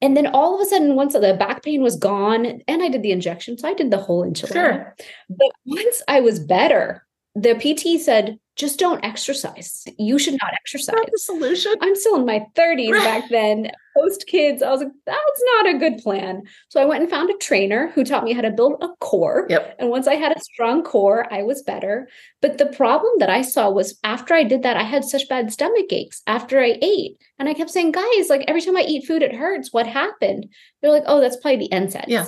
And 0.00 0.16
then 0.16 0.26
all 0.26 0.54
of 0.54 0.60
a 0.60 0.64
sudden, 0.68 0.96
once 0.96 1.12
the 1.12 1.36
back 1.38 1.62
pain 1.62 1.82
was 1.82 1.96
gone 1.96 2.62
and 2.66 2.82
I 2.82 2.88
did 2.88 3.02
the 3.02 3.12
injection, 3.12 3.56
so 3.56 3.68
I 3.68 3.74
did 3.74 3.90
the 3.90 3.98
whole 3.98 4.24
enchilada. 4.24 4.52
Sure. 4.52 4.96
But 5.30 5.50
once 5.64 6.02
I 6.08 6.20
was 6.20 6.40
better, 6.40 7.06
the 7.34 7.54
PT 7.54 8.00
said, 8.00 8.38
just 8.56 8.78
don't 8.78 9.04
exercise. 9.04 9.84
You 9.98 10.18
should 10.18 10.34
not 10.40 10.52
exercise. 10.54 10.94
Not 10.94 11.10
the 11.10 11.18
solution. 11.18 11.72
I'm 11.80 11.96
still 11.96 12.16
in 12.16 12.24
my 12.24 12.46
30s 12.54 12.92
back 12.92 13.28
then, 13.28 13.70
post 13.96 14.26
kids. 14.26 14.62
I 14.62 14.70
was 14.70 14.80
like, 14.80 14.92
that's 15.06 15.42
not 15.56 15.74
a 15.74 15.78
good 15.78 15.98
plan. 15.98 16.42
So 16.68 16.80
I 16.80 16.84
went 16.84 17.02
and 17.02 17.10
found 17.10 17.30
a 17.30 17.36
trainer 17.38 17.90
who 17.94 18.04
taught 18.04 18.22
me 18.22 18.32
how 18.32 18.42
to 18.42 18.50
build 18.50 18.80
a 18.80 18.88
core. 19.00 19.46
Yep. 19.50 19.76
And 19.80 19.90
once 19.90 20.06
I 20.06 20.14
had 20.14 20.36
a 20.36 20.40
strong 20.40 20.84
core, 20.84 21.26
I 21.32 21.42
was 21.42 21.62
better. 21.62 22.08
But 22.40 22.58
the 22.58 22.66
problem 22.66 23.12
that 23.18 23.30
I 23.30 23.42
saw 23.42 23.70
was 23.70 23.98
after 24.04 24.34
I 24.34 24.44
did 24.44 24.62
that, 24.62 24.76
I 24.76 24.84
had 24.84 25.04
such 25.04 25.28
bad 25.28 25.52
stomach 25.52 25.92
aches 25.92 26.22
after 26.26 26.60
I 26.60 26.78
ate. 26.80 27.20
And 27.38 27.48
I 27.48 27.54
kept 27.54 27.70
saying, 27.70 27.92
guys, 27.92 28.28
like 28.28 28.44
every 28.46 28.60
time 28.60 28.76
I 28.76 28.82
eat 28.82 29.06
food, 29.06 29.22
it 29.22 29.34
hurts. 29.34 29.72
What 29.72 29.86
happened? 29.86 30.46
They're 30.80 30.92
like, 30.92 31.04
oh, 31.06 31.20
that's 31.20 31.36
probably 31.36 31.68
the 31.68 31.74
NSAIDs. 31.74 32.04
Yeah. 32.08 32.26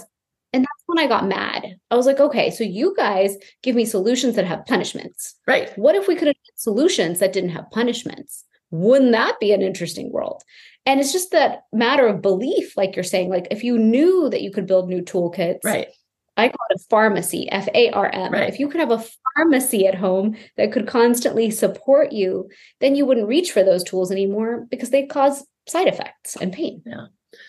When 0.87 0.99
I 0.99 1.07
got 1.09 1.27
mad. 1.27 1.77
I 1.91 1.97
was 1.97 2.07
like, 2.07 2.21
okay, 2.21 2.51
so 2.51 2.63
you 2.65 2.95
guys 2.97 3.37
give 3.63 3.75
me 3.75 3.85
solutions 3.85 4.37
that 4.37 4.47
have 4.47 4.67
punishments. 4.67 5.35
Right. 5.47 5.77
What 5.77 5.97
if 5.97 6.07
we 6.07 6.15
could 6.15 6.29
have 6.29 6.37
solutions 6.55 7.19
that 7.19 7.33
didn't 7.33 7.51
have 7.51 7.71
punishments? 7.71 8.45
Wouldn't 8.71 9.13
that 9.13 9.41
be 9.41 9.53
an 9.53 9.63
interesting 9.63 10.13
world? 10.13 10.43
And 10.85 11.01
it's 11.01 11.13
just 11.13 11.33
that 11.33 11.63
matter 11.73 12.07
of 12.07 12.23
belief, 12.23 12.77
like 12.77 12.95
you're 12.95 13.03
saying, 13.03 13.29
like 13.29 13.49
if 13.51 13.65
you 13.65 13.79
knew 13.79 14.31
that 14.31 14.43
you 14.43 14.53
could 14.53 14.67
build 14.67 14.89
new 14.89 15.03
toolkits, 15.03 15.65
Right. 15.65 15.89
I 16.37 16.49
call 16.49 16.67
it 16.71 16.81
a 16.81 16.95
farmacy, 16.95 17.47
F 17.51 17.67
A 17.75 17.91
R 17.91 18.11
M. 18.13 18.31
Right. 18.31 18.49
If 18.49 18.61
you 18.61 18.69
could 18.69 18.81
have 18.81 18.91
a 18.91 19.05
farmacy 19.39 19.87
at 19.89 19.95
home 19.95 20.37
that 20.57 20.71
could 20.71 20.87
constantly 20.87 21.51
support 21.51 22.13
you, 22.13 22.49
then 22.81 22.95
you 22.95 23.07
wouldn't 23.07 23.27
reach 23.27 23.53
for 23.53 23.63
those 23.63 23.83
tools 23.83 24.13
anymore 24.13 24.67
because 24.71 24.91
they 24.91 25.07
cause 25.07 25.45
side 25.67 25.89
effects 25.89 26.37
and 26.37 26.53
pain. 26.53 26.83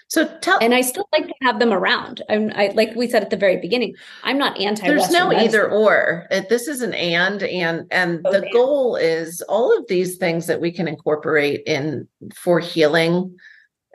So 0.08 0.28
tell 0.40 0.60
and 0.62 0.74
I 0.74 0.82
still 0.82 1.08
like 1.12 1.28
to 1.28 1.34
have 1.42 1.60
them 1.60 1.74
around. 1.74 2.22
I'm 2.30 2.52
I 2.56 2.72
like 2.76 2.96
we 2.96 3.10
said 3.10 3.24
at 3.24 3.30
the 3.30 3.38
very 3.38 3.58
beginning, 3.58 3.96
I'm 4.24 4.38
not 4.38 4.60
anti 4.60 4.88
There's 4.88 5.12
no 5.12 5.32
either 5.32 5.70
or. 5.70 6.28
It, 6.32 6.50
this 6.50 6.68
is 6.68 6.82
an 6.82 6.94
and 6.94 7.44
and 7.44 7.88
and 7.92 8.22
oh, 8.26 8.32
the 8.32 8.50
goal 8.54 8.96
is 8.96 9.42
all 9.44 9.78
of 9.78 9.88
these 9.88 10.18
things 10.18 10.48
that 10.48 10.62
we 10.62 10.72
can 10.72 10.88
incorporate 10.88 11.64
in 11.66 12.08
for 12.36 12.60
healing 12.60 13.38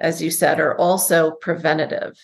as 0.01 0.21
you 0.21 0.31
said 0.31 0.61
are 0.61 0.77
also 0.79 1.31
preventative. 1.31 2.19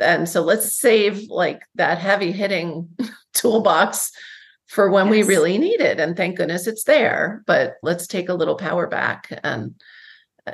And 0.00 0.28
so 0.28 0.40
let's 0.40 0.78
save 0.78 1.28
like 1.28 1.62
that 1.74 1.98
heavy 1.98 2.32
hitting 2.32 2.88
toolbox 3.34 4.10
for 4.66 4.90
when 4.90 5.06
yes. 5.06 5.12
we 5.12 5.22
really 5.22 5.58
need 5.58 5.80
it 5.80 6.00
and 6.00 6.16
thank 6.16 6.38
goodness 6.38 6.66
it's 6.66 6.84
there, 6.84 7.42
but 7.46 7.76
let's 7.82 8.06
take 8.06 8.28
a 8.28 8.34
little 8.34 8.56
power 8.56 8.86
back 8.86 9.28
and 9.44 9.74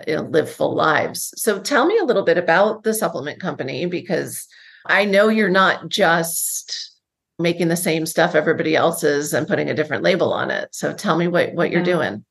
you 0.07 0.17
know, 0.17 0.23
live 0.23 0.51
full 0.51 0.75
lives. 0.75 1.33
So 1.37 1.61
tell 1.61 1.87
me 1.87 1.99
a 1.99 2.05
little 2.05 2.25
bit 2.25 2.39
about 2.39 2.85
the 2.85 2.95
supplement 2.95 3.41
company 3.41 3.87
because 3.87 4.47
I 4.87 5.05
know 5.05 5.29
you're 5.29 5.49
not 5.49 5.89
just 5.89 6.93
making 7.39 7.69
the 7.69 7.77
same 7.77 8.07
stuff 8.07 8.35
everybody 8.35 8.77
else 8.77 9.03
is 9.03 9.33
and 9.33 9.49
putting 9.49 9.71
a 9.71 9.75
different 9.75 10.03
label 10.03 10.33
on 10.33 10.51
it. 10.51 10.75
So 10.75 10.93
tell 10.93 11.17
me 11.17 11.27
what 11.29 11.55
what 11.55 11.71
you're 11.71 11.83
doing. 11.83 12.25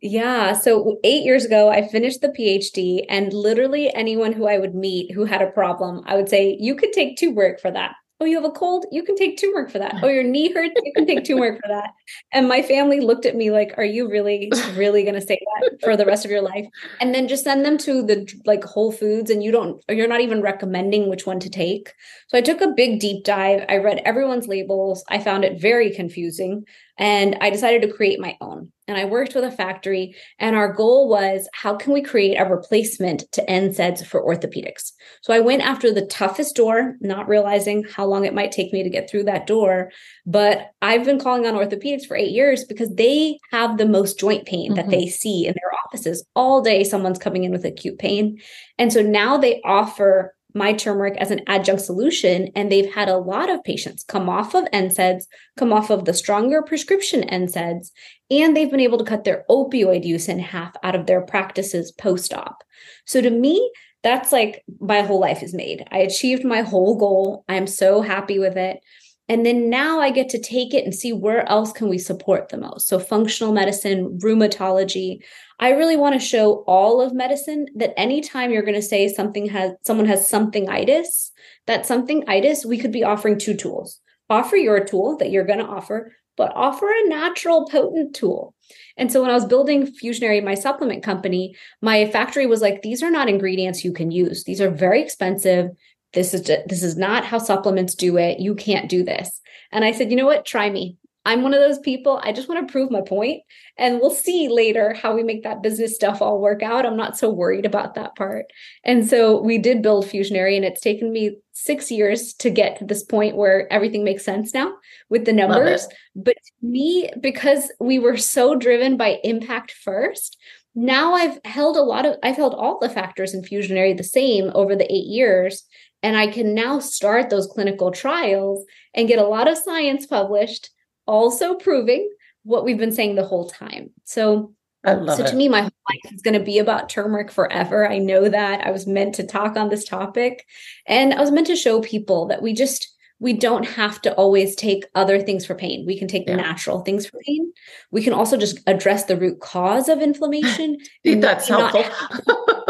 Yeah. 0.00 0.52
So 0.52 0.98
eight 1.02 1.24
years 1.24 1.46
ago, 1.46 1.70
I 1.70 1.88
finished 1.88 2.20
the 2.20 2.28
PhD, 2.28 3.06
and 3.08 3.32
literally 3.32 3.94
anyone 3.94 4.32
who 4.32 4.46
I 4.46 4.58
would 4.58 4.74
meet 4.74 5.12
who 5.12 5.24
had 5.24 5.40
a 5.40 5.50
problem, 5.50 6.02
I 6.06 6.14
would 6.16 6.28
say, 6.28 6.58
You 6.60 6.74
could 6.74 6.92
take 6.92 7.18
turmeric 7.18 7.60
for 7.60 7.70
that. 7.70 7.94
Oh, 8.24 8.26
you 8.26 8.36
have 8.40 8.50
a 8.50 8.50
cold? 8.50 8.86
You 8.90 9.02
can 9.02 9.16
take 9.16 9.38
turmeric 9.38 9.70
for 9.70 9.78
that. 9.78 9.96
Oh, 10.02 10.08
your 10.08 10.22
knee 10.22 10.50
hurts? 10.50 10.72
You 10.82 10.92
can 10.96 11.04
take 11.04 11.26
turmeric 11.26 11.60
for 11.60 11.68
that. 11.68 11.90
And 12.32 12.48
my 12.48 12.62
family 12.62 13.00
looked 13.00 13.26
at 13.26 13.36
me 13.36 13.50
like, 13.50 13.74
Are 13.76 13.84
you 13.84 14.08
really, 14.08 14.50
really 14.76 15.02
going 15.02 15.14
to 15.14 15.20
say 15.20 15.38
that 15.60 15.78
for 15.82 15.94
the 15.94 16.06
rest 16.06 16.24
of 16.24 16.30
your 16.30 16.40
life? 16.40 16.64
And 17.02 17.14
then 17.14 17.28
just 17.28 17.44
send 17.44 17.66
them 17.66 17.76
to 17.78 18.02
the 18.02 18.26
like 18.46 18.64
Whole 18.64 18.92
Foods, 18.92 19.28
and 19.28 19.44
you 19.44 19.52
don't, 19.52 19.84
you're 19.90 20.08
not 20.08 20.22
even 20.22 20.40
recommending 20.40 21.10
which 21.10 21.26
one 21.26 21.38
to 21.40 21.50
take. 21.50 21.92
So 22.28 22.38
I 22.38 22.40
took 22.40 22.62
a 22.62 22.72
big 22.74 22.98
deep 22.98 23.24
dive. 23.24 23.66
I 23.68 23.76
read 23.76 24.00
everyone's 24.06 24.48
labels. 24.48 25.04
I 25.10 25.18
found 25.18 25.44
it 25.44 25.60
very 25.60 25.90
confusing. 25.90 26.64
And 26.96 27.36
I 27.42 27.50
decided 27.50 27.82
to 27.82 27.92
create 27.92 28.20
my 28.20 28.38
own. 28.40 28.72
And 28.86 28.98
I 28.98 29.06
worked 29.06 29.34
with 29.34 29.44
a 29.44 29.50
factory, 29.50 30.14
and 30.38 30.54
our 30.54 30.72
goal 30.72 31.08
was 31.08 31.48
how 31.54 31.74
can 31.74 31.92
we 31.94 32.02
create 32.02 32.36
a 32.36 32.44
replacement 32.44 33.24
to 33.32 33.44
NSAIDs 33.46 34.04
for 34.04 34.22
orthopedics? 34.22 34.92
So 35.22 35.32
I 35.32 35.40
went 35.40 35.62
after 35.62 35.90
the 35.90 36.04
toughest 36.06 36.54
door, 36.54 36.96
not 37.00 37.26
realizing 37.26 37.84
how 37.84 38.04
long 38.04 38.26
it 38.26 38.34
might 38.34 38.52
take 38.52 38.74
me 38.74 38.82
to 38.82 38.90
get 38.90 39.08
through 39.08 39.24
that 39.24 39.46
door. 39.46 39.90
But 40.26 40.70
I've 40.82 41.04
been 41.04 41.18
calling 41.18 41.46
on 41.46 41.54
orthopedics 41.54 42.06
for 42.06 42.16
eight 42.16 42.32
years 42.32 42.64
because 42.64 42.94
they 42.94 43.38
have 43.52 43.78
the 43.78 43.86
most 43.86 44.18
joint 44.18 44.44
pain 44.44 44.72
mm-hmm. 44.72 44.76
that 44.76 44.90
they 44.90 45.06
see 45.06 45.46
in 45.46 45.54
their 45.54 45.78
offices 45.86 46.24
all 46.36 46.60
day. 46.60 46.84
Someone's 46.84 47.18
coming 47.18 47.44
in 47.44 47.52
with 47.52 47.64
acute 47.64 47.98
pain. 47.98 48.38
And 48.78 48.92
so 48.92 49.00
now 49.00 49.38
they 49.38 49.62
offer 49.62 50.34
my 50.54 50.72
turmeric 50.72 51.16
as 51.18 51.30
an 51.30 51.40
adjunct 51.46 51.82
solution. 51.82 52.48
And 52.54 52.70
they've 52.70 52.92
had 52.92 53.08
a 53.08 53.18
lot 53.18 53.50
of 53.50 53.64
patients 53.64 54.04
come 54.04 54.28
off 54.28 54.54
of 54.54 54.64
NSAIDs, 54.66 55.24
come 55.56 55.72
off 55.72 55.90
of 55.90 56.04
the 56.04 56.14
stronger 56.14 56.62
prescription 56.62 57.22
NSAIDs, 57.22 57.90
and 58.30 58.56
they've 58.56 58.70
been 58.70 58.80
able 58.80 58.98
to 58.98 59.04
cut 59.04 59.24
their 59.24 59.44
opioid 59.50 60.04
use 60.04 60.28
in 60.28 60.38
half 60.38 60.74
out 60.82 60.94
of 60.94 61.06
their 61.06 61.20
practices 61.20 61.92
post 61.92 62.32
op. 62.32 62.62
So 63.04 63.20
to 63.20 63.30
me, 63.30 63.70
that's 64.02 64.32
like 64.32 64.62
my 64.80 65.00
whole 65.00 65.18
life 65.18 65.42
is 65.42 65.54
made. 65.54 65.86
I 65.90 65.98
achieved 65.98 66.44
my 66.44 66.60
whole 66.60 66.96
goal. 66.96 67.44
I'm 67.48 67.66
so 67.66 68.02
happy 68.02 68.38
with 68.38 68.56
it. 68.56 68.80
And 69.28 69.46
then 69.46 69.70
now 69.70 70.00
I 70.00 70.10
get 70.10 70.28
to 70.30 70.38
take 70.38 70.74
it 70.74 70.84
and 70.84 70.94
see 70.94 71.12
where 71.12 71.48
else 71.48 71.72
can 71.72 71.88
we 71.88 71.96
support 71.96 72.50
the 72.50 72.58
most. 72.58 72.88
So 72.88 72.98
functional 72.98 73.54
medicine, 73.54 74.18
rheumatology, 74.22 75.20
I 75.58 75.70
really 75.70 75.96
want 75.96 76.14
to 76.14 76.26
show 76.26 76.64
all 76.66 77.00
of 77.00 77.14
medicine 77.14 77.66
that 77.76 77.98
anytime 77.98 78.50
you're 78.50 78.62
going 78.62 78.74
to 78.74 78.82
say 78.82 79.08
something 79.08 79.46
has 79.48 79.72
someone 79.82 80.06
has 80.06 80.28
something 80.28 80.68
itis, 80.68 81.32
that 81.66 81.86
something 81.86 82.24
itis, 82.28 82.66
we 82.66 82.78
could 82.78 82.92
be 82.92 83.04
offering 83.04 83.38
two 83.38 83.54
tools. 83.54 84.00
Offer 84.28 84.56
your 84.56 84.84
tool 84.84 85.16
that 85.18 85.30
you're 85.30 85.46
going 85.46 85.58
to 85.58 85.64
offer, 85.64 86.12
but 86.36 86.52
offer 86.54 86.90
a 86.90 87.08
natural 87.08 87.66
potent 87.66 88.14
tool. 88.14 88.54
And 88.96 89.10
so 89.10 89.20
when 89.20 89.30
I 89.30 89.34
was 89.34 89.44
building 89.44 89.86
Fusionary, 89.86 90.42
my 90.42 90.54
supplement 90.54 91.02
company, 91.02 91.54
my 91.80 92.06
factory 92.10 92.46
was 92.46 92.60
like, 92.60 92.82
these 92.82 93.02
are 93.02 93.10
not 93.10 93.28
ingredients 93.28 93.84
you 93.84 93.92
can 93.92 94.10
use. 94.10 94.44
These 94.44 94.60
are 94.60 94.70
very 94.70 95.02
expensive. 95.02 95.70
This 96.14 96.34
is 96.34 96.42
just, 96.42 96.68
this 96.68 96.82
is 96.82 96.96
not 96.96 97.24
how 97.24 97.38
supplements 97.38 97.94
do 97.94 98.16
it. 98.16 98.40
You 98.40 98.54
can't 98.54 98.88
do 98.88 99.02
this. 99.02 99.40
And 99.72 99.84
I 99.84 99.92
said, 99.92 100.10
you 100.10 100.16
know 100.16 100.26
what? 100.26 100.46
Try 100.46 100.70
me. 100.70 100.96
I'm 101.26 101.40
one 101.40 101.54
of 101.54 101.60
those 101.60 101.78
people. 101.78 102.20
I 102.22 102.32
just 102.32 102.50
want 102.50 102.68
to 102.68 102.70
prove 102.70 102.90
my 102.90 103.00
point, 103.00 103.40
and 103.78 103.98
we'll 103.98 104.10
see 104.10 104.46
later 104.48 104.92
how 104.92 105.14
we 105.14 105.22
make 105.22 105.42
that 105.44 105.62
business 105.62 105.94
stuff 105.94 106.20
all 106.20 106.38
work 106.38 106.62
out. 106.62 106.84
I'm 106.84 106.98
not 106.98 107.16
so 107.16 107.30
worried 107.30 107.64
about 107.64 107.94
that 107.94 108.14
part. 108.14 108.44
And 108.84 109.08
so 109.08 109.40
we 109.40 109.56
did 109.56 109.80
build 109.80 110.04
Fusionary, 110.04 110.54
and 110.54 110.66
it's 110.66 110.82
taken 110.82 111.10
me 111.10 111.38
six 111.52 111.90
years 111.90 112.34
to 112.34 112.50
get 112.50 112.78
to 112.78 112.84
this 112.84 113.02
point 113.02 113.36
where 113.36 113.72
everything 113.72 114.04
makes 114.04 114.22
sense 114.22 114.52
now 114.52 114.74
with 115.08 115.24
the 115.24 115.32
numbers. 115.32 115.88
But 116.14 116.36
me, 116.60 117.08
because 117.18 117.72
we 117.80 117.98
were 117.98 118.18
so 118.18 118.54
driven 118.54 118.98
by 118.98 119.18
impact 119.24 119.72
first, 119.72 120.36
now 120.74 121.14
I've 121.14 121.38
held 121.46 121.78
a 121.78 121.82
lot 121.82 122.04
of, 122.04 122.16
I've 122.22 122.36
held 122.36 122.52
all 122.52 122.78
the 122.78 122.90
factors 122.90 123.32
in 123.32 123.40
Fusionary 123.40 123.96
the 123.96 124.04
same 124.04 124.50
over 124.54 124.76
the 124.76 124.92
eight 124.92 125.06
years. 125.06 125.64
And 126.04 126.18
I 126.18 126.26
can 126.26 126.54
now 126.54 126.80
start 126.80 127.30
those 127.30 127.46
clinical 127.46 127.90
trials 127.90 128.62
and 128.92 129.08
get 129.08 129.18
a 129.18 129.26
lot 129.26 129.48
of 129.48 129.56
science 129.56 130.04
published 130.04 130.68
also 131.06 131.54
proving 131.54 132.10
what 132.42 132.62
we've 132.62 132.76
been 132.76 132.92
saying 132.92 133.14
the 133.14 133.24
whole 133.24 133.48
time. 133.48 133.88
So 134.04 134.54
so 134.84 135.24
it. 135.24 135.28
to 135.28 135.34
me, 135.34 135.48
my 135.48 135.62
whole 135.62 135.70
life 135.88 136.12
is 136.12 136.20
going 136.20 136.38
to 136.38 136.44
be 136.44 136.58
about 136.58 136.90
turmeric 136.90 137.30
forever. 137.30 137.90
I 137.90 137.96
know 137.96 138.28
that. 138.28 138.66
I 138.66 138.70
was 138.70 138.86
meant 138.86 139.14
to 139.14 139.26
talk 139.26 139.56
on 139.56 139.70
this 139.70 139.86
topic. 139.86 140.44
And 140.86 141.14
I 141.14 141.22
was 141.22 141.30
meant 141.30 141.46
to 141.46 141.56
show 141.56 141.80
people 141.80 142.26
that 142.26 142.42
we 142.42 142.52
just 142.52 142.94
we 143.18 143.32
don't 143.32 143.64
have 143.64 144.02
to 144.02 144.12
always 144.16 144.54
take 144.54 144.84
other 144.94 145.22
things 145.22 145.46
for 145.46 145.54
pain. 145.54 145.86
We 145.86 145.98
can 145.98 146.06
take 146.06 146.28
yeah. 146.28 146.36
natural 146.36 146.82
things 146.82 147.06
for 147.06 147.18
pain. 147.24 147.50
We 147.90 148.02
can 148.02 148.12
also 148.12 148.36
just 148.36 148.60
address 148.66 149.04
the 149.04 149.16
root 149.16 149.40
cause 149.40 149.88
of 149.88 150.02
inflammation. 150.02 150.76
That's 151.04 151.48
helpful. 151.48 151.84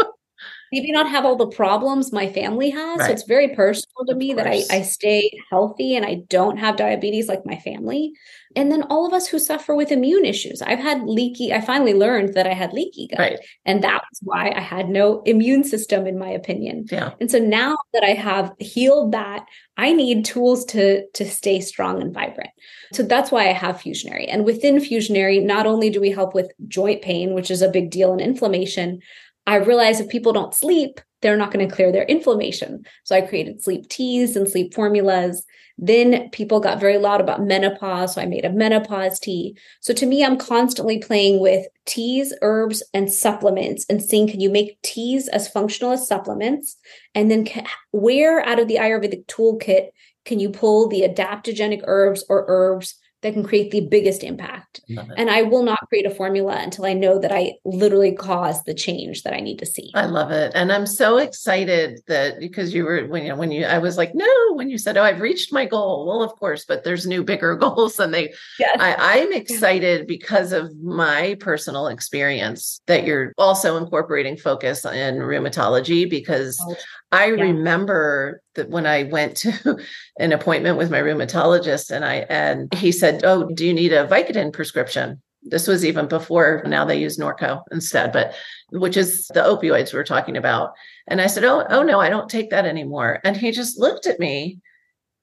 maybe 0.71 0.91
not 0.91 1.09
have 1.09 1.25
all 1.25 1.35
the 1.35 1.47
problems 1.47 2.11
my 2.11 2.31
family 2.31 2.69
has. 2.69 2.99
Right. 2.99 3.07
So 3.07 3.13
it's 3.13 3.23
very 3.23 3.55
personal 3.55 4.05
to 4.07 4.13
of 4.13 4.17
me 4.17 4.33
course. 4.33 4.67
that 4.67 4.73
I, 4.73 4.77
I 4.77 4.81
stay 4.81 5.31
healthy 5.49 5.95
and 5.95 6.05
I 6.05 6.23
don't 6.29 6.57
have 6.57 6.77
diabetes 6.77 7.27
like 7.27 7.45
my 7.45 7.57
family. 7.57 8.13
And 8.55 8.71
then 8.71 8.83
all 8.83 9.05
of 9.05 9.13
us 9.13 9.27
who 9.27 9.37
suffer 9.37 9.75
with 9.75 9.91
immune 9.91 10.23
issues. 10.25 10.61
I've 10.61 10.79
had 10.79 11.03
leaky, 11.03 11.53
I 11.53 11.59
finally 11.59 11.93
learned 11.93 12.35
that 12.35 12.47
I 12.47 12.53
had 12.53 12.71
leaky 12.71 13.07
gut. 13.07 13.19
Right. 13.19 13.39
And 13.65 13.83
that 13.83 14.03
was 14.09 14.19
why 14.21 14.53
I 14.55 14.61
had 14.61 14.89
no 14.89 15.21
immune 15.23 15.63
system, 15.65 16.07
in 16.07 16.17
my 16.17 16.29
opinion. 16.29 16.85
Yeah. 16.89 17.11
And 17.19 17.29
so 17.29 17.37
now 17.37 17.75
that 17.93 18.03
I 18.03 18.13
have 18.13 18.53
healed 18.59 19.11
that, 19.11 19.45
I 19.77 19.91
need 19.91 20.23
tools 20.23 20.63
to, 20.65 21.05
to 21.05 21.29
stay 21.29 21.59
strong 21.59 22.01
and 22.01 22.13
vibrant. 22.13 22.51
So 22.93 23.03
that's 23.03 23.29
why 23.29 23.49
I 23.49 23.53
have 23.53 23.75
Fusionary. 23.75 24.27
And 24.29 24.45
within 24.45 24.77
Fusionary, 24.77 25.43
not 25.43 25.67
only 25.67 25.89
do 25.89 25.99
we 25.99 26.11
help 26.11 26.33
with 26.33 26.51
joint 26.67 27.01
pain, 27.01 27.33
which 27.33 27.51
is 27.51 27.61
a 27.61 27.69
big 27.69 27.89
deal, 27.89 28.13
and 28.13 28.21
inflammation, 28.21 29.01
I 29.47 29.55
realized 29.57 30.01
if 30.01 30.09
people 30.09 30.33
don't 30.33 30.53
sleep, 30.53 30.99
they're 31.21 31.37
not 31.37 31.51
going 31.51 31.67
to 31.67 31.75
clear 31.75 31.91
their 31.91 32.03
inflammation. 32.03 32.85
So 33.03 33.15
I 33.15 33.21
created 33.21 33.63
sleep 33.63 33.89
teas 33.89 34.35
and 34.35 34.49
sleep 34.49 34.73
formulas. 34.73 35.43
Then 35.77 36.29
people 36.29 36.59
got 36.59 36.79
very 36.79 36.97
loud 36.97 37.19
about 37.19 37.43
menopause. 37.43 38.13
So 38.13 38.21
I 38.21 38.25
made 38.25 38.45
a 38.45 38.51
menopause 38.51 39.19
tea. 39.19 39.57
So 39.81 39.93
to 39.93 40.05
me, 40.05 40.23
I'm 40.23 40.37
constantly 40.37 40.99
playing 40.99 41.39
with 41.39 41.65
teas, 41.85 42.33
herbs, 42.41 42.83
and 42.93 43.11
supplements 43.11 43.85
and 43.89 44.01
seeing 44.01 44.27
can 44.27 44.39
you 44.39 44.49
make 44.49 44.81
teas 44.83 45.27
as 45.27 45.49
functional 45.49 45.93
as 45.93 46.07
supplements? 46.07 46.77
And 47.13 47.29
then 47.29 47.47
where 47.91 48.45
out 48.45 48.59
of 48.59 48.67
the 48.67 48.75
Ayurvedic 48.75 49.25
toolkit 49.25 49.89
can 50.25 50.39
you 50.39 50.49
pull 50.49 50.87
the 50.87 51.01
adaptogenic 51.01 51.81
herbs 51.85 52.23
or 52.29 52.45
herbs 52.47 52.95
that 53.25 53.33
can 53.33 53.43
create 53.43 53.71
the 53.71 53.81
biggest 53.81 54.23
impact. 54.23 54.81
And 55.17 55.31
I 55.31 55.41
will 55.41 55.63
not 55.63 55.79
create 55.89 56.05
a 56.05 56.11
formula 56.11 56.59
until 56.61 56.85
I 56.85 56.93
know 56.93 57.17
that 57.17 57.31
I 57.31 57.53
literally 57.65 58.13
caused 58.13 58.67
the 58.67 58.73
change 58.75 59.23
that 59.23 59.33
I 59.33 59.39
need 59.39 59.57
to 59.59 59.65
see. 59.65 59.89
I 59.95 60.05
love 60.05 60.29
it. 60.29 60.51
And 60.53 60.71
I'm 60.71 60.85
so 60.85 61.17
excited 61.17 62.01
that 62.05 62.39
because 62.39 62.71
you 62.71 62.85
were 62.85 63.07
when 63.07 63.25
you 63.25 63.35
when 63.35 63.51
you 63.51 63.65
I 63.65 63.79
was 63.79 63.97
like, 63.97 64.13
no, 64.13 64.53
when 64.53 64.69
you 64.69 64.77
said, 64.77 64.95
Oh, 64.95 65.01
I've 65.01 65.21
reached 65.21 65.51
my 65.51 65.65
goal. 65.65 66.05
Well, 66.05 66.21
of 66.21 66.35
course, 66.39 66.65
but 66.65 66.83
there's 66.83 67.07
new 67.07 67.23
bigger 67.23 67.55
goals. 67.65 67.99
And 67.99 68.13
they 68.13 68.31
yes. 68.59 68.77
I, 68.79 69.19
I'm 69.19 69.33
excited 69.33 70.05
because 70.05 70.51
of 70.51 70.75
my 70.77 71.35
personal 71.39 71.87
experience 71.87 72.79
that 72.85 73.05
you're 73.05 73.33
also 73.39 73.75
incorporating 73.77 74.37
focus 74.37 74.85
in 74.85 75.15
rheumatology 75.15 76.07
because 76.07 76.59
oh, 76.61 76.75
I 77.15 77.27
yeah. 77.27 77.43
remember 77.43 78.41
that 78.55 78.69
when 78.69 78.85
I 78.85 79.03
went 79.03 79.37
to 79.37 79.77
an 80.19 80.31
appointment 80.31 80.77
with 80.77 80.91
my 80.91 80.99
rheumatologist 80.99 81.91
and 81.91 82.05
I 82.05 82.25
and 82.29 82.73
he 82.73 82.91
said, 82.91 83.23
"Oh, 83.23 83.49
do 83.49 83.65
you 83.65 83.73
need 83.73 83.93
a 83.93 84.07
Vicodin 84.07 84.53
prescription?" 84.53 85.21
This 85.47 85.67
was 85.67 85.85
even 85.85 86.07
before 86.07 86.63
now 86.65 86.85
they 86.85 86.99
use 86.99 87.17
Norco 87.17 87.61
instead, 87.71 88.11
but 88.11 88.33
which 88.71 88.97
is 88.97 89.27
the 89.27 89.41
opioids 89.41 89.93
we're 89.93 90.03
talking 90.03 90.37
about. 90.37 90.73
And 91.07 91.21
I 91.21 91.27
said, 91.27 91.43
"Oh, 91.43 91.65
oh 91.69 91.83
no, 91.83 91.99
I 91.99 92.09
don't 92.09 92.29
take 92.29 92.49
that 92.49 92.65
anymore." 92.65 93.19
And 93.23 93.37
he 93.37 93.51
just 93.51 93.79
looked 93.79 94.07
at 94.07 94.19
me 94.19 94.59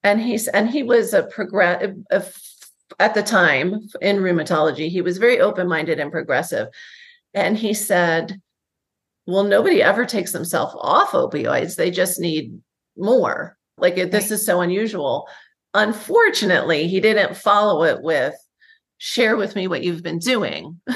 and 0.05 0.21
he's 0.21 0.49
and 0.49 0.71
he 0.71 0.83
was 0.83 1.13
a 1.13 1.25
progress 1.25 2.53
at 2.99 3.15
the 3.15 3.23
time 3.23 3.89
in 4.01 4.19
rheumatology, 4.19 4.89
he 4.89 5.03
was 5.03 5.19
very 5.19 5.41
open-minded 5.41 5.99
and 5.99 6.13
progressive. 6.13 6.69
And 7.35 7.57
he 7.57 7.75
said, 7.75 8.41
well, 9.33 9.45
nobody 9.45 9.83
ever 9.83 10.05
takes 10.05 10.33
themselves 10.33 10.75
off 10.79 11.13
opioids. 11.13 11.77
They 11.77 11.91
just 11.91 12.21
need 12.21 12.61
more. 12.97 13.57
Like 13.79 13.95
this 13.95 14.31
is 14.31 14.45
so 14.45 14.61
unusual. 14.61 15.27
Unfortunately, 15.73 16.87
he 16.87 17.01
didn't 17.01 17.37
follow 17.37 17.85
it 17.85 18.03
with 18.03 18.35
share 18.99 19.37
with 19.37 19.57
me 19.57 19.67
what 19.67 19.83
you've 19.83 20.03
been 20.03 20.19
doing. 20.19 20.79
right? 20.87 20.93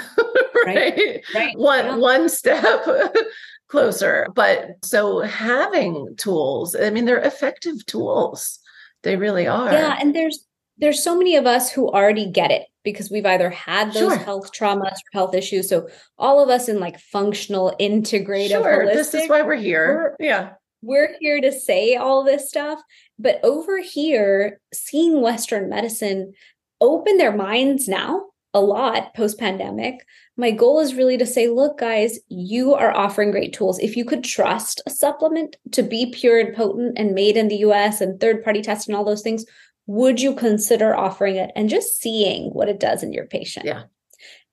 right. 0.67 1.25
right. 1.35 1.59
One 1.59 1.85
yeah. 1.85 1.97
one 1.97 2.29
step 2.29 2.87
closer. 3.69 4.27
But 4.35 4.85
so 4.85 5.21
having 5.21 6.15
tools, 6.19 6.77
I 6.77 6.91
mean, 6.91 7.07
they're 7.07 7.19
effective 7.19 7.87
tools. 7.87 8.59
They 9.03 9.17
really 9.17 9.47
are. 9.47 9.73
Yeah. 9.73 9.97
And 9.99 10.15
there's 10.15 10.47
there's 10.79 11.03
so 11.03 11.17
many 11.17 11.37
of 11.37 11.47
us 11.47 11.71
who 11.71 11.89
already 11.89 12.31
get 12.31 12.51
it 12.51 12.67
because 12.85 13.11
we've 13.11 13.27
either 13.27 13.51
had 13.51 13.89
those 13.89 14.13
sure. 14.13 14.17
health 14.17 14.53
traumas 14.53 14.93
or 14.93 15.13
health 15.13 15.35
issues. 15.35 15.69
So 15.69 15.89
all 16.19 16.43
of 16.43 16.49
us 16.49 16.69
in 16.69 16.79
like 16.79 16.99
functional, 16.99 17.75
integrative, 17.81 18.49
sure. 18.49 18.85
Holistic, 18.87 18.93
this 18.93 19.15
is 19.15 19.29
why 19.29 19.43
we're 19.43 19.57
here. 19.57 20.17
We're, 20.19 20.27
yeah. 20.27 20.51
We're 20.83 21.17
here 21.19 21.41
to 21.41 21.53
say 21.53 21.97
all 21.97 22.23
this 22.23 22.49
stuff. 22.49 22.81
But 23.19 23.41
over 23.43 23.81
here, 23.81 24.61
seeing 24.73 25.21
Western 25.21 25.69
medicine 25.69 26.35
open 26.81 27.17
their 27.17 27.35
minds 27.35 27.89
now 27.89 28.27
a 28.57 28.61
lot 28.61 29.15
post 29.15 29.39
pandemic. 29.39 30.07
My 30.39 30.51
goal 30.51 30.81
is 30.81 30.95
really 30.95 31.19
to 31.19 31.27
say, 31.27 31.49
look, 31.49 31.79
guys, 31.79 32.19
you 32.29 32.75
are 32.75 32.97
offering 32.97 33.31
great 33.31 33.53
tools. 33.53 33.79
If 33.79 33.99
you 33.99 34.05
could 34.07 34.25
trust 34.25 34.81
a 34.87 34.91
supplement 34.91 35.57
to 35.73 35.83
be 35.83 36.11
pure 36.11 36.41
and 36.41 36.57
potent 36.57 36.97
and 36.97 37.15
made 37.15 37.37
in 37.37 37.49
the 37.49 37.59
US 37.59 38.01
and 38.01 38.19
third 38.19 38.43
party 38.43 38.63
tested 38.63 38.89
and 38.89 38.97
all 38.97 39.05
those 39.05 39.21
things, 39.21 39.45
would 39.87 40.21
you 40.21 40.35
consider 40.35 40.95
offering 40.95 41.37
it 41.37 41.51
and 41.55 41.69
just 41.69 42.01
seeing 42.01 42.51
what 42.51 42.69
it 42.69 42.81
does 42.81 43.03
in 43.03 43.13
your 43.13 43.27
patient? 43.27 43.67
Yeah. 43.67 43.85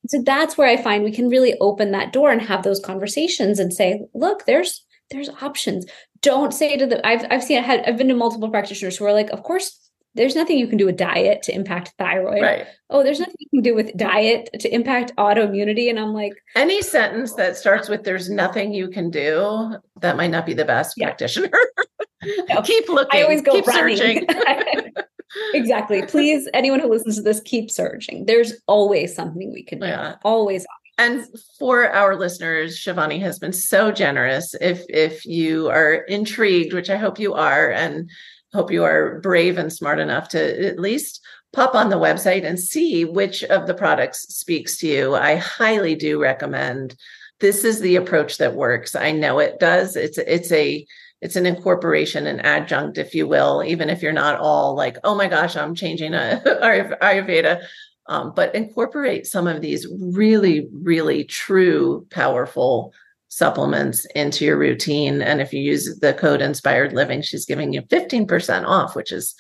So 0.08 0.22
that's 0.22 0.58
where 0.58 0.68
I 0.68 0.82
find 0.82 1.04
we 1.04 1.12
can 1.12 1.30
really 1.30 1.56
open 1.60 1.92
that 1.92 2.12
door 2.12 2.32
and 2.32 2.42
have 2.42 2.64
those 2.64 2.80
conversations 2.80 3.60
and 3.60 3.74
say, 3.74 4.02
look, 4.14 4.46
there's 4.46 4.86
there's 5.12 5.30
options. 5.42 5.86
Don't 6.22 6.54
say 6.54 6.78
to 6.78 6.86
the 6.86 7.06
I've 7.06 7.26
I've 7.30 7.44
seen 7.44 7.60
I 7.60 7.62
had 7.62 7.84
I've 7.86 7.98
been 7.98 8.10
to 8.10 8.14
multiple 8.14 8.50
practitioners 8.50 8.98
who 8.98 9.06
are 9.06 9.14
like, 9.14 9.30
of 9.30 9.44
course, 9.44 9.80
there's 10.16 10.36
nothing 10.36 10.58
you 10.58 10.68
can 10.68 10.78
do 10.78 10.86
with 10.86 10.98
diet 10.98 11.42
to 11.44 11.56
impact 11.56 11.94
thyroid. 11.98 12.42
Right. 12.42 12.68
Oh, 12.90 13.04
there's 13.04 13.20
nothing 13.20 13.36
you 13.40 13.50
can 13.50 13.62
do 13.62 13.74
with 13.74 13.96
diet 13.98 14.50
to 14.60 14.74
impact 14.74 15.16
autoimmunity. 15.18 15.90
And 15.90 16.00
I'm 16.00 16.14
like, 16.14 16.34
any 16.56 16.82
sentence 16.82 17.34
that 17.36 17.58
starts 17.58 17.90
with 17.90 18.04
"there's 18.04 18.30
nothing 18.30 18.74
you 18.74 18.90
can 18.90 19.10
do," 19.10 19.76
that 20.02 20.18
might 20.18 20.32
not 20.32 20.46
be 20.46 20.54
the 20.54 20.66
best 20.66 20.96
yeah. 20.98 21.08
practitioner. 21.08 21.50
No. 22.50 22.62
keep 22.64 22.90
looking. 22.90 23.20
I 23.20 23.24
always 23.24 23.42
go 23.42 23.54
keep 23.54 23.68
running. 23.68 23.98
searching. 23.98 24.28
exactly. 25.54 26.06
Please, 26.06 26.48
anyone 26.54 26.80
who 26.80 26.90
listens 26.90 27.16
to 27.18 27.22
this, 27.22 27.42
keep 27.42 27.72
searching. 27.72 28.26
There's 28.26 28.54
always 28.68 29.16
something 29.16 29.52
we 29.52 29.64
can 29.64 29.80
do. 29.80 29.88
Yeah. 29.88 30.16
Always. 30.24 30.66
And 30.98 31.28
for 31.58 31.90
our 31.92 32.16
listeners, 32.16 32.78
Shivani 32.78 33.20
has 33.22 33.40
been 33.40 33.54
so 33.54 33.92
generous. 33.92 34.54
If 34.62 34.84
if 34.90 35.26
you 35.26 35.70
are 35.70 35.94
intrigued, 35.94 36.74
which 36.74 36.90
I 36.90 36.98
hope 36.98 37.20
you 37.20 37.34
are, 37.34 37.72
and 37.72 38.10
hope 38.54 38.72
you 38.72 38.84
are 38.84 39.20
brave 39.22 39.58
and 39.58 39.74
smart 39.74 40.00
enough 40.00 40.30
to 40.30 40.68
at 40.68 40.80
least 40.80 41.22
pop 41.52 41.76
on 41.76 41.90
the 41.90 41.98
website 41.98 42.46
and 42.46 42.60
see 42.60 43.06
which 43.06 43.44
of 43.46 43.68
the 43.68 43.74
products 43.74 44.22
speaks 44.36 44.78
to 44.78 44.88
you. 44.88 45.16
I 45.16 45.36
highly 45.36 45.96
do 45.96 46.22
recommend. 46.22 46.96
This 47.40 47.64
is 47.64 47.80
the 47.80 47.96
approach 47.96 48.38
that 48.38 48.56
works. 48.56 48.96
I 48.96 49.12
know 49.12 49.40
it 49.40 49.60
does. 49.60 49.96
It's 49.96 50.18
it's 50.20 50.52
a 50.52 50.86
it's 51.24 51.38
an 51.38 51.46
incorporation, 51.46 52.28
an 52.28 52.42
adjunct, 52.42 52.98
if 52.98 53.16
you 53.16 53.26
will, 53.26 53.64
even 53.66 53.90
if 53.90 54.02
you're 54.02 54.12
not 54.12 54.40
all 54.42 54.76
like, 54.76 54.98
oh 55.06 55.16
my 55.16 55.30
gosh, 55.30 55.56
I'm 55.56 55.74
changing 55.74 56.14
a 56.14 56.42
Ayurveda. 57.02 57.64
Um, 58.08 58.34
but 58.36 58.54
incorporate 58.54 59.26
some 59.26 59.48
of 59.48 59.62
these 59.62 59.88
really, 59.90 60.68
really 60.74 61.24
true, 61.24 62.06
powerful 62.10 62.94
supplements 63.30 64.04
into 64.14 64.44
your 64.44 64.58
routine. 64.58 65.22
And 65.22 65.40
if 65.40 65.54
you 65.54 65.62
use 65.62 65.98
the 66.00 66.14
code 66.14 66.42
inspired 66.42 66.92
living, 66.92 67.22
she's 67.22 67.46
giving 67.46 67.72
you 67.72 67.84
15% 67.84 68.66
off, 68.66 68.94
which 68.94 69.14
is 69.14 69.34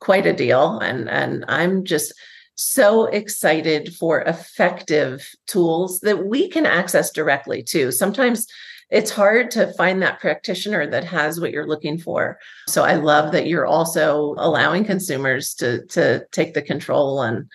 quite 0.00 0.26
a 0.26 0.32
deal. 0.32 0.80
And, 0.80 1.08
and 1.08 1.44
I'm 1.46 1.84
just 1.84 2.12
so 2.56 3.04
excited 3.06 3.94
for 3.94 4.22
effective 4.22 5.30
tools 5.46 6.00
that 6.00 6.26
we 6.26 6.48
can 6.48 6.66
access 6.66 7.12
directly 7.12 7.62
too. 7.62 7.92
Sometimes 7.92 8.48
it's 8.90 9.10
hard 9.10 9.50
to 9.52 9.72
find 9.74 10.02
that 10.02 10.20
practitioner 10.20 10.86
that 10.90 11.04
has 11.04 11.40
what 11.40 11.52
you're 11.52 11.68
looking 11.68 11.98
for. 11.98 12.38
So 12.68 12.82
I 12.82 12.94
love 12.94 13.32
that 13.32 13.46
you're 13.46 13.66
also 13.66 14.34
allowing 14.38 14.84
consumers 14.84 15.54
to 15.54 15.86
to 15.86 16.26
take 16.32 16.54
the 16.54 16.62
control 16.62 17.22
and 17.22 17.48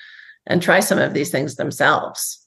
and 0.48 0.62
try 0.62 0.80
some 0.80 1.00
of 1.00 1.14
these 1.14 1.32
things 1.32 1.56
themselves. 1.56 2.42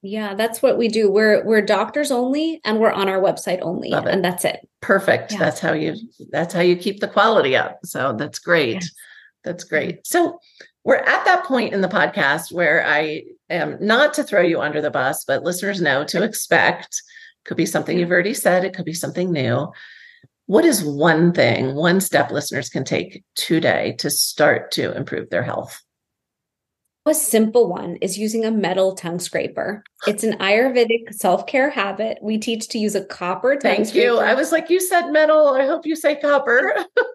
Yeah, 0.00 0.34
that's 0.34 0.62
what 0.62 0.78
we 0.78 0.88
do. 0.88 1.10
We're 1.10 1.44
we're 1.44 1.62
doctors 1.62 2.10
only 2.10 2.60
and 2.64 2.78
we're 2.78 2.92
on 2.92 3.08
our 3.08 3.20
website 3.20 3.60
only 3.62 3.92
and 3.92 4.24
that's 4.24 4.44
it. 4.44 4.66
Perfect. 4.80 5.32
Yeah. 5.32 5.38
That's 5.38 5.60
how 5.60 5.72
you 5.72 5.96
that's 6.30 6.54
how 6.54 6.60
you 6.60 6.76
keep 6.76 7.00
the 7.00 7.08
quality 7.08 7.56
up. 7.56 7.80
So 7.84 8.14
that's 8.14 8.38
great. 8.38 8.74
Yes. 8.74 8.90
That's 9.44 9.64
great. 9.64 10.06
So 10.06 10.38
we're 10.84 10.96
at 10.96 11.24
that 11.24 11.44
point 11.44 11.74
in 11.74 11.80
the 11.80 11.88
podcast 11.88 12.52
where 12.52 12.86
I 12.86 13.24
am 13.50 13.76
not 13.80 14.14
to 14.14 14.24
throw 14.24 14.40
you 14.40 14.60
under 14.60 14.80
the 14.80 14.90
bus, 14.90 15.24
but 15.24 15.42
listeners 15.42 15.80
know 15.80 16.04
to 16.04 16.22
expect 16.22 17.02
could 17.48 17.56
be 17.56 17.66
something 17.66 17.98
you've 17.98 18.10
already 18.10 18.34
said, 18.34 18.64
it 18.64 18.74
could 18.74 18.84
be 18.84 18.92
something 18.92 19.32
new. 19.32 19.72
What 20.46 20.64
is 20.66 20.84
one 20.84 21.32
thing, 21.32 21.74
one 21.74 22.00
step 22.00 22.30
listeners 22.30 22.68
can 22.68 22.84
take 22.84 23.24
today 23.34 23.96
to 23.98 24.10
start 24.10 24.70
to 24.72 24.94
improve 24.94 25.30
their 25.30 25.42
health? 25.42 25.80
A 27.06 27.14
simple 27.14 27.70
one 27.70 27.96
is 28.02 28.18
using 28.18 28.44
a 28.44 28.50
metal 28.50 28.94
tongue 28.94 29.18
scraper. 29.18 29.82
It's 30.06 30.24
an 30.24 30.34
Ayurvedic 30.38 31.14
self 31.14 31.46
care 31.46 31.70
habit. 31.70 32.18
We 32.20 32.36
teach 32.36 32.68
to 32.68 32.78
use 32.78 32.94
a 32.94 33.04
copper 33.04 33.54
tongue 33.54 33.60
Thank 33.60 33.86
scraper. 33.86 34.06
you. 34.06 34.18
I 34.18 34.34
was 34.34 34.52
like, 34.52 34.68
you 34.68 34.78
said 34.78 35.08
metal. 35.08 35.48
I 35.48 35.64
hope 35.64 35.86
you 35.86 35.96
say 35.96 36.16
copper. 36.16 36.74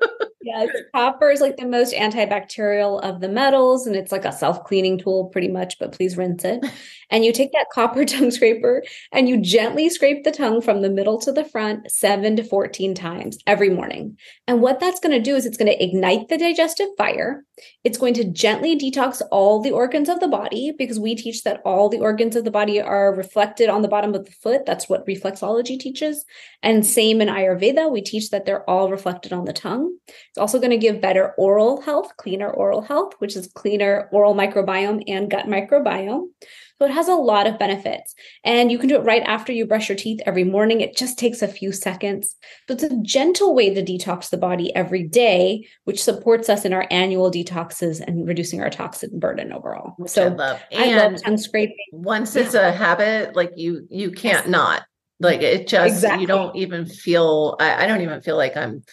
yes, 0.44 0.70
copper 0.94 1.32
is 1.32 1.42
like 1.42 1.58
the 1.58 1.66
most 1.66 1.94
antibacterial 1.94 3.02
of 3.02 3.22
the 3.22 3.30
metals, 3.30 3.88
and 3.88 3.96
it's 3.96 4.12
like 4.12 4.26
a 4.26 4.32
self 4.32 4.64
cleaning 4.64 4.98
tool, 4.98 5.26
pretty 5.26 5.48
much, 5.48 5.80
but 5.80 5.92
please 5.92 6.18
rinse 6.18 6.44
it. 6.44 6.64
And 7.14 7.24
you 7.24 7.32
take 7.32 7.52
that 7.52 7.68
copper 7.72 8.06
tongue 8.06 8.32
scraper 8.32 8.84
and 9.12 9.30
you 9.30 9.40
gently 9.40 9.88
scrape 9.90 10.24
the 10.24 10.32
tongue 10.32 10.62
from 10.62 10.82
the 10.82 10.90
middle 10.90 11.20
to 11.22 11.32
the 11.32 11.46
front 11.46 11.92
seven 11.92 12.36
to 12.38 12.44
14 12.44 12.96
times 12.96 13.38
every 13.46 13.70
morning. 13.70 14.18
And 14.48 14.62
what 14.62 14.80
that's 14.80 15.00
going 15.00 15.16
to 15.16 15.22
do 15.22 15.36
is 15.36 15.46
it's 15.46 15.58
going 15.58 15.72
to 15.72 15.84
ignite 15.84 16.28
the 16.28 16.40
digestive 16.40 16.90
fire. 16.98 17.46
It's 17.84 18.00
going 18.00 18.16
to 18.16 18.24
gently 18.24 18.76
detox 18.76 19.22
all 19.32 19.62
the 19.62 19.72
organs 19.72 20.10
of 20.10 20.22
the 20.22 20.28
body 20.28 20.74
because 20.76 21.00
we 21.00 21.14
teach 21.14 21.44
that 21.44 21.62
all 21.64 21.88
the 21.88 22.00
organs 22.00 22.36
of 22.36 22.46
the 22.46 22.52
body 22.52 22.82
are 22.82 23.14
reflected 23.14 23.70
on 23.70 23.84
the 23.84 23.88
bottom 23.88 24.16
of 24.16 24.26
the 24.26 24.32
foot. 24.32 24.66
That's 24.66 24.90
what 24.90 25.06
reflexology 25.06 25.80
teaches. 25.80 26.26
And 26.64 26.84
same 26.84 27.22
in 27.22 27.28
Ayurveda, 27.28 27.92
we 27.92 28.02
teach 28.02 28.32
that 28.32 28.46
they're 28.46 28.68
all 28.68 28.90
reflected 28.90 29.34
on 29.34 29.46
the 29.46 29.54
tongue. 29.54 29.96
It's 30.34 30.40
also 30.40 30.58
going 30.58 30.72
to 30.72 30.78
give 30.78 31.00
better 31.00 31.36
oral 31.38 31.80
health, 31.82 32.18
cleaner 32.18 32.50
oral 32.50 32.82
health, 32.82 33.14
which 33.20 33.36
is 33.36 33.52
cleaner 33.54 34.10
oral 34.12 34.34
microbiome 34.34 35.04
and 35.08 35.30
gut 35.30 35.46
microbiome. 35.46 36.26
So 36.80 36.86
it 36.86 36.92
has 36.92 37.08
a 37.08 37.14
lot 37.14 37.46
of 37.46 37.60
benefits. 37.60 38.16
And 38.44 38.72
you 38.72 38.80
can 38.80 38.90
do 38.90 38.96
it 38.96 39.06
right 39.06 39.22
after 39.22 39.54
you 39.54 39.68
brush 39.68 39.90
your 39.90 39.96
teeth 39.96 40.22
every 40.26 40.44
morning. 40.44 40.82
It 40.82 40.98
just 40.98 41.20
takes 41.20 41.44
a 41.44 41.48
few 41.48 41.72
seconds. 41.72 42.36
But 42.68 42.82
it's 42.82 42.92
a 42.92 42.98
gentle 43.04 43.54
way 43.54 43.76
to 43.76 43.84
detox 43.84 44.32
the 44.32 44.38
body 44.38 44.76
every 44.76 45.04
day, 45.04 45.68
which 45.84 46.02
supports 46.02 46.50
us 46.50 46.66
in 46.66 46.74
our 46.74 46.88
annual 46.90 47.30
detoxes 47.30 48.02
and 48.02 48.28
reducing 48.28 48.60
our 48.60 48.72
toxin 48.72 49.20
burden 49.20 49.54
overall. 49.54 49.94
Which 49.98 50.14
so 50.14 50.26
I 50.26 50.30
love. 50.30 50.60
And 50.72 51.00
I 51.00 51.10
love 51.10 51.22
tongue 51.22 51.38
scraping. 51.38 51.76
Once 51.92 52.36
it's 52.36 52.56
a 52.56 52.72
habit, 52.72 53.36
like 53.36 53.52
you 53.56 53.86
you 53.92 54.10
can't 54.10 54.46
yes. 54.46 54.48
not. 54.48 54.82
Like 55.20 55.44
it 55.44 55.68
just 55.68 55.94
exactly. 55.94 56.22
you 56.22 56.28
don't 56.28 56.56
even 56.56 56.88
feel 56.88 57.56
I, 57.60 57.84
I 57.84 57.88
don't 57.88 58.02
even 58.02 58.22
feel 58.22 58.36
like 58.36 58.58
I'm 58.58 58.84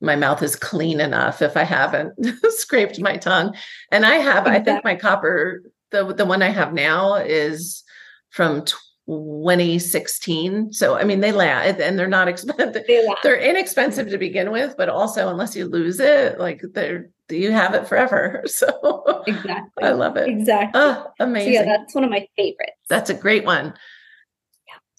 my 0.00 0.16
mouth 0.16 0.42
is 0.42 0.56
clean 0.56 1.00
enough 1.00 1.42
if 1.42 1.56
I 1.56 1.64
haven't 1.64 2.14
scraped 2.50 3.00
my 3.00 3.16
tongue. 3.16 3.54
And 3.92 4.06
I 4.06 4.14
have, 4.14 4.46
exactly. 4.46 4.54
I 4.54 4.64
think 4.64 4.84
my 4.84 4.96
copper 4.96 5.62
the 5.90 6.14
the 6.14 6.24
one 6.24 6.42
I 6.42 6.48
have 6.48 6.72
now 6.72 7.16
is 7.16 7.84
from 8.30 8.64
2016. 8.64 10.72
So 10.72 10.96
I 10.96 11.04
mean 11.04 11.20
they 11.20 11.32
last 11.32 11.80
and 11.80 11.98
they're 11.98 12.06
not 12.06 12.28
expensive. 12.28 12.84
They 12.86 13.06
they're 13.22 13.40
inexpensive 13.40 14.08
to 14.10 14.18
begin 14.18 14.50
with, 14.50 14.76
but 14.76 14.88
also 14.88 15.28
unless 15.28 15.56
you 15.56 15.66
lose 15.66 16.00
it, 16.00 16.38
like 16.38 16.62
they're 16.72 17.10
you 17.28 17.52
have 17.52 17.74
it 17.74 17.86
forever. 17.86 18.44
So 18.48 19.22
exactly. 19.26 19.82
I 19.82 19.92
love 19.92 20.16
it. 20.16 20.28
Exactly. 20.28 20.80
Oh, 20.80 21.06
amazing. 21.20 21.54
So 21.54 21.60
yeah, 21.60 21.64
that's 21.64 21.94
one 21.94 22.04
of 22.04 22.10
my 22.10 22.26
favorites. 22.36 22.72
That's 22.88 23.10
a 23.10 23.14
great 23.14 23.44
one. 23.44 23.74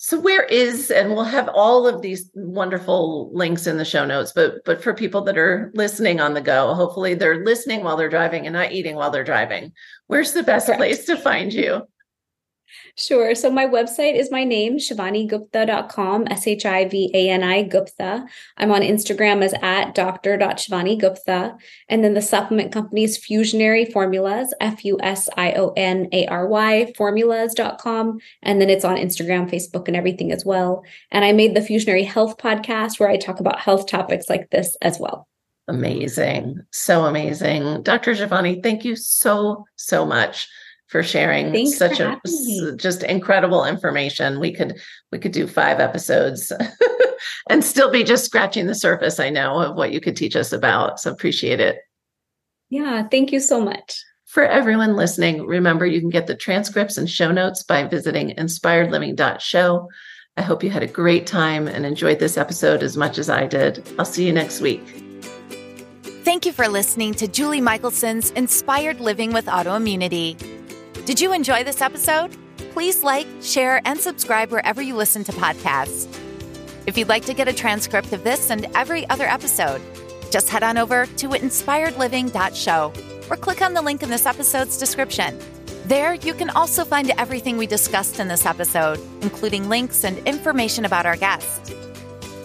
So 0.04 0.20
where 0.20 0.42
is 0.46 0.90
and 0.90 1.12
we'll 1.12 1.26
have 1.26 1.48
all 1.54 1.88
of 1.88 2.02
these 2.02 2.32
wonderful 2.34 3.30
links 3.36 3.68
in 3.68 3.78
the 3.78 3.86
show 3.86 4.04
notes 4.04 4.32
but 4.34 4.56
but 4.66 4.82
for 4.82 4.96
people 4.96 5.22
that 5.26 5.38
are 5.38 5.72
listening 5.76 6.20
on 6.20 6.34
the 6.34 6.42
go 6.42 6.74
hopefully 6.74 7.14
they're 7.14 7.46
listening 7.46 7.84
while 7.84 7.96
they're 7.96 8.10
driving 8.10 8.48
and 8.48 8.54
not 8.54 8.72
eating 8.72 8.96
while 8.96 9.12
they're 9.12 9.24
driving. 9.24 9.74
Where's 10.08 10.34
the 10.34 10.42
best 10.42 10.66
Correct. 10.66 10.80
place 10.80 11.06
to 11.06 11.18
find 11.18 11.54
you? 11.54 11.84
Sure. 12.96 13.36
So 13.36 13.50
my 13.50 13.66
website 13.66 14.16
is 14.16 14.32
my 14.32 14.44
name, 14.44 14.78
shivanigupta.com, 14.78 16.28
S 16.30 16.48
H 16.48 16.66
I 16.66 16.88
V 16.88 17.12
A 17.14 17.30
N 17.30 17.44
I 17.44 17.64
Gupta. 17.64 18.26
I'm 18.58 18.72
on 18.72 18.82
Instagram 18.82 19.44
as 19.44 19.54
at 19.62 19.96
dr.shivanigupta. 19.96 21.58
And 21.90 22.04
then 22.04 22.14
the 22.14 22.22
supplement 22.22 22.72
company 22.72 23.04
is 23.04 23.18
Fusionary 23.18 23.92
Formulas, 23.92 24.54
F 24.60 24.84
U 24.86 24.98
S 25.02 25.30
I 25.38 25.54
O 25.54 25.74
N 25.78 26.08
A 26.12 26.28
R 26.28 26.48
Y, 26.48 26.94
formulas.com. 26.98 28.20
And 28.44 28.62
then 28.62 28.70
it's 28.70 28.86
on 28.86 28.98
Instagram, 28.98 29.50
Facebook, 29.50 29.88
and 29.88 29.96
everything 29.96 30.32
as 30.32 30.46
well. 30.46 30.84
And 31.12 31.24
I 31.24 31.32
made 31.32 31.56
the 31.56 31.62
Fusionary 31.62 32.06
Health 32.06 32.38
podcast 32.38 33.00
where 33.00 33.10
I 33.10 33.18
talk 33.18 33.40
about 33.40 33.60
health 33.60 33.88
topics 33.88 34.30
like 34.30 34.50
this 34.50 34.76
as 34.82 35.00
well. 35.00 35.28
Amazing. 35.68 36.60
So 36.72 37.06
amazing. 37.06 37.84
Dr. 37.84 38.14
Shivani, 38.14 38.62
thank 38.62 38.84
you 38.84 38.96
so, 38.96 39.66
so 39.76 40.06
much 40.06 40.50
for 40.92 41.02
sharing 41.02 41.54
Thanks 41.54 41.78
such 41.78 41.98
for 41.98 42.04
a 42.04 42.22
s- 42.26 42.76
just 42.76 43.02
incredible 43.04 43.64
information. 43.66 44.42
We 44.42 44.54
could 44.54 44.78
we 45.12 45.20
could 45.20 45.32
do 45.32 45.48
five 45.48 45.80
episodes 45.80 46.52
and 47.50 47.64
still 47.64 47.90
be 47.90 48.04
just 48.04 48.26
scratching 48.26 48.68
the 48.68 48.76
surface, 48.76 49.20
I 49.20 49.30
know, 49.30 49.60
of 49.60 49.78
what 49.78 49.94
you 49.94 50.02
could 50.02 50.18
teach 50.18 50.36
us 50.36 50.52
about. 50.52 51.00
So 51.00 51.10
appreciate 51.10 51.62
it. 51.62 51.78
Yeah, 52.70 53.08
thank 53.08 53.32
you 53.32 53.40
so 53.40 53.62
much. 53.62 54.04
For 54.26 54.44
everyone 54.44 54.96
listening, 54.96 55.46
remember 55.46 55.86
you 55.86 56.00
can 56.00 56.10
get 56.10 56.28
the 56.28 56.36
transcripts 56.36 56.98
and 56.98 57.10
show 57.10 57.32
notes 57.32 57.64
by 57.64 57.86
visiting 57.86 58.36
inspiredliving.show. 58.36 59.88
I 60.38 60.42
hope 60.42 60.64
you 60.64 60.70
had 60.70 60.84
a 60.84 60.88
great 60.88 61.28
time 61.28 61.68
and 61.68 61.86
enjoyed 61.86 62.20
this 62.20 62.38
episode 62.38 62.84
as 62.84 62.96
much 62.96 63.18
as 63.18 63.30
I 63.30 63.46
did. 63.48 63.86
I'll 63.98 64.06
see 64.06 64.26
you 64.26 64.32
next 64.32 64.62
week. 64.62 64.82
Thank 66.24 66.46
you 66.46 66.54
for 66.54 66.68
listening 66.68 67.14
to 67.16 67.28
Julie 67.28 67.60
Michelson's 67.60 68.32
Inspired 68.32 69.02
Living 69.02 69.34
with 69.34 69.48
Autoimmunity. 69.48 70.61
Did 71.06 71.20
you 71.20 71.34
enjoy 71.34 71.64
this 71.64 71.82
episode? 71.82 72.38
Please 72.74 73.04
like, 73.04 73.26
share, 73.42 73.82
and 73.86 74.00
subscribe 74.00 74.52
wherever 74.52 74.84
you 74.84 74.96
listen 74.96 75.24
to 75.24 75.32
podcasts. 75.32 76.08
If 76.86 76.96
you'd 76.96 77.10
like 77.10 77.26
to 77.26 77.34
get 77.34 77.48
a 77.48 77.54
transcript 77.54 78.14
of 78.14 78.24
this 78.24 78.52
and 78.52 78.68
every 78.76 79.10
other 79.10 79.26
episode, 79.26 79.82
just 80.30 80.48
head 80.48 80.62
on 80.62 80.78
over 80.78 81.08
to 81.08 81.30
inspiredliving.show 81.30 82.94
or 83.32 83.36
click 83.36 83.64
on 83.64 83.74
the 83.74 83.82
link 83.82 84.04
in 84.04 84.10
this 84.10 84.28
episode's 84.28 84.78
description. 84.78 85.40
There, 85.86 86.14
you 86.14 86.36
can 86.36 86.52
also 86.52 86.86
find 86.86 87.10
everything 87.18 87.58
we 87.58 87.66
discussed 87.66 88.20
in 88.20 88.28
this 88.28 88.46
episode, 88.46 89.00
including 89.22 89.70
links 89.70 90.04
and 90.04 90.20
information 90.28 90.86
about 90.86 91.08
our 91.08 91.18
guest. 91.18 91.74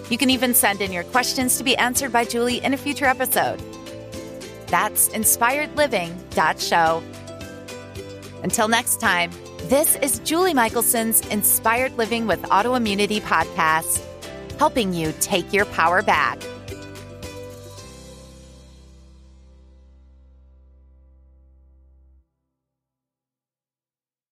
You 0.09 0.16
can 0.16 0.30
even 0.30 0.54
send 0.54 0.80
in 0.80 0.92
your 0.92 1.04
questions 1.04 1.59
to 1.59 1.64
be 1.64 1.76
answered 1.76 2.11
by 2.11 2.24
Julie 2.24 2.64
in 2.64 2.72
a 2.72 2.78
future 2.78 3.04
episode. 3.04 3.61
That's 4.68 5.11
inspiredliving.show. 5.11 7.02
Until 8.47 8.68
next 8.68 9.01
time, 9.01 9.32
this 9.64 9.97
is 9.97 10.20
Julie 10.20 10.55
Michelson's 10.55 11.20
Inspired 11.30 11.99
Living 11.99 12.28
with 12.28 12.40
Autoimmunity 12.42 13.20
podcast, 13.20 14.01
helping 14.57 14.94
you 14.94 15.12
take 15.18 15.53
your 15.53 15.64
power 15.64 16.01
back. 16.01 16.40